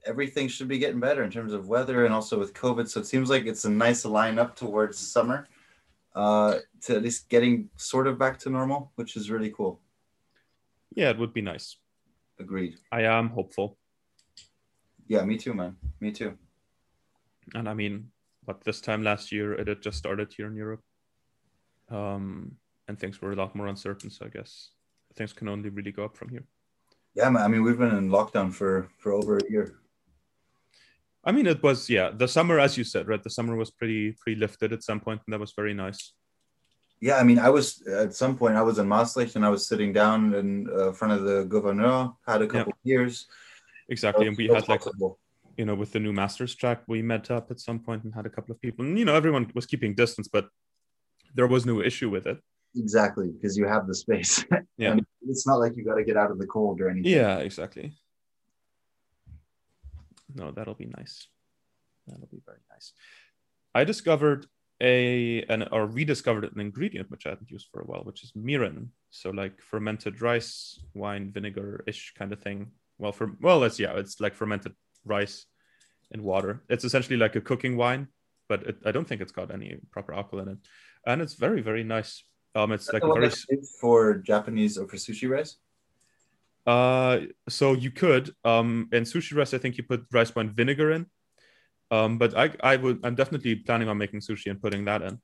everything 0.05 0.47
should 0.47 0.67
be 0.67 0.79
getting 0.79 0.99
better 0.99 1.23
in 1.23 1.31
terms 1.31 1.53
of 1.53 1.67
weather 1.67 2.05
and 2.05 2.13
also 2.13 2.39
with 2.39 2.53
COVID. 2.53 2.87
So 2.87 2.99
it 2.99 3.07
seems 3.07 3.29
like 3.29 3.45
it's 3.45 3.65
a 3.65 3.69
nice 3.69 4.05
line 4.05 4.39
up 4.39 4.55
towards 4.55 4.97
summer, 4.97 5.47
uh, 6.15 6.59
to 6.81 6.95
at 6.95 7.03
least 7.03 7.29
getting 7.29 7.69
sort 7.75 8.07
of 8.07 8.17
back 8.17 8.39
to 8.39 8.49
normal, 8.49 8.91
which 8.95 9.15
is 9.15 9.29
really 9.29 9.51
cool. 9.51 9.79
Yeah, 10.95 11.09
it 11.09 11.17
would 11.17 11.33
be 11.33 11.41
nice. 11.41 11.77
Agreed. 12.39 12.77
I 12.91 13.03
am 13.03 13.29
hopeful. 13.29 13.77
Yeah, 15.07 15.23
me 15.23 15.37
too, 15.37 15.53
man. 15.53 15.77
Me 15.99 16.11
too. 16.11 16.37
And 17.53 17.67
I 17.69 17.73
mean, 17.73 18.11
but 18.45 18.61
this 18.61 18.81
time 18.81 19.03
last 19.03 19.31
year 19.31 19.53
it 19.53 19.67
had 19.67 19.81
just 19.81 19.97
started 19.97 20.33
here 20.35 20.47
in 20.47 20.55
Europe. 20.55 20.81
Um, 21.89 22.55
and 22.87 22.97
things 22.97 23.21
were 23.21 23.31
a 23.31 23.35
lot 23.35 23.55
more 23.55 23.67
uncertain. 23.67 24.09
So 24.09 24.25
I 24.25 24.29
guess 24.29 24.71
things 25.15 25.33
can 25.33 25.47
only 25.47 25.69
really 25.69 25.91
go 25.91 26.05
up 26.05 26.17
from 26.17 26.29
here. 26.29 26.45
Yeah, 27.13 27.29
man. 27.29 27.43
I 27.43 27.47
mean, 27.47 27.63
we've 27.63 27.77
been 27.77 27.95
in 27.95 28.09
lockdown 28.09 28.53
for 28.53 28.89
for 28.97 29.11
over 29.11 29.37
a 29.37 29.51
year. 29.51 29.80
I 31.23 31.31
mean, 31.31 31.45
it 31.47 31.61
was 31.61 31.89
yeah. 31.89 32.09
The 32.09 32.27
summer, 32.27 32.59
as 32.59 32.77
you 32.77 32.83
said, 32.83 33.07
right? 33.07 33.21
The 33.21 33.29
summer 33.29 33.55
was 33.55 33.69
pretty 33.71 34.13
pretty 34.21 34.39
lifted 34.39 34.73
at 34.73 34.83
some 34.83 34.99
point, 34.99 35.21
and 35.25 35.33
that 35.33 35.39
was 35.39 35.53
very 35.55 35.73
nice. 35.73 36.13
Yeah, 36.99 37.17
I 37.17 37.23
mean, 37.23 37.39
I 37.39 37.49
was 37.49 37.81
at 37.87 38.13
some 38.13 38.37
point 38.37 38.55
I 38.55 38.61
was 38.61 38.77
in 38.77 38.87
Maastricht 38.87 39.35
and 39.35 39.43
I 39.45 39.49
was 39.49 39.67
sitting 39.67 39.91
down 39.91 40.33
in 40.35 40.69
uh, 40.69 40.91
front 40.91 41.13
of 41.13 41.23
the 41.23 41.45
governor, 41.45 42.11
had 42.27 42.41
a 42.43 42.47
couple 42.47 42.73
Yeah. 42.83 42.91
years. 42.93 43.27
Exactly, 43.89 44.27
and 44.27 44.37
we 44.37 44.47
had 44.47 44.67
like 44.69 44.83
you 45.57 45.65
know 45.65 45.75
with 45.75 45.91
the 45.91 45.99
new 45.99 46.13
masters 46.13 46.53
track, 46.55 46.83
we 46.87 47.01
met 47.01 47.29
up 47.31 47.51
at 47.51 47.59
some 47.59 47.79
point 47.79 48.03
and 48.03 48.13
had 48.13 48.25
a 48.25 48.29
couple 48.29 48.51
of 48.53 48.61
people, 48.61 48.85
and 48.85 48.97
you 48.97 49.05
know 49.05 49.15
everyone 49.15 49.51
was 49.53 49.65
keeping 49.65 49.93
distance, 49.95 50.27
but 50.27 50.45
there 51.35 51.47
was 51.47 51.65
no 51.65 51.81
issue 51.81 52.09
with 52.09 52.25
it. 52.27 52.39
exactly 52.75 53.27
because 53.33 53.57
you 53.57 53.65
have 53.67 53.85
the 53.87 53.95
space. 53.95 54.33
Yeah. 54.77 54.91
And 54.93 55.05
it's 55.33 55.45
not 55.45 55.57
like 55.63 55.73
you 55.77 55.83
got 55.85 55.95
to 56.01 56.03
get 56.03 56.17
out 56.17 56.31
of 56.31 56.37
the 56.39 56.47
cold 56.47 56.81
or 56.81 56.89
anything. 56.89 57.11
Yeah, 57.11 57.37
exactly. 57.39 57.93
No, 60.35 60.51
that'll 60.51 60.73
be 60.75 60.91
nice. 60.97 61.27
That'll 62.07 62.27
be 62.27 62.41
very 62.45 62.59
nice. 62.69 62.93
I 63.73 63.83
discovered 63.83 64.47
a 64.81 65.43
an 65.43 65.67
or 65.71 65.85
rediscovered 65.85 66.43
an 66.43 66.59
ingredient 66.59 67.11
which 67.11 67.27
I 67.27 67.29
hadn't 67.29 67.51
used 67.51 67.67
for 67.71 67.81
a 67.81 67.85
while, 67.85 68.03
which 68.03 68.23
is 68.23 68.31
mirin. 68.33 68.87
So 69.11 69.29
like 69.29 69.61
fermented 69.61 70.21
rice, 70.21 70.79
wine, 70.93 71.31
vinegar 71.31 71.83
ish 71.87 72.13
kind 72.17 72.33
of 72.33 72.41
thing. 72.41 72.71
Well, 72.97 73.11
for 73.11 73.31
well, 73.41 73.63
it's 73.63 73.79
yeah, 73.79 73.93
it's 73.95 74.19
like 74.19 74.33
fermented 74.33 74.73
rice 75.05 75.45
and 76.11 76.23
water. 76.23 76.63
It's 76.69 76.83
essentially 76.83 77.17
like 77.17 77.35
a 77.35 77.41
cooking 77.41 77.77
wine, 77.77 78.07
but 78.49 78.63
it, 78.63 78.77
I 78.85 78.91
don't 78.91 79.07
think 79.07 79.21
it's 79.21 79.31
got 79.31 79.51
any 79.51 79.77
proper 79.91 80.13
alcohol 80.13 80.41
in 80.41 80.49
it, 80.49 80.57
and 81.05 81.21
it's 81.21 81.35
very 81.35 81.61
very 81.61 81.83
nice. 81.83 82.23
Um, 82.53 82.71
it's 82.71 82.91
like 82.91 83.03
a 83.03 83.13
very 83.13 83.29
that's 83.29 83.45
for 83.79 84.15
Japanese 84.15 84.77
or 84.77 84.87
for 84.87 84.97
sushi 84.97 85.29
rice. 85.29 85.57
Uh, 86.65 87.21
so 87.49 87.73
you 87.73 87.91
could 87.91 88.31
um 88.43 88.87
in 88.91 89.03
sushi 89.03 89.35
rice, 89.35 89.53
I 89.53 89.57
think 89.57 89.77
you 89.77 89.83
put 89.83 90.05
rice 90.11 90.33
wine 90.35 90.51
vinegar 90.53 90.91
in. 90.91 91.05
Um, 91.89 92.17
but 92.17 92.37
I 92.37 92.51
I 92.61 92.75
would 92.77 92.99
I'm 93.03 93.15
definitely 93.15 93.55
planning 93.55 93.89
on 93.89 93.97
making 93.97 94.21
sushi 94.21 94.49
and 94.49 94.61
putting 94.61 94.85
that 94.85 95.01
in. 95.01 95.19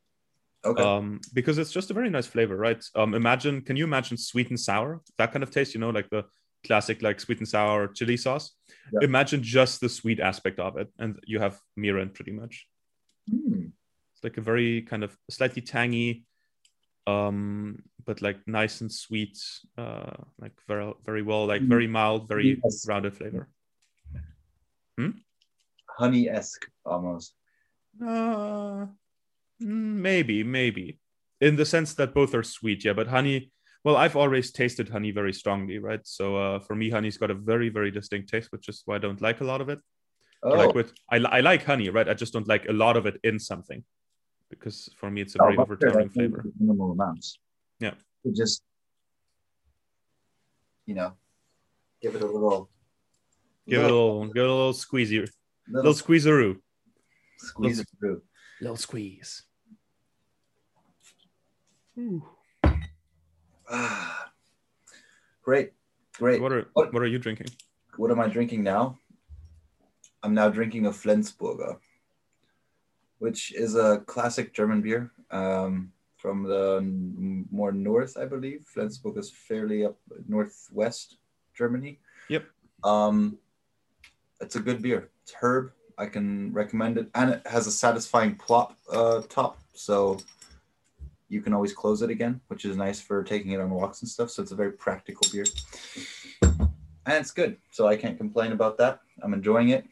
Okay. 0.66 0.84
Um, 0.84 1.22
because 1.34 1.58
it's 1.60 1.72
just 1.72 1.92
a 1.92 1.94
very 1.94 2.10
nice 2.10 2.28
flavor, 2.28 2.58
right? 2.58 2.84
Um, 2.96 3.14
imagine 3.14 3.62
can 3.62 3.78
you 3.78 3.84
imagine 3.84 4.18
sweet 4.18 4.50
and 4.50 4.60
sour 4.60 5.02
that 5.18 5.32
kind 5.32 5.44
of 5.44 5.52
taste? 5.52 5.74
You 5.74 5.80
know, 5.80 5.92
like 5.92 6.10
the 6.10 6.26
classic 6.66 7.02
like 7.02 7.20
sweet 7.20 7.38
and 7.38 7.48
sour 7.48 7.88
chili 7.88 8.18
sauce. 8.18 8.56
Yeah. 8.92 9.00
Imagine 9.04 9.44
just 9.44 9.80
the 9.80 9.90
sweet 9.90 10.20
aspect 10.20 10.60
of 10.60 10.78
it, 10.78 10.90
and 10.98 11.20
you 11.26 11.40
have 11.40 11.60
mirin 11.80 12.14
pretty 12.14 12.32
much. 12.32 12.68
Hmm. 13.30 13.68
It's 14.14 14.24
like 14.24 14.38
a 14.38 14.42
very 14.42 14.82
kind 14.82 15.04
of 15.04 15.16
slightly 15.30 15.62
tangy, 15.62 16.26
um, 17.08 17.82
but 18.06 18.22
like 18.22 18.38
nice 18.48 18.82
and 18.82 18.92
sweet, 18.92 19.38
uh, 19.78 20.12
like 20.40 20.54
very 20.68 20.94
very 21.06 21.22
well, 21.24 21.48
like 21.48 21.62
Mm. 21.64 21.70
very 21.70 21.88
mild, 21.88 22.28
very 22.28 22.62
Yes. 22.64 22.86
rounded 22.88 23.16
flavor. 23.16 23.48
Honey 25.98 26.30
esque 26.30 26.70
almost. 26.86 27.34
Uh, 28.00 28.86
mm, 29.60 29.98
maybe, 30.08 30.44
maybe, 30.44 31.00
in 31.42 31.56
the 31.56 31.66
sense 31.66 31.96
that 31.96 32.14
both 32.14 32.36
are 32.36 32.44
sweet, 32.44 32.86
yeah. 32.86 32.94
But 32.94 33.08
honey, 33.08 33.52
well, 33.84 33.96
I've 33.96 34.16
always 34.16 34.52
tasted 34.52 34.90
honey 34.90 35.12
very 35.12 35.34
strongly, 35.34 35.80
right? 35.80 36.02
So 36.06 36.36
uh, 36.36 36.60
for 36.60 36.76
me, 36.76 36.92
honey's 36.92 37.18
got 37.18 37.32
a 37.32 37.34
very, 37.34 37.70
very 37.70 37.90
distinct 37.90 38.30
taste, 38.30 38.52
which 38.52 38.70
is 38.70 38.84
why 38.86 38.96
I 38.96 39.00
don't 39.00 39.22
like 39.22 39.42
a 39.42 39.46
lot 39.46 39.62
of 39.62 39.70
it. 39.70 39.80
Oh, 40.44 40.56
Like 40.56 40.76
with, 40.76 40.94
I, 41.10 41.18
I 41.18 41.40
like 41.40 41.64
honey, 41.66 41.90
right? 41.90 42.08
I 42.08 42.14
just 42.14 42.34
don't 42.34 42.48
like 42.48 42.68
a 42.68 42.74
lot 42.74 42.96
of 42.96 43.08
it 43.08 43.20
in 43.24 43.40
something, 43.40 43.84
because 44.50 44.90
for 44.98 45.10
me, 45.12 45.22
it's 45.22 45.36
a 45.36 45.42
Oh, 45.42 45.46
very 45.46 45.56
but 45.58 45.68
sure, 45.68 45.74
overtowering 45.76 45.98
I 45.98 46.10
think 46.10 46.14
flavor. 46.36 46.46
Minimal 46.60 46.92
amounts. 46.92 47.40
Yeah. 47.80 47.94
To 48.26 48.32
just, 48.34 48.62
you 50.86 50.96
know, 50.96 51.14
give 52.02 52.16
it 52.16 52.22
a 52.22 52.26
little. 52.26 52.70
Give 53.68 53.82
it 53.82 53.84
a 53.84 53.88
little, 53.94 54.26
give 54.28 54.44
it 54.44 54.50
a 54.50 54.54
little 54.54 54.74
squeezy, 54.74 55.28
little 55.68 55.92
little 55.92 55.94
squeezeroo, 55.94 56.58
squeeze 57.38 57.80
it 57.80 57.88
through. 58.00 58.22
little 58.62 58.78
squeeze. 58.78 59.44
Ah, 63.70 64.32
great, 65.44 65.74
great. 66.18 66.42
What 66.42 66.52
are 66.54 66.70
What- 66.74 66.94
what 66.94 67.02
are 67.02 67.08
you 67.08 67.20
drinking? 67.20 67.48
What 67.98 68.12
am 68.12 68.20
I 68.20 68.28
drinking 68.28 68.64
now? 68.64 68.98
I'm 70.24 70.34
now 70.34 70.50
drinking 70.50 70.86
a 70.86 70.92
Flensburger, 70.92 71.80
which 73.20 73.54
is 73.54 73.76
a 73.76 74.00
classic 74.06 74.54
German 74.54 74.82
beer 74.82 75.12
um, 75.32 75.92
from 76.18 76.44
the 76.44 76.82
more 77.52 77.72
north, 77.72 78.18
I 78.18 78.26
believe. 78.26 78.66
Flensburg 78.66 79.18
is 79.18 79.32
fairly 79.32 79.86
up 79.86 79.98
northwest 80.28 81.18
Germany. 81.54 82.00
Yep. 82.30 82.46
Um, 82.84 83.38
it's 84.40 84.56
a 84.56 84.60
good 84.60 84.82
beer. 84.82 85.10
It's 85.24 85.34
herb. 85.42 85.72
I 85.98 86.06
can 86.06 86.54
recommend 86.54 87.00
it, 87.00 87.10
and 87.16 87.32
it 87.32 87.42
has 87.48 87.66
a 87.66 87.72
satisfying 87.72 88.36
plop 88.36 88.78
uh, 88.92 89.24
top, 89.30 89.58
so 89.74 90.20
you 91.28 91.42
can 91.42 91.54
always 91.54 91.74
close 91.74 92.04
it 92.04 92.12
again, 92.12 92.40
which 92.50 92.66
is 92.66 92.78
nice 92.78 93.02
for 93.02 93.24
taking 93.24 93.52
it 93.52 93.60
on 93.60 93.72
walks 93.72 94.02
and 94.02 94.10
stuff. 94.10 94.30
So 94.30 94.44
it's 94.44 94.52
a 94.52 94.56
very 94.56 94.74
practical 94.74 95.28
beer, 95.32 95.46
and 96.42 97.16
it's 97.16 97.32
good. 97.32 97.58
So 97.72 97.88
I 97.88 97.96
can't 97.96 98.16
complain 98.16 98.52
about 98.52 98.78
that. 98.78 99.00
I'm 99.24 99.34
enjoying 99.34 99.70
it. 99.70 99.86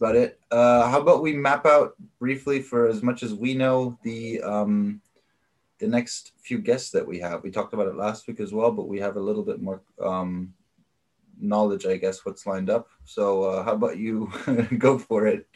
About 0.00 0.16
it. 0.16 0.40
Uh, 0.50 0.88
how 0.90 0.98
about 0.98 1.20
we 1.20 1.34
map 1.34 1.66
out 1.66 1.94
briefly 2.18 2.62
for 2.62 2.88
as 2.88 3.02
much 3.02 3.22
as 3.22 3.34
we 3.34 3.52
know 3.52 3.98
the 4.02 4.40
um, 4.40 5.02
the 5.78 5.86
next 5.86 6.32
few 6.42 6.58
guests 6.58 6.90
that 6.92 7.06
we 7.06 7.18
have. 7.18 7.42
We 7.42 7.50
talked 7.50 7.74
about 7.74 7.88
it 7.88 7.96
last 7.96 8.26
week 8.26 8.40
as 8.40 8.52
well, 8.52 8.70
but 8.70 8.88
we 8.88 8.98
have 9.00 9.16
a 9.16 9.20
little 9.20 9.42
bit 9.42 9.60
more 9.60 9.82
um, 10.02 10.54
knowledge, 11.38 11.86
I 11.86 11.96
guess, 11.96 12.24
what's 12.24 12.46
lined 12.46 12.70
up. 12.70 12.88
So 13.04 13.44
uh, 13.44 13.62
how 13.62 13.72
about 13.72 13.98
you 13.98 14.32
go 14.78 14.98
for 14.98 15.26
it? 15.26 15.46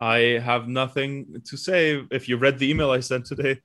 I 0.00 0.38
have 0.44 0.68
nothing 0.68 1.42
to 1.44 1.56
say. 1.56 2.04
If 2.10 2.28
you 2.28 2.36
read 2.36 2.58
the 2.58 2.70
email 2.70 2.90
I 2.90 3.00
sent 3.00 3.26
today, 3.26 3.60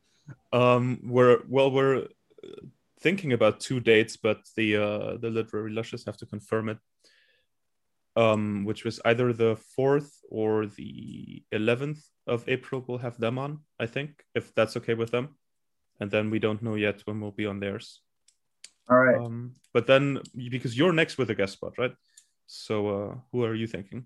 um, 0.54 1.00
we're 1.04 1.42
well, 1.48 1.72
we're 1.72 1.98
uh, 1.98 2.62
thinking 3.02 3.34
about 3.34 3.60
two 3.60 3.80
dates, 3.80 4.16
but 4.18 4.40
the 4.56 4.78
uh, 4.78 5.18
the 5.18 5.30
literary 5.30 5.72
lushes 5.72 6.06
have 6.06 6.18
to 6.18 6.26
confirm 6.26 6.70
it. 6.70 6.78
Um, 8.20 8.66
which 8.66 8.84
was 8.84 9.00
either 9.06 9.32
the 9.32 9.56
fourth 9.76 10.12
or 10.30 10.68
the 10.80 11.42
eleventh 11.52 12.02
of 12.28 12.44
April. 12.48 12.84
We'll 12.86 13.06
have 13.08 13.18
them 13.18 13.38
on, 13.40 13.52
I 13.80 13.88
think, 13.96 14.10
if 14.36 14.54
that's 14.56 14.76
okay 14.80 14.96
with 15.02 15.12
them. 15.12 15.26
And 16.02 16.12
then 16.12 16.30
we 16.30 16.40
don't 16.40 16.62
know 16.62 16.76
yet 16.76 16.98
when 17.06 17.22
we'll 17.22 17.40
be 17.44 17.46
on 17.46 17.60
theirs. 17.60 18.02
All 18.90 18.98
right. 18.98 19.20
Um, 19.24 19.56
but 19.74 19.86
then 19.88 20.20
because 20.36 20.76
you're 20.78 20.98
next 21.02 21.18
with 21.18 21.30
a 21.30 21.36
guest 21.36 21.54
spot, 21.54 21.74
right? 21.78 21.96
So 22.48 22.76
uh, 22.96 23.16
who 23.32 23.46
are 23.48 23.56
you 23.56 23.68
thinking? 23.68 24.02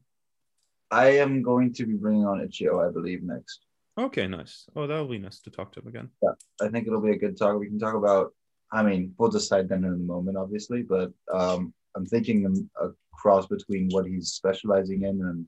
I 0.91 1.07
am 1.24 1.41
going 1.41 1.74
to 1.74 1.84
be 1.86 1.95
bringing 2.03 2.26
on 2.26 2.45
Ichio, 2.45 2.74
I 2.88 2.91
believe, 2.91 3.24
next. 3.24 3.66
Okay, 3.97 4.28
nice. 4.28 4.70
Oh, 4.76 4.86
that'll 4.86 5.07
be 5.07 5.26
nice 5.28 5.39
to 5.41 5.49
talk 5.49 5.72
to 5.74 5.80
him 5.80 5.88
again. 5.88 6.09
I 6.61 6.68
think 6.70 6.86
it'll 6.86 7.07
be 7.09 7.16
a 7.18 7.24
good 7.24 7.38
talk. 7.38 7.57
We 7.59 7.72
can 7.72 7.80
talk 7.80 7.95
about. 7.95 8.34
I 8.72 8.84
mean, 8.84 9.16
we'll 9.18 9.32
decide 9.39 9.70
then 9.70 9.84
in 9.86 9.93
a 9.93 10.07
moment, 10.14 10.38
obviously, 10.38 10.82
but 10.84 11.09
um, 11.32 11.74
I'm 11.95 12.05
thinking 12.05 12.70
a 12.78 12.89
cross 13.14 13.47
between 13.47 13.89
what 13.91 14.05
he's 14.05 14.30
specializing 14.30 15.03
in 15.03 15.22
and 15.22 15.47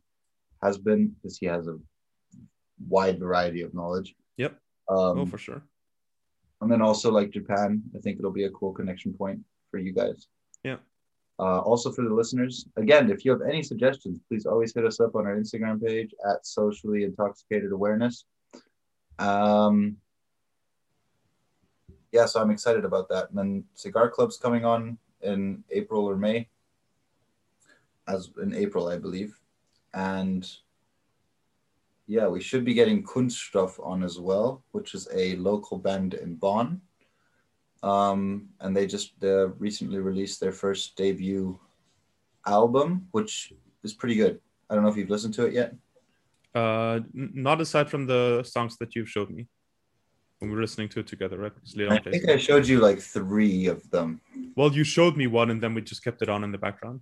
has 0.63 0.78
been, 0.78 1.09
because 1.09 1.38
he 1.38 1.45
has 1.45 1.68
a 1.68 1.78
wide 2.88 3.20
variety 3.20 3.61
of 3.61 3.74
knowledge. 3.74 4.16
Yep. 4.38 4.59
Um, 4.89 5.20
oh, 5.20 5.26
for 5.26 5.38
sure. 5.38 5.63
and 6.61 6.72
then 6.72 6.82
also 6.82 7.11
like 7.11 7.32
Japan, 7.32 7.82
I 7.95 7.99
think 7.99 8.20
it'll 8.20 8.32
be 8.32 8.45
a 8.45 8.51
cool 8.51 8.74
connection 8.74 9.13
point 9.13 9.39
for 9.72 9.78
you 9.80 9.93
guys. 9.93 10.28
Yeah. 10.63 10.78
Uh, 11.38 11.59
also 11.59 11.91
for 11.91 12.03
the 12.03 12.13
listeners, 12.13 12.66
again, 12.78 13.11
if 13.11 13.26
you 13.26 13.32
have 13.32 13.41
any 13.41 13.61
suggestions, 13.61 14.20
please 14.30 14.45
always 14.45 14.74
hit 14.74 14.86
us 14.86 14.99
up 14.99 15.16
on 15.16 15.26
our 15.26 15.36
Instagram 15.36 15.84
page 15.86 16.13
at 16.32 16.45
socially 16.45 17.03
intoxicated 17.03 17.72
awareness. 17.72 18.26
Um, 19.20 19.97
yeah, 22.11 22.26
so 22.26 22.41
I'm 22.41 22.51
excited 22.51 22.86
about 22.86 23.09
that. 23.09 23.30
And 23.30 23.38
then 23.38 23.63
Cigar 23.74 24.09
Club's 24.09 24.38
coming 24.38 24.63
on 24.63 24.97
in 25.22 25.63
April 25.72 26.05
or 26.05 26.16
May, 26.16 26.47
as 28.08 28.30
in 28.41 28.53
April, 28.53 28.88
I 28.88 28.97
believe. 28.97 29.39
And 29.93 30.49
yeah, 32.08 32.28
we 32.28 32.41
should 32.41 32.66
be 32.66 32.74
getting 32.74 33.03
Kunststoff 33.03 33.84
on 33.84 34.03
as 34.03 34.20
well, 34.20 34.64
which 34.72 34.93
is 34.93 35.08
a 35.14 35.36
local 35.38 35.78
band 35.78 36.14
in 36.14 36.36
Bonn. 36.36 36.82
Um, 37.82 38.49
and 38.62 38.76
they 38.76 38.88
just 38.88 39.24
uh, 39.24 39.49
recently 39.49 39.99
released 39.99 40.39
their 40.39 40.51
first 40.51 40.95
debut 40.95 41.60
album, 42.45 43.08
which 43.12 43.53
is 43.84 43.93
pretty 43.93 44.16
good. 44.16 44.39
I 44.70 44.76
don't 44.76 44.84
know 44.84 44.89
if 44.89 44.97
you've 44.97 45.10
listened 45.10 45.34
to 45.36 45.45
it 45.45 45.53
yet. 45.53 45.76
Uh, 46.53 47.01
n- 47.16 47.32
not 47.34 47.62
aside 47.62 47.89
from 47.89 48.08
the 48.08 48.43
songs 48.43 48.78
that 48.78 48.95
you've 48.95 49.10
showed 49.10 49.30
me 49.30 49.47
when 50.39 50.49
we 50.49 50.56
were 50.56 50.62
listening 50.62 50.89
to 50.89 50.99
it 51.01 51.08
together, 51.08 51.38
right? 51.38 51.51
I 51.89 51.97
think. 51.99 52.30
I 52.30 52.38
showed 52.38 52.68
you 52.68 52.80
like 52.80 52.99
three 52.99 53.68
of 53.68 53.89
them. 53.91 54.22
Well, 54.56 54.72
you 54.72 54.84
showed 54.84 55.18
me 55.18 55.28
one, 55.28 55.49
and 55.51 55.62
then 55.62 55.74
we 55.74 55.82
just 55.82 56.03
kept 56.03 56.22
it 56.22 56.30
on 56.30 56.43
in 56.43 56.51
the 56.51 56.58
background. 56.58 57.01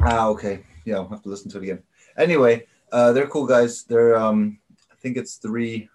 Ah, 0.00 0.28
okay. 0.28 0.64
Yeah, 0.84 0.96
I'll 0.96 1.08
have 1.08 1.22
to 1.22 1.28
listen 1.28 1.50
to 1.50 1.58
it 1.58 1.64
again. 1.64 1.82
Anyway, 2.16 2.66
uh, 2.92 3.12
they're 3.12 3.26
cool 3.26 3.46
guys. 3.46 3.84
They're 3.84 4.16
um, 4.16 4.58
I 4.92 4.94
think 4.96 5.16
it's 5.16 5.36
three. 5.36 5.88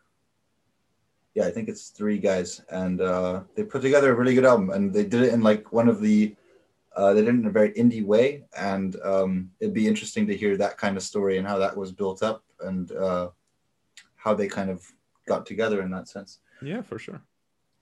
Yeah, 1.33 1.45
I 1.45 1.51
think 1.51 1.69
it's 1.69 1.89
three 1.89 2.17
guys, 2.17 2.61
and 2.69 2.99
uh, 2.99 3.41
they 3.55 3.63
put 3.63 3.81
together 3.81 4.11
a 4.11 4.15
really 4.15 4.35
good 4.35 4.45
album, 4.45 4.69
and 4.71 4.93
they 4.93 5.05
did 5.05 5.23
it 5.23 5.33
in 5.33 5.41
like 5.41 5.71
one 5.71 5.87
of 5.87 6.01
the 6.01 6.35
Uh, 6.91 7.13
they 7.13 7.21
did 7.23 7.33
it 7.33 7.39
in 7.39 7.45
a 7.47 7.59
very 7.59 7.71
indie 7.79 8.03
way, 8.03 8.43
and 8.59 8.99
um, 8.99 9.49
it'd 9.61 9.73
be 9.73 9.87
interesting 9.87 10.27
to 10.27 10.35
hear 10.35 10.57
that 10.57 10.75
kind 10.77 10.97
of 10.97 11.03
story 11.03 11.37
and 11.37 11.47
how 11.47 11.57
that 11.57 11.75
was 11.77 11.93
built 11.93 12.21
up 12.21 12.43
and 12.67 12.91
uh, 12.91 13.29
how 14.17 14.35
they 14.35 14.47
kind 14.47 14.69
of 14.69 14.83
got 15.25 15.45
together 15.45 15.81
in 15.81 15.89
that 15.91 16.09
sense. 16.09 16.41
Yeah, 16.61 16.81
for 16.83 16.99
sure. 16.99 17.21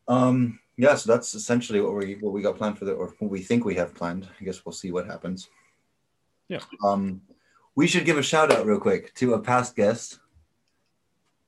Um, 0.08 0.60
yeah, 0.78 0.96
so 0.96 1.12
that's 1.12 1.34
essentially 1.34 1.82
what 1.82 1.96
we 1.96 2.18
what 2.22 2.34
we 2.34 2.46
got 2.46 2.58
planned 2.58 2.78
for 2.78 2.86
the 2.86 2.94
or 2.94 3.08
what 3.18 3.32
we 3.32 3.42
think 3.42 3.66
we 3.66 3.76
have 3.82 3.96
planned. 3.96 4.30
I 4.40 4.44
guess 4.46 4.64
we'll 4.64 4.82
see 4.82 4.92
what 4.92 5.08
happens. 5.08 5.50
Yeah. 6.50 6.60
Um, 6.84 7.22
we 7.76 7.88
should 7.88 8.04
give 8.04 8.18
a 8.18 8.24
shout 8.24 8.52
out 8.52 8.66
real 8.66 8.80
quick 8.80 9.14
to 9.16 9.36
a 9.36 9.40
past 9.40 9.76
guest. 9.76 10.20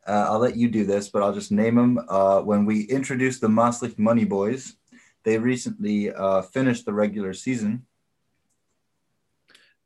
Uh, 0.07 0.27
I'll 0.29 0.39
let 0.39 0.55
you 0.55 0.69
do 0.69 0.85
this, 0.85 1.09
but 1.09 1.21
I'll 1.21 1.33
just 1.33 1.51
name 1.51 1.75
them. 1.75 1.99
Uh, 2.07 2.41
when 2.41 2.65
we 2.65 2.83
introduced 2.83 3.41
the 3.41 3.49
Maastricht 3.49 3.99
Money 3.99 4.25
Boys, 4.25 4.75
they 5.23 5.37
recently 5.37 6.11
uh, 6.11 6.41
finished 6.41 6.85
the 6.85 6.93
regular 6.93 7.33
season. 7.33 7.85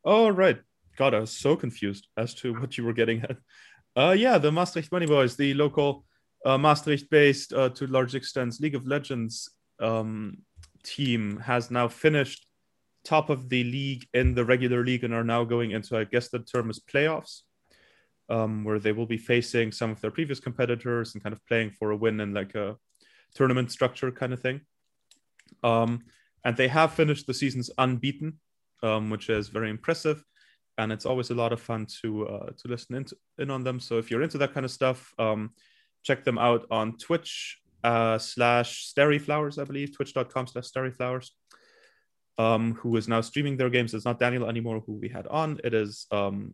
Oh 0.03 0.29
right, 0.29 0.59
God, 0.97 1.13
I 1.13 1.19
was 1.19 1.31
so 1.31 1.55
confused 1.55 2.07
as 2.15 2.33
to 2.35 2.53
what 2.59 2.77
you 2.77 2.83
were 2.83 2.93
getting 2.93 3.21
at. 3.23 3.37
Uh, 3.95 4.11
yeah, 4.11 4.37
the 4.37 4.51
Maastricht 4.51 4.91
Money 4.91 5.07
Boys, 5.07 5.35
the 5.35 5.53
local 5.53 6.05
uh, 6.45 6.57
Maastricht-based, 6.57 7.53
uh, 7.53 7.69
to 7.69 7.87
large 7.87 8.13
extent, 8.13 8.59
League 8.59 8.75
of 8.75 8.85
Legends 8.85 9.49
um, 9.79 10.37
team 10.83 11.39
has 11.39 11.71
now 11.71 11.87
finished 11.87 12.45
top 13.05 13.29
of 13.29 13.49
the 13.49 13.63
league 13.63 14.05
in 14.13 14.33
the 14.35 14.43
regular 14.43 14.83
league 14.83 15.03
and 15.03 15.13
are 15.13 15.23
now 15.23 15.43
going 15.43 15.71
into, 15.71 15.97
I 15.97 16.03
guess 16.03 16.29
the 16.29 16.39
term 16.39 16.69
is 16.69 16.79
playoffs, 16.79 17.41
um, 18.29 18.63
where 18.63 18.79
they 18.79 18.91
will 18.91 19.05
be 19.05 19.17
facing 19.17 19.71
some 19.71 19.91
of 19.91 20.01
their 20.01 20.11
previous 20.11 20.39
competitors 20.39 21.13
and 21.13 21.23
kind 21.23 21.33
of 21.33 21.45
playing 21.45 21.71
for 21.71 21.91
a 21.91 21.95
win 21.95 22.19
in 22.19 22.33
like 22.33 22.55
a 22.55 22.75
tournament 23.35 23.71
structure 23.71 24.11
kind 24.11 24.33
of 24.33 24.41
thing. 24.41 24.61
Um, 25.63 26.03
and 26.43 26.57
they 26.57 26.67
have 26.67 26.93
finished 26.93 27.27
the 27.27 27.33
seasons 27.33 27.69
unbeaten, 27.77 28.39
um, 28.83 29.09
which 29.09 29.29
is 29.29 29.47
very 29.49 29.69
impressive. 29.69 30.23
And 30.77 30.91
it's 30.91 31.05
always 31.05 31.29
a 31.29 31.35
lot 31.35 31.53
of 31.53 31.61
fun 31.61 31.87
to 32.01 32.27
uh, 32.27 32.49
to 32.57 32.67
listen 32.67 32.95
in, 32.95 33.05
in 33.37 33.49
on 33.49 33.63
them. 33.63 33.79
So 33.79 33.97
if 33.97 34.11
you're 34.11 34.23
into 34.23 34.37
that 34.39 34.53
kind 34.53 34.65
of 34.65 34.71
stuff, 34.71 35.13
um, 35.17 35.51
check 36.03 36.25
them 36.25 36.37
out 36.37 36.65
on 36.69 36.97
Twitch 36.97 37.61
uh, 37.83 38.17
slash 38.17 38.91
Starryflowers, 38.93 39.61
I 39.61 39.63
believe, 39.63 39.95
twitch.com 39.95 40.47
slash 40.47 40.65
Starryflowers, 40.65 41.29
um, 42.37 42.73
who 42.75 42.95
is 42.97 43.07
now 43.07 43.21
streaming 43.21 43.57
their 43.57 43.69
games. 43.69 43.93
It's 43.93 44.05
not 44.05 44.19
Daniel 44.19 44.47
anymore, 44.47 44.83
who 44.85 44.93
we 44.93 45.09
had 45.09 45.27
on. 45.27 45.59
It 45.63 45.73
is 45.73 46.07
um, 46.11 46.53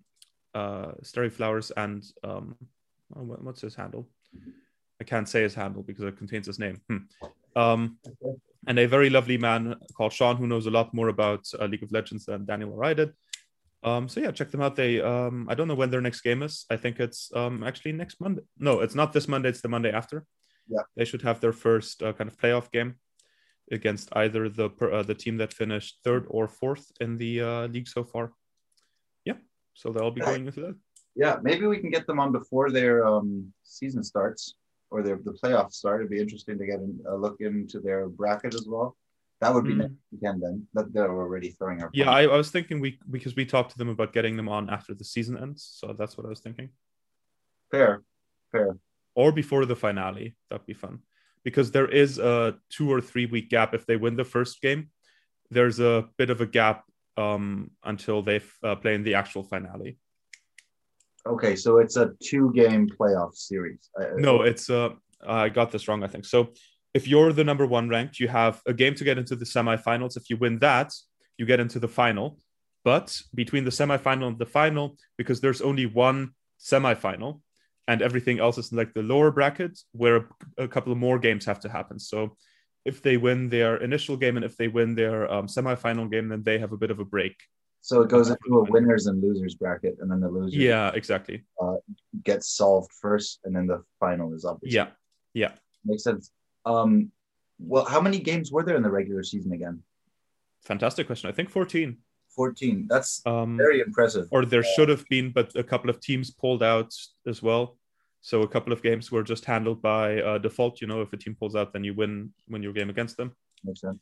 uh, 0.53 0.93
Starryflowers 1.03 1.71
and 1.75 2.03
um, 2.23 2.55
oh, 3.15 3.21
what's 3.21 3.61
his 3.61 3.75
handle? 3.75 4.07
I 4.99 5.03
can't 5.03 5.27
say 5.27 5.41
his 5.41 5.55
handle 5.55 5.83
because 5.83 6.03
it 6.05 6.17
contains 6.17 6.45
his 6.47 6.59
name. 6.59 6.81
Hmm. 6.89 6.97
Um, 7.55 7.97
and 8.67 8.77
a 8.77 8.85
very 8.85 9.09
lovely 9.09 9.37
man 9.37 9.75
called 9.97 10.13
Sean, 10.13 10.37
who 10.37 10.47
knows 10.47 10.67
a 10.67 10.71
lot 10.71 10.93
more 10.93 11.09
about 11.09 11.47
uh, 11.59 11.65
League 11.65 11.83
of 11.83 11.91
Legends 11.91 12.25
than 12.25 12.45
Daniel 12.45 12.71
or 12.71 12.83
I 12.83 12.93
did. 12.93 13.13
Um, 13.83 14.07
so 14.07 14.19
yeah, 14.19 14.31
check 14.31 14.51
them 14.51 14.61
out. 14.61 14.75
They 14.75 15.01
um, 15.01 15.47
I 15.49 15.55
don't 15.55 15.67
know 15.67 15.73
when 15.73 15.89
their 15.89 16.01
next 16.01 16.21
game 16.21 16.43
is. 16.43 16.65
I 16.69 16.77
think 16.77 16.99
it's 16.99 17.31
um, 17.35 17.63
actually 17.63 17.93
next 17.93 18.21
Monday. 18.21 18.43
No, 18.59 18.81
it's 18.81 18.93
not 18.93 19.11
this 19.11 19.27
Monday. 19.27 19.49
It's 19.49 19.61
the 19.61 19.69
Monday 19.69 19.91
after. 19.91 20.23
Yeah, 20.67 20.83
they 20.95 21.05
should 21.05 21.23
have 21.23 21.39
their 21.39 21.51
first 21.51 22.03
uh, 22.03 22.13
kind 22.13 22.29
of 22.29 22.37
playoff 22.37 22.71
game 22.71 22.97
against 23.71 24.09
either 24.15 24.49
the 24.49 24.69
uh, 24.81 25.03
the 25.03 25.15
team 25.15 25.37
that 25.37 25.53
finished 25.53 25.99
third 26.03 26.25
or 26.29 26.47
fourth 26.47 26.91
in 26.99 27.17
the 27.17 27.41
uh, 27.41 27.67
league 27.67 27.87
so 27.87 28.03
far. 28.03 28.33
Yeah, 29.25 29.39
so 29.73 29.91
they'll 29.91 30.11
be 30.11 30.21
going 30.21 30.45
into 30.45 30.61
that. 30.61 30.75
Yeah, 31.15 31.37
maybe 31.41 31.65
we 31.67 31.79
can 31.79 31.89
get 31.89 32.07
them 32.07 32.19
on 32.19 32.31
before 32.31 32.71
their 32.71 33.05
um, 33.05 33.53
season 33.63 34.03
starts 34.03 34.55
or 34.89 35.01
their 35.01 35.19
the 35.23 35.37
playoffs 35.43 35.73
start. 35.73 36.01
It'd 36.01 36.11
be 36.11 36.19
interesting 36.19 36.57
to 36.57 36.65
get 36.65 36.79
a 37.07 37.15
look 37.15 37.37
into 37.39 37.79
their 37.79 38.07
bracket 38.07 38.53
as 38.53 38.65
well. 38.67 38.95
That 39.41 39.53
would 39.55 39.65
be 39.65 39.73
mm. 39.73 39.77
next 39.77 39.95
weekend 40.11 40.43
then. 40.43 40.67
That 40.73 40.93
they're 40.93 41.11
already 41.11 41.49
throwing 41.49 41.81
our. 41.81 41.89
Yeah, 41.93 42.11
I, 42.11 42.23
I, 42.23 42.37
was 42.37 42.51
thinking 42.51 42.79
we 42.79 42.99
because 43.09 43.35
we 43.35 43.45
talked 43.45 43.71
to 43.71 43.77
them 43.77 43.89
about 43.89 44.13
getting 44.13 44.37
them 44.37 44.47
on 44.47 44.69
after 44.69 44.93
the 44.93 45.03
season 45.03 45.37
ends, 45.37 45.67
so 45.79 45.95
that's 45.97 46.15
what 46.15 46.27
I 46.27 46.29
was 46.29 46.41
thinking. 46.41 46.69
Fair, 47.71 48.03
fair. 48.51 48.77
Or 49.15 49.31
before 49.31 49.65
the 49.65 49.75
finale, 49.75 50.35
that'd 50.49 50.67
be 50.67 50.73
fun, 50.73 50.99
because 51.43 51.71
there 51.71 51.87
is 51.87 52.19
a 52.19 52.55
two 52.69 52.91
or 52.91 53.01
three 53.01 53.25
week 53.25 53.49
gap 53.49 53.73
if 53.73 53.85
they 53.85 53.97
win 53.97 54.15
the 54.15 54.23
first 54.23 54.61
game. 54.61 54.89
There's 55.49 55.79
a 55.79 56.07
bit 56.17 56.29
of 56.29 56.41
a 56.41 56.45
gap 56.45 56.85
um, 57.17 57.71
until 57.83 58.21
they 58.21 58.41
uh, 58.63 58.75
play 58.75 58.95
in 58.95 59.03
the 59.03 59.15
actual 59.15 59.43
finale. 59.43 59.97
Okay, 61.25 61.55
so 61.55 61.77
it's 61.77 61.97
a 61.97 62.11
two 62.23 62.51
game 62.53 62.89
playoff 62.89 63.35
series. 63.35 63.89
No, 64.15 64.41
it's 64.41 64.69
uh, 64.69 64.89
I 65.25 65.49
got 65.49 65.71
this 65.71 65.87
wrong. 65.87 66.03
I 66.03 66.07
think 66.07 66.25
so 66.25 66.51
if 66.93 67.07
you're 67.07 67.33
the 67.33 67.43
number 67.43 67.65
one 67.65 67.89
ranked, 67.89 68.19
you 68.19 68.27
have 68.27 68.61
a 68.65 68.73
game 68.73 68.95
to 68.95 69.03
get 69.03 69.17
into 69.17 69.35
the 69.35 69.45
semifinals. 69.45 70.17
If 70.17 70.29
you 70.29 70.37
win 70.37 70.59
that, 70.59 70.93
you 71.37 71.45
get 71.45 71.59
into 71.59 71.79
the 71.79 71.87
final. 71.87 72.39
But 72.83 73.21
between 73.33 73.63
the 73.63 73.71
semifinal 73.71 74.27
and 74.27 74.39
the 74.39 74.45
final, 74.45 74.97
because 75.17 75.39
there's 75.39 75.61
only 75.61 75.85
one 75.85 76.31
semifinal 76.59 77.41
and 77.87 78.01
everything 78.01 78.39
else 78.39 78.57
is 78.57 78.71
like 78.71 78.93
the 78.93 79.03
lower 79.03 79.31
bracket, 79.31 79.79
where 79.91 80.27
a 80.57 80.67
couple 80.67 80.91
of 80.91 80.97
more 80.97 81.19
games 81.19 81.45
have 81.45 81.59
to 81.61 81.69
happen. 81.69 81.99
So 81.99 82.37
if 82.85 83.01
they 83.01 83.17
win 83.17 83.49
their 83.49 83.77
initial 83.77 84.17
game 84.17 84.37
and 84.37 84.45
if 84.45 84.57
they 84.57 84.67
win 84.67 84.95
their 84.95 85.31
um, 85.31 85.47
semifinal 85.47 86.09
game, 86.11 86.29
then 86.29 86.43
they 86.43 86.59
have 86.59 86.71
a 86.71 86.77
bit 86.77 86.91
of 86.91 86.99
a 86.99 87.05
break. 87.05 87.35
So 87.81 88.01
it 88.01 88.09
goes 88.09 88.29
into 88.29 88.59
a 88.59 88.63
winners 88.63 89.07
and 89.07 89.21
losers 89.23 89.55
bracket, 89.55 89.97
and 89.99 90.11
then 90.11 90.19
the 90.19 90.29
losers. 90.29 90.55
Yeah, 90.55 90.91
exactly. 90.93 91.43
Uh, 91.59 91.77
gets 92.23 92.55
solved 92.55 92.91
first, 93.01 93.39
and 93.43 93.55
then 93.55 93.65
the 93.65 93.83
final 93.99 94.33
is 94.35 94.45
obviously. 94.45 94.75
Yeah, 94.75 94.89
yeah, 95.33 95.53
makes 95.83 96.03
sense. 96.03 96.31
Um, 96.63 97.11
well, 97.57 97.85
how 97.85 97.99
many 97.99 98.19
games 98.19 98.51
were 98.51 98.63
there 98.63 98.75
in 98.75 98.83
the 98.83 98.91
regular 98.91 99.23
season 99.23 99.51
again? 99.53 99.81
Fantastic 100.63 101.07
question. 101.07 101.29
I 101.29 101.33
think 101.33 101.49
14. 101.49 101.97
14. 102.35 102.87
That's 102.89 103.21
um, 103.25 103.57
very 103.57 103.81
impressive. 103.81 104.27
Or 104.31 104.45
there 104.45 104.63
should 104.63 104.89
have 104.89 105.05
been, 105.09 105.31
but 105.31 105.55
a 105.55 105.63
couple 105.63 105.89
of 105.89 105.99
teams 105.99 106.31
pulled 106.31 106.63
out 106.63 106.93
as 107.27 107.41
well. 107.41 107.77
So 108.21 108.43
a 108.43 108.47
couple 108.47 108.71
of 108.71 108.83
games 108.83 109.11
were 109.11 109.23
just 109.23 109.45
handled 109.45 109.81
by 109.81 110.21
uh, 110.21 110.37
default. 110.37 110.79
You 110.79 110.87
know, 110.87 111.01
if 111.01 111.11
a 111.11 111.17
team 111.17 111.35
pulls 111.37 111.55
out, 111.55 111.73
then 111.73 111.83
you 111.83 111.93
win 111.93 112.31
win 112.47 112.63
your 112.63 112.73
game 112.73 112.89
against 112.89 113.17
them. 113.17 113.35
Makes 113.63 113.81
sense. 113.81 113.99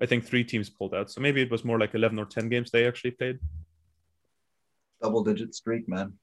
I 0.00 0.06
think 0.06 0.24
three 0.24 0.44
teams 0.44 0.70
pulled 0.70 0.94
out, 0.94 1.10
so 1.10 1.20
maybe 1.20 1.42
it 1.42 1.50
was 1.50 1.64
more 1.64 1.78
like 1.78 1.94
eleven 1.94 2.18
or 2.18 2.24
ten 2.24 2.48
games 2.48 2.70
they 2.70 2.86
actually 2.86 3.12
played. 3.12 3.38
Double 5.02 5.22
digit 5.22 5.54
streak, 5.54 5.88
man. 5.88 6.14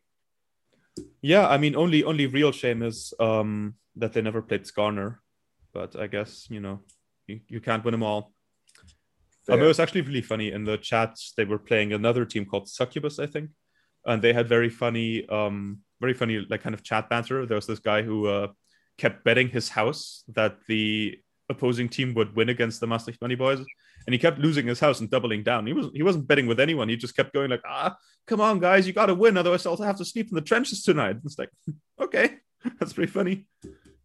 Yeah, 1.22 1.48
I 1.48 1.58
mean, 1.58 1.76
only 1.76 2.04
only 2.04 2.26
real 2.28 2.52
shame 2.52 2.82
is 2.82 3.14
um, 3.20 3.76
that 3.96 4.14
they 4.14 4.22
never 4.22 4.42
played 4.42 4.64
Skarner, 4.64 5.18
but 5.74 5.96
I 5.96 6.08
guess 6.08 6.48
you 6.50 6.60
know 6.60 6.82
you, 7.28 7.42
you 7.48 7.62
can't 7.62 7.84
win 7.86 7.94
them 7.94 8.04
all. 8.04 8.34
Um, 9.50 9.60
it 9.60 9.66
was 9.66 9.80
actually 9.80 10.02
really 10.02 10.22
funny 10.22 10.52
in 10.52 10.64
the 10.64 10.78
chats. 10.78 11.34
They 11.36 11.46
were 11.46 11.58
playing 11.58 11.94
another 11.94 12.26
team 12.26 12.46
called 12.46 12.70
Succubus, 12.70 13.20
I 13.20 13.26
think, 13.26 13.50
and 14.06 14.22
they 14.22 14.34
had 14.34 14.48
very 14.48 14.70
funny, 14.70 15.28
um, 15.30 15.80
very 16.00 16.14
funny 16.14 16.46
like 16.50 16.62
kind 16.62 16.76
of 16.76 16.84
chat 16.84 17.10
banter. 17.10 17.46
There 17.46 17.56
was 17.56 17.68
this 17.68 17.80
guy 17.80 18.04
who 18.04 18.28
uh, 18.28 18.48
kept 18.98 19.24
betting 19.24 19.50
his 19.50 19.70
house 19.70 20.24
that 20.30 20.58
the 20.68 21.18
opposing 21.50 21.90
team 21.90 22.14
would 22.14 22.36
win 22.36 22.50
against 22.50 22.80
the 22.80 22.88
Maastricht 22.88 23.22
Money 23.22 23.36
Boys, 23.36 23.60
and 24.06 24.14
he 24.14 24.20
kept 24.20 24.40
losing 24.40 24.68
his 24.68 24.80
house 24.80 25.00
and 25.00 25.10
doubling 25.10 25.44
down. 25.44 25.66
He 25.66 25.74
was 25.74 25.88
he 25.94 26.04
wasn't 26.04 26.28
betting 26.28 26.48
with 26.48 26.60
anyone. 26.60 26.88
He 26.90 26.96
just 26.96 27.16
kept 27.16 27.34
going 27.34 27.50
like, 27.50 27.64
ah, 27.66 27.96
come 28.28 28.42
on, 28.42 28.60
guys, 28.60 28.86
you 28.86 28.94
got 28.94 29.08
to 29.08 29.16
win, 29.16 29.38
otherwise 29.38 29.66
I'll 29.66 29.78
have 29.78 29.98
to 29.98 30.06
sleep 30.06 30.30
in 30.30 30.36
the 30.36 30.42
trenches 30.42 30.84
tonight. 30.84 31.18
It's 31.26 31.40
like, 31.40 31.50
okay, 32.02 32.38
that's 32.80 32.94
pretty 32.94 33.12
funny. 33.12 33.48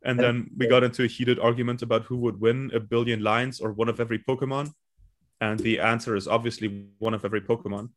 And 0.02 0.20
then 0.20 0.50
we 0.56 0.68
got 0.68 0.84
into 0.84 1.02
a 1.02 1.08
heated 1.08 1.40
argument 1.40 1.82
about 1.82 2.04
who 2.04 2.16
would 2.18 2.40
win 2.40 2.70
a 2.72 2.78
billion 2.78 3.24
lines 3.24 3.58
or 3.58 3.72
one 3.72 3.88
of 3.88 3.98
every 3.98 4.20
Pokemon. 4.20 4.70
And 5.40 5.60
the 5.60 5.80
answer 5.80 6.16
is 6.16 6.26
obviously 6.26 6.86
one 6.98 7.14
of 7.14 7.24
every 7.24 7.40
Pokemon. 7.40 7.90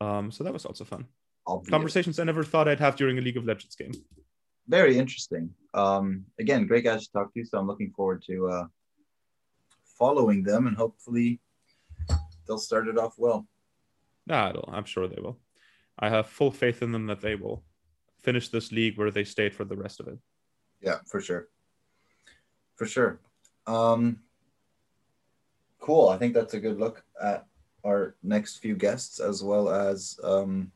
Um, 0.00 0.30
so 0.30 0.44
that 0.44 0.52
was 0.52 0.64
also 0.64 0.84
fun. 0.84 1.06
Obvious. 1.46 1.70
Conversations 1.70 2.18
I 2.18 2.24
never 2.24 2.44
thought 2.44 2.68
I'd 2.68 2.80
have 2.80 2.96
during 2.96 3.18
a 3.18 3.20
League 3.20 3.36
of 3.36 3.44
Legends 3.44 3.74
game. 3.74 3.92
Very 4.68 4.96
interesting. 4.96 5.50
Um, 5.74 6.26
again, 6.38 6.66
great 6.66 6.84
guys 6.84 7.06
to 7.06 7.12
talk 7.12 7.34
to. 7.34 7.44
So 7.44 7.58
I'm 7.58 7.66
looking 7.66 7.90
forward 7.90 8.22
to 8.28 8.48
uh, 8.48 8.64
following 9.98 10.42
them 10.42 10.66
and 10.66 10.76
hopefully 10.76 11.40
they'll 12.46 12.58
start 12.58 12.88
it 12.88 12.98
off 12.98 13.14
well. 13.18 13.46
Nah, 14.26 14.52
I'm 14.68 14.84
sure 14.84 15.08
they 15.08 15.20
will. 15.20 15.38
I 15.98 16.08
have 16.08 16.26
full 16.26 16.50
faith 16.50 16.82
in 16.82 16.92
them 16.92 17.06
that 17.08 17.20
they 17.20 17.34
will 17.34 17.64
finish 18.22 18.48
this 18.48 18.70
league 18.70 18.96
where 18.96 19.10
they 19.10 19.24
stayed 19.24 19.54
for 19.54 19.64
the 19.64 19.76
rest 19.76 20.00
of 20.00 20.08
it. 20.08 20.18
Yeah, 20.80 20.98
for 21.06 21.20
sure. 21.20 21.48
For 22.76 22.86
sure. 22.86 23.20
Um, 23.66 24.20
cool. 25.90 26.08
I 26.08 26.18
think 26.18 26.34
that's 26.34 26.54
a 26.54 26.60
good 26.60 26.78
look 26.78 27.02
at 27.20 27.46
our 27.84 28.14
next 28.22 28.58
few 28.58 28.76
guests, 28.76 29.18
as 29.18 29.42
well 29.42 29.68
as 29.68 30.20
um, 30.22 30.70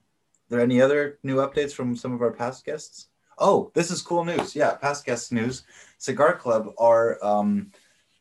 there 0.48 0.60
any 0.60 0.80
other 0.80 1.20
new 1.22 1.36
updates 1.36 1.72
from 1.72 1.94
some 1.94 2.12
of 2.12 2.20
our 2.20 2.32
past 2.32 2.64
guests? 2.64 3.08
Oh, 3.38 3.70
this 3.74 3.92
is 3.92 4.02
cool 4.02 4.24
news. 4.24 4.56
Yeah, 4.56 4.74
past 4.74 5.06
guest 5.06 5.30
news. 5.30 5.62
Cigar 5.98 6.34
Club 6.36 6.72
are 6.78 7.24
um, 7.24 7.70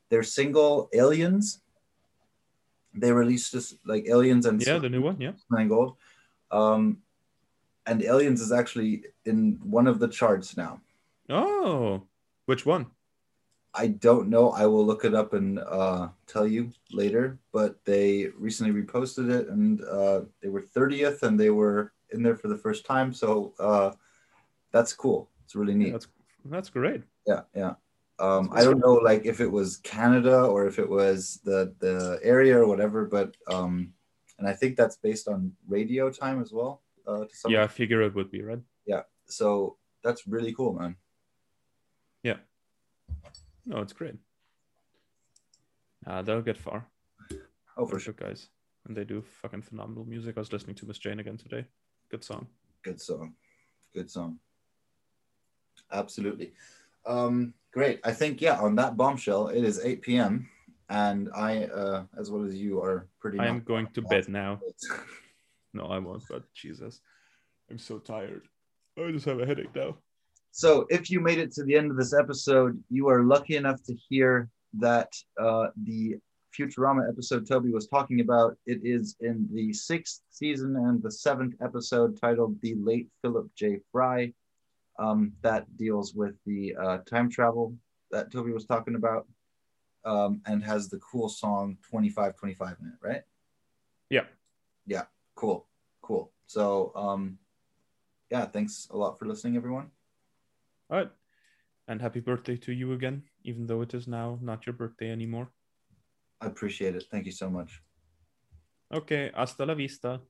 their 0.10 0.22
single 0.22 0.90
Aliens. 0.94 1.62
They 2.94 3.12
released 3.12 3.54
this 3.54 3.74
like 3.86 4.06
Aliens 4.08 4.46
and 4.46 4.62
yeah, 4.62 4.78
the 4.78 4.90
new 4.90 5.02
one, 5.02 5.18
yeah, 5.20 5.34
Nine 5.50 5.70
Gold. 5.70 5.98
Um, 6.52 7.00
and 7.88 8.04
Aliens 8.04 8.40
is 8.40 8.52
actually 8.52 9.06
in 9.26 9.60
one 9.64 9.88
of 9.88 9.98
the 9.98 10.08
charts 10.08 10.56
now. 10.56 10.80
Oh, 11.28 12.04
which 12.46 12.68
one? 12.68 12.86
I 13.76 13.88
don't 13.88 14.30
know. 14.30 14.52
I 14.52 14.66
will 14.66 14.86
look 14.86 15.04
it 15.04 15.16
up 15.16 15.34
and 15.34 15.60
uh, 15.60 16.10
tell 16.28 16.46
you 16.46 16.72
later. 16.92 17.40
But 17.52 17.84
they 17.86 18.28
recently 18.38 18.74
reposted 18.74 19.32
it, 19.32 19.48
and 19.50 19.84
uh, 19.84 20.22
they 20.42 20.50
were 20.50 20.62
30th, 20.62 21.24
and 21.24 21.40
they 21.40 21.50
were 21.50 21.94
in 22.12 22.22
there 22.22 22.36
for 22.36 22.48
the 22.48 22.58
first 22.58 22.86
time. 22.86 23.14
So 23.14 23.54
uh, 23.60 23.92
that's 24.72 24.94
cool. 24.94 25.30
It's 25.44 25.56
really 25.56 25.76
neat. 25.76 25.88
Yeah, 25.88 25.94
that's 25.94 26.08
that's 26.46 26.70
great. 26.70 27.04
Yeah, 27.26 27.42
yeah. 27.56 27.74
Um, 28.20 28.52
I 28.54 28.64
don't 28.64 28.80
know, 28.80 28.94
like 28.94 29.26
if 29.26 29.42
it 29.42 29.52
was 29.52 29.78
Canada 29.78 30.44
or 30.44 30.68
if 30.68 30.78
it 30.78 30.88
was 30.88 31.40
the 31.44 31.74
the 31.80 32.20
area 32.22 32.58
or 32.58 32.68
whatever, 32.68 33.06
but 33.06 33.36
um, 33.48 33.94
and 34.38 34.48
I 34.48 34.54
think 34.54 34.78
that's 34.78 34.98
based 34.98 35.28
on 35.28 35.54
radio 35.68 36.12
time 36.12 36.42
as 36.42 36.52
well. 36.52 36.84
Uh, 37.08 37.26
to 37.26 37.36
some 37.36 37.52
Yeah, 37.52 37.64
I 37.64 37.68
figure 37.68 38.02
it 38.04 38.14
would 38.14 38.30
be 38.30 38.44
right. 38.44 38.62
Yeah, 38.86 39.02
so 39.26 39.78
that's 40.04 40.28
really 40.28 40.54
cool, 40.54 40.74
man. 40.74 40.96
No, 43.66 43.80
it's 43.80 43.94
great. 43.94 44.16
Uh, 46.06 46.22
they'll 46.22 46.42
get 46.42 46.58
far. 46.58 46.86
Oh, 47.78 47.86
for 47.86 48.00
sure, 48.00 48.14
guys. 48.14 48.50
And 48.86 48.96
they 48.96 49.06
do 49.06 49.22
fucking 49.42 49.62
phenomenal 49.62 50.06
music. 50.06 50.36
I 50.36 50.42
was 50.42 50.52
listening 50.52 50.76
to 50.78 50.86
Miss 50.86 50.98
Jane 50.98 51.20
again 51.20 51.38
today. 51.38 51.66
Good 52.10 52.24
song. 52.24 52.48
Good 52.84 53.00
song. 53.00 53.34
Good 53.94 54.12
song. 54.12 54.40
Absolutely. 55.92 56.54
Um, 57.06 57.54
great. 57.72 58.02
I 58.04 58.12
think 58.12 58.42
yeah. 58.42 58.60
On 58.60 58.76
that 58.76 58.98
bombshell, 58.98 59.48
it 59.48 59.64
is 59.64 59.80
8 59.84 60.02
p.m. 60.02 60.50
and 60.90 61.30
I, 61.34 61.66
uh, 61.66 62.04
as 62.20 62.30
well 62.30 62.44
as 62.44 62.56
you, 62.56 62.82
are 62.82 63.08
pretty. 63.20 63.40
I 63.40 63.48
am 63.48 63.62
going 63.62 63.88
to 63.94 64.02
bed 64.02 64.28
now. 64.28 64.60
No, 65.76 65.86
I 65.88 65.98
won't, 65.98 66.24
but 66.30 66.44
Jesus. 66.54 67.02
I'm 67.70 67.80
so 67.80 67.98
tired. 67.98 68.44
I 68.96 69.10
just 69.12 69.26
have 69.26 69.40
a 69.40 69.46
headache 69.46 69.74
now. 69.76 69.96
So, 70.56 70.86
if 70.92 71.10
you 71.10 71.20
made 71.20 71.40
it 71.40 71.52
to 71.54 71.64
the 71.64 71.76
end 71.76 71.90
of 71.90 71.98
this 71.98 72.14
episode, 72.14 72.82
you 72.92 73.10
are 73.10 73.24
lucky 73.24 73.56
enough 73.56 73.82
to 73.86 73.96
hear 73.96 74.52
that 74.76 75.12
uh, 75.42 75.70
the 75.84 76.18
Futurama 76.56 77.10
episode 77.10 77.48
Toby 77.48 77.72
was 77.72 77.88
talking 77.88 78.20
about. 78.20 78.56
It 78.68 78.82
is 78.84 79.16
in 79.20 79.50
the 79.52 79.74
sixth 79.74 80.22
season 80.30 80.76
and 80.76 81.02
the 81.02 81.10
seventh 81.10 81.56
episode 81.60 82.22
titled 82.22 82.62
"The 82.62 82.76
Late 82.76 83.10
Philip 83.24 83.48
J. 83.56 83.80
Fry." 83.92 84.32
Um, 85.00 85.34
that 85.42 85.66
deals 85.76 86.14
with 86.14 86.36
the 86.46 86.76
uh, 86.80 86.98
time 87.00 87.32
travel 87.32 87.76
that 88.12 88.32
Toby 88.32 88.52
was 88.52 88.66
talking 88.66 88.94
about, 88.94 89.26
um, 90.06 90.40
and 90.46 90.64
has 90.64 90.88
the 90.88 91.00
cool 91.00 91.30
song 91.30 91.80
"25 91.90 92.36
25" 92.36 92.78
in 92.80 92.88
it, 92.90 92.94
right? 93.02 93.24
Yeah. 94.12 94.26
Yeah. 94.86 95.06
Cool. 95.34 95.66
Cool. 96.04 96.32
So, 96.46 96.92
um, 96.96 97.40
yeah. 98.30 98.46
Thanks 98.46 98.88
a 98.92 98.96
lot 98.96 99.18
for 99.18 99.26
listening, 99.26 99.56
everyone. 99.58 99.90
All 100.94 101.00
right. 101.00 101.10
And 101.88 102.00
happy 102.00 102.20
birthday 102.20 102.56
to 102.58 102.72
you 102.72 102.94
again, 102.94 103.24
even 103.44 103.66
though 103.66 103.82
it 103.82 103.96
is 103.96 104.08
now 104.08 104.38
not 104.44 104.68
your 104.68 104.74
birthday 104.74 105.10
anymore. 105.10 105.50
I 106.40 106.46
appreciate 106.46 106.96
it. 106.96 107.06
Thank 107.10 107.26
you 107.26 107.32
so 107.32 107.50
much. 107.50 107.82
Okay, 108.94 109.32
hasta 109.34 109.66
la 109.66 109.74
vista. 109.74 110.22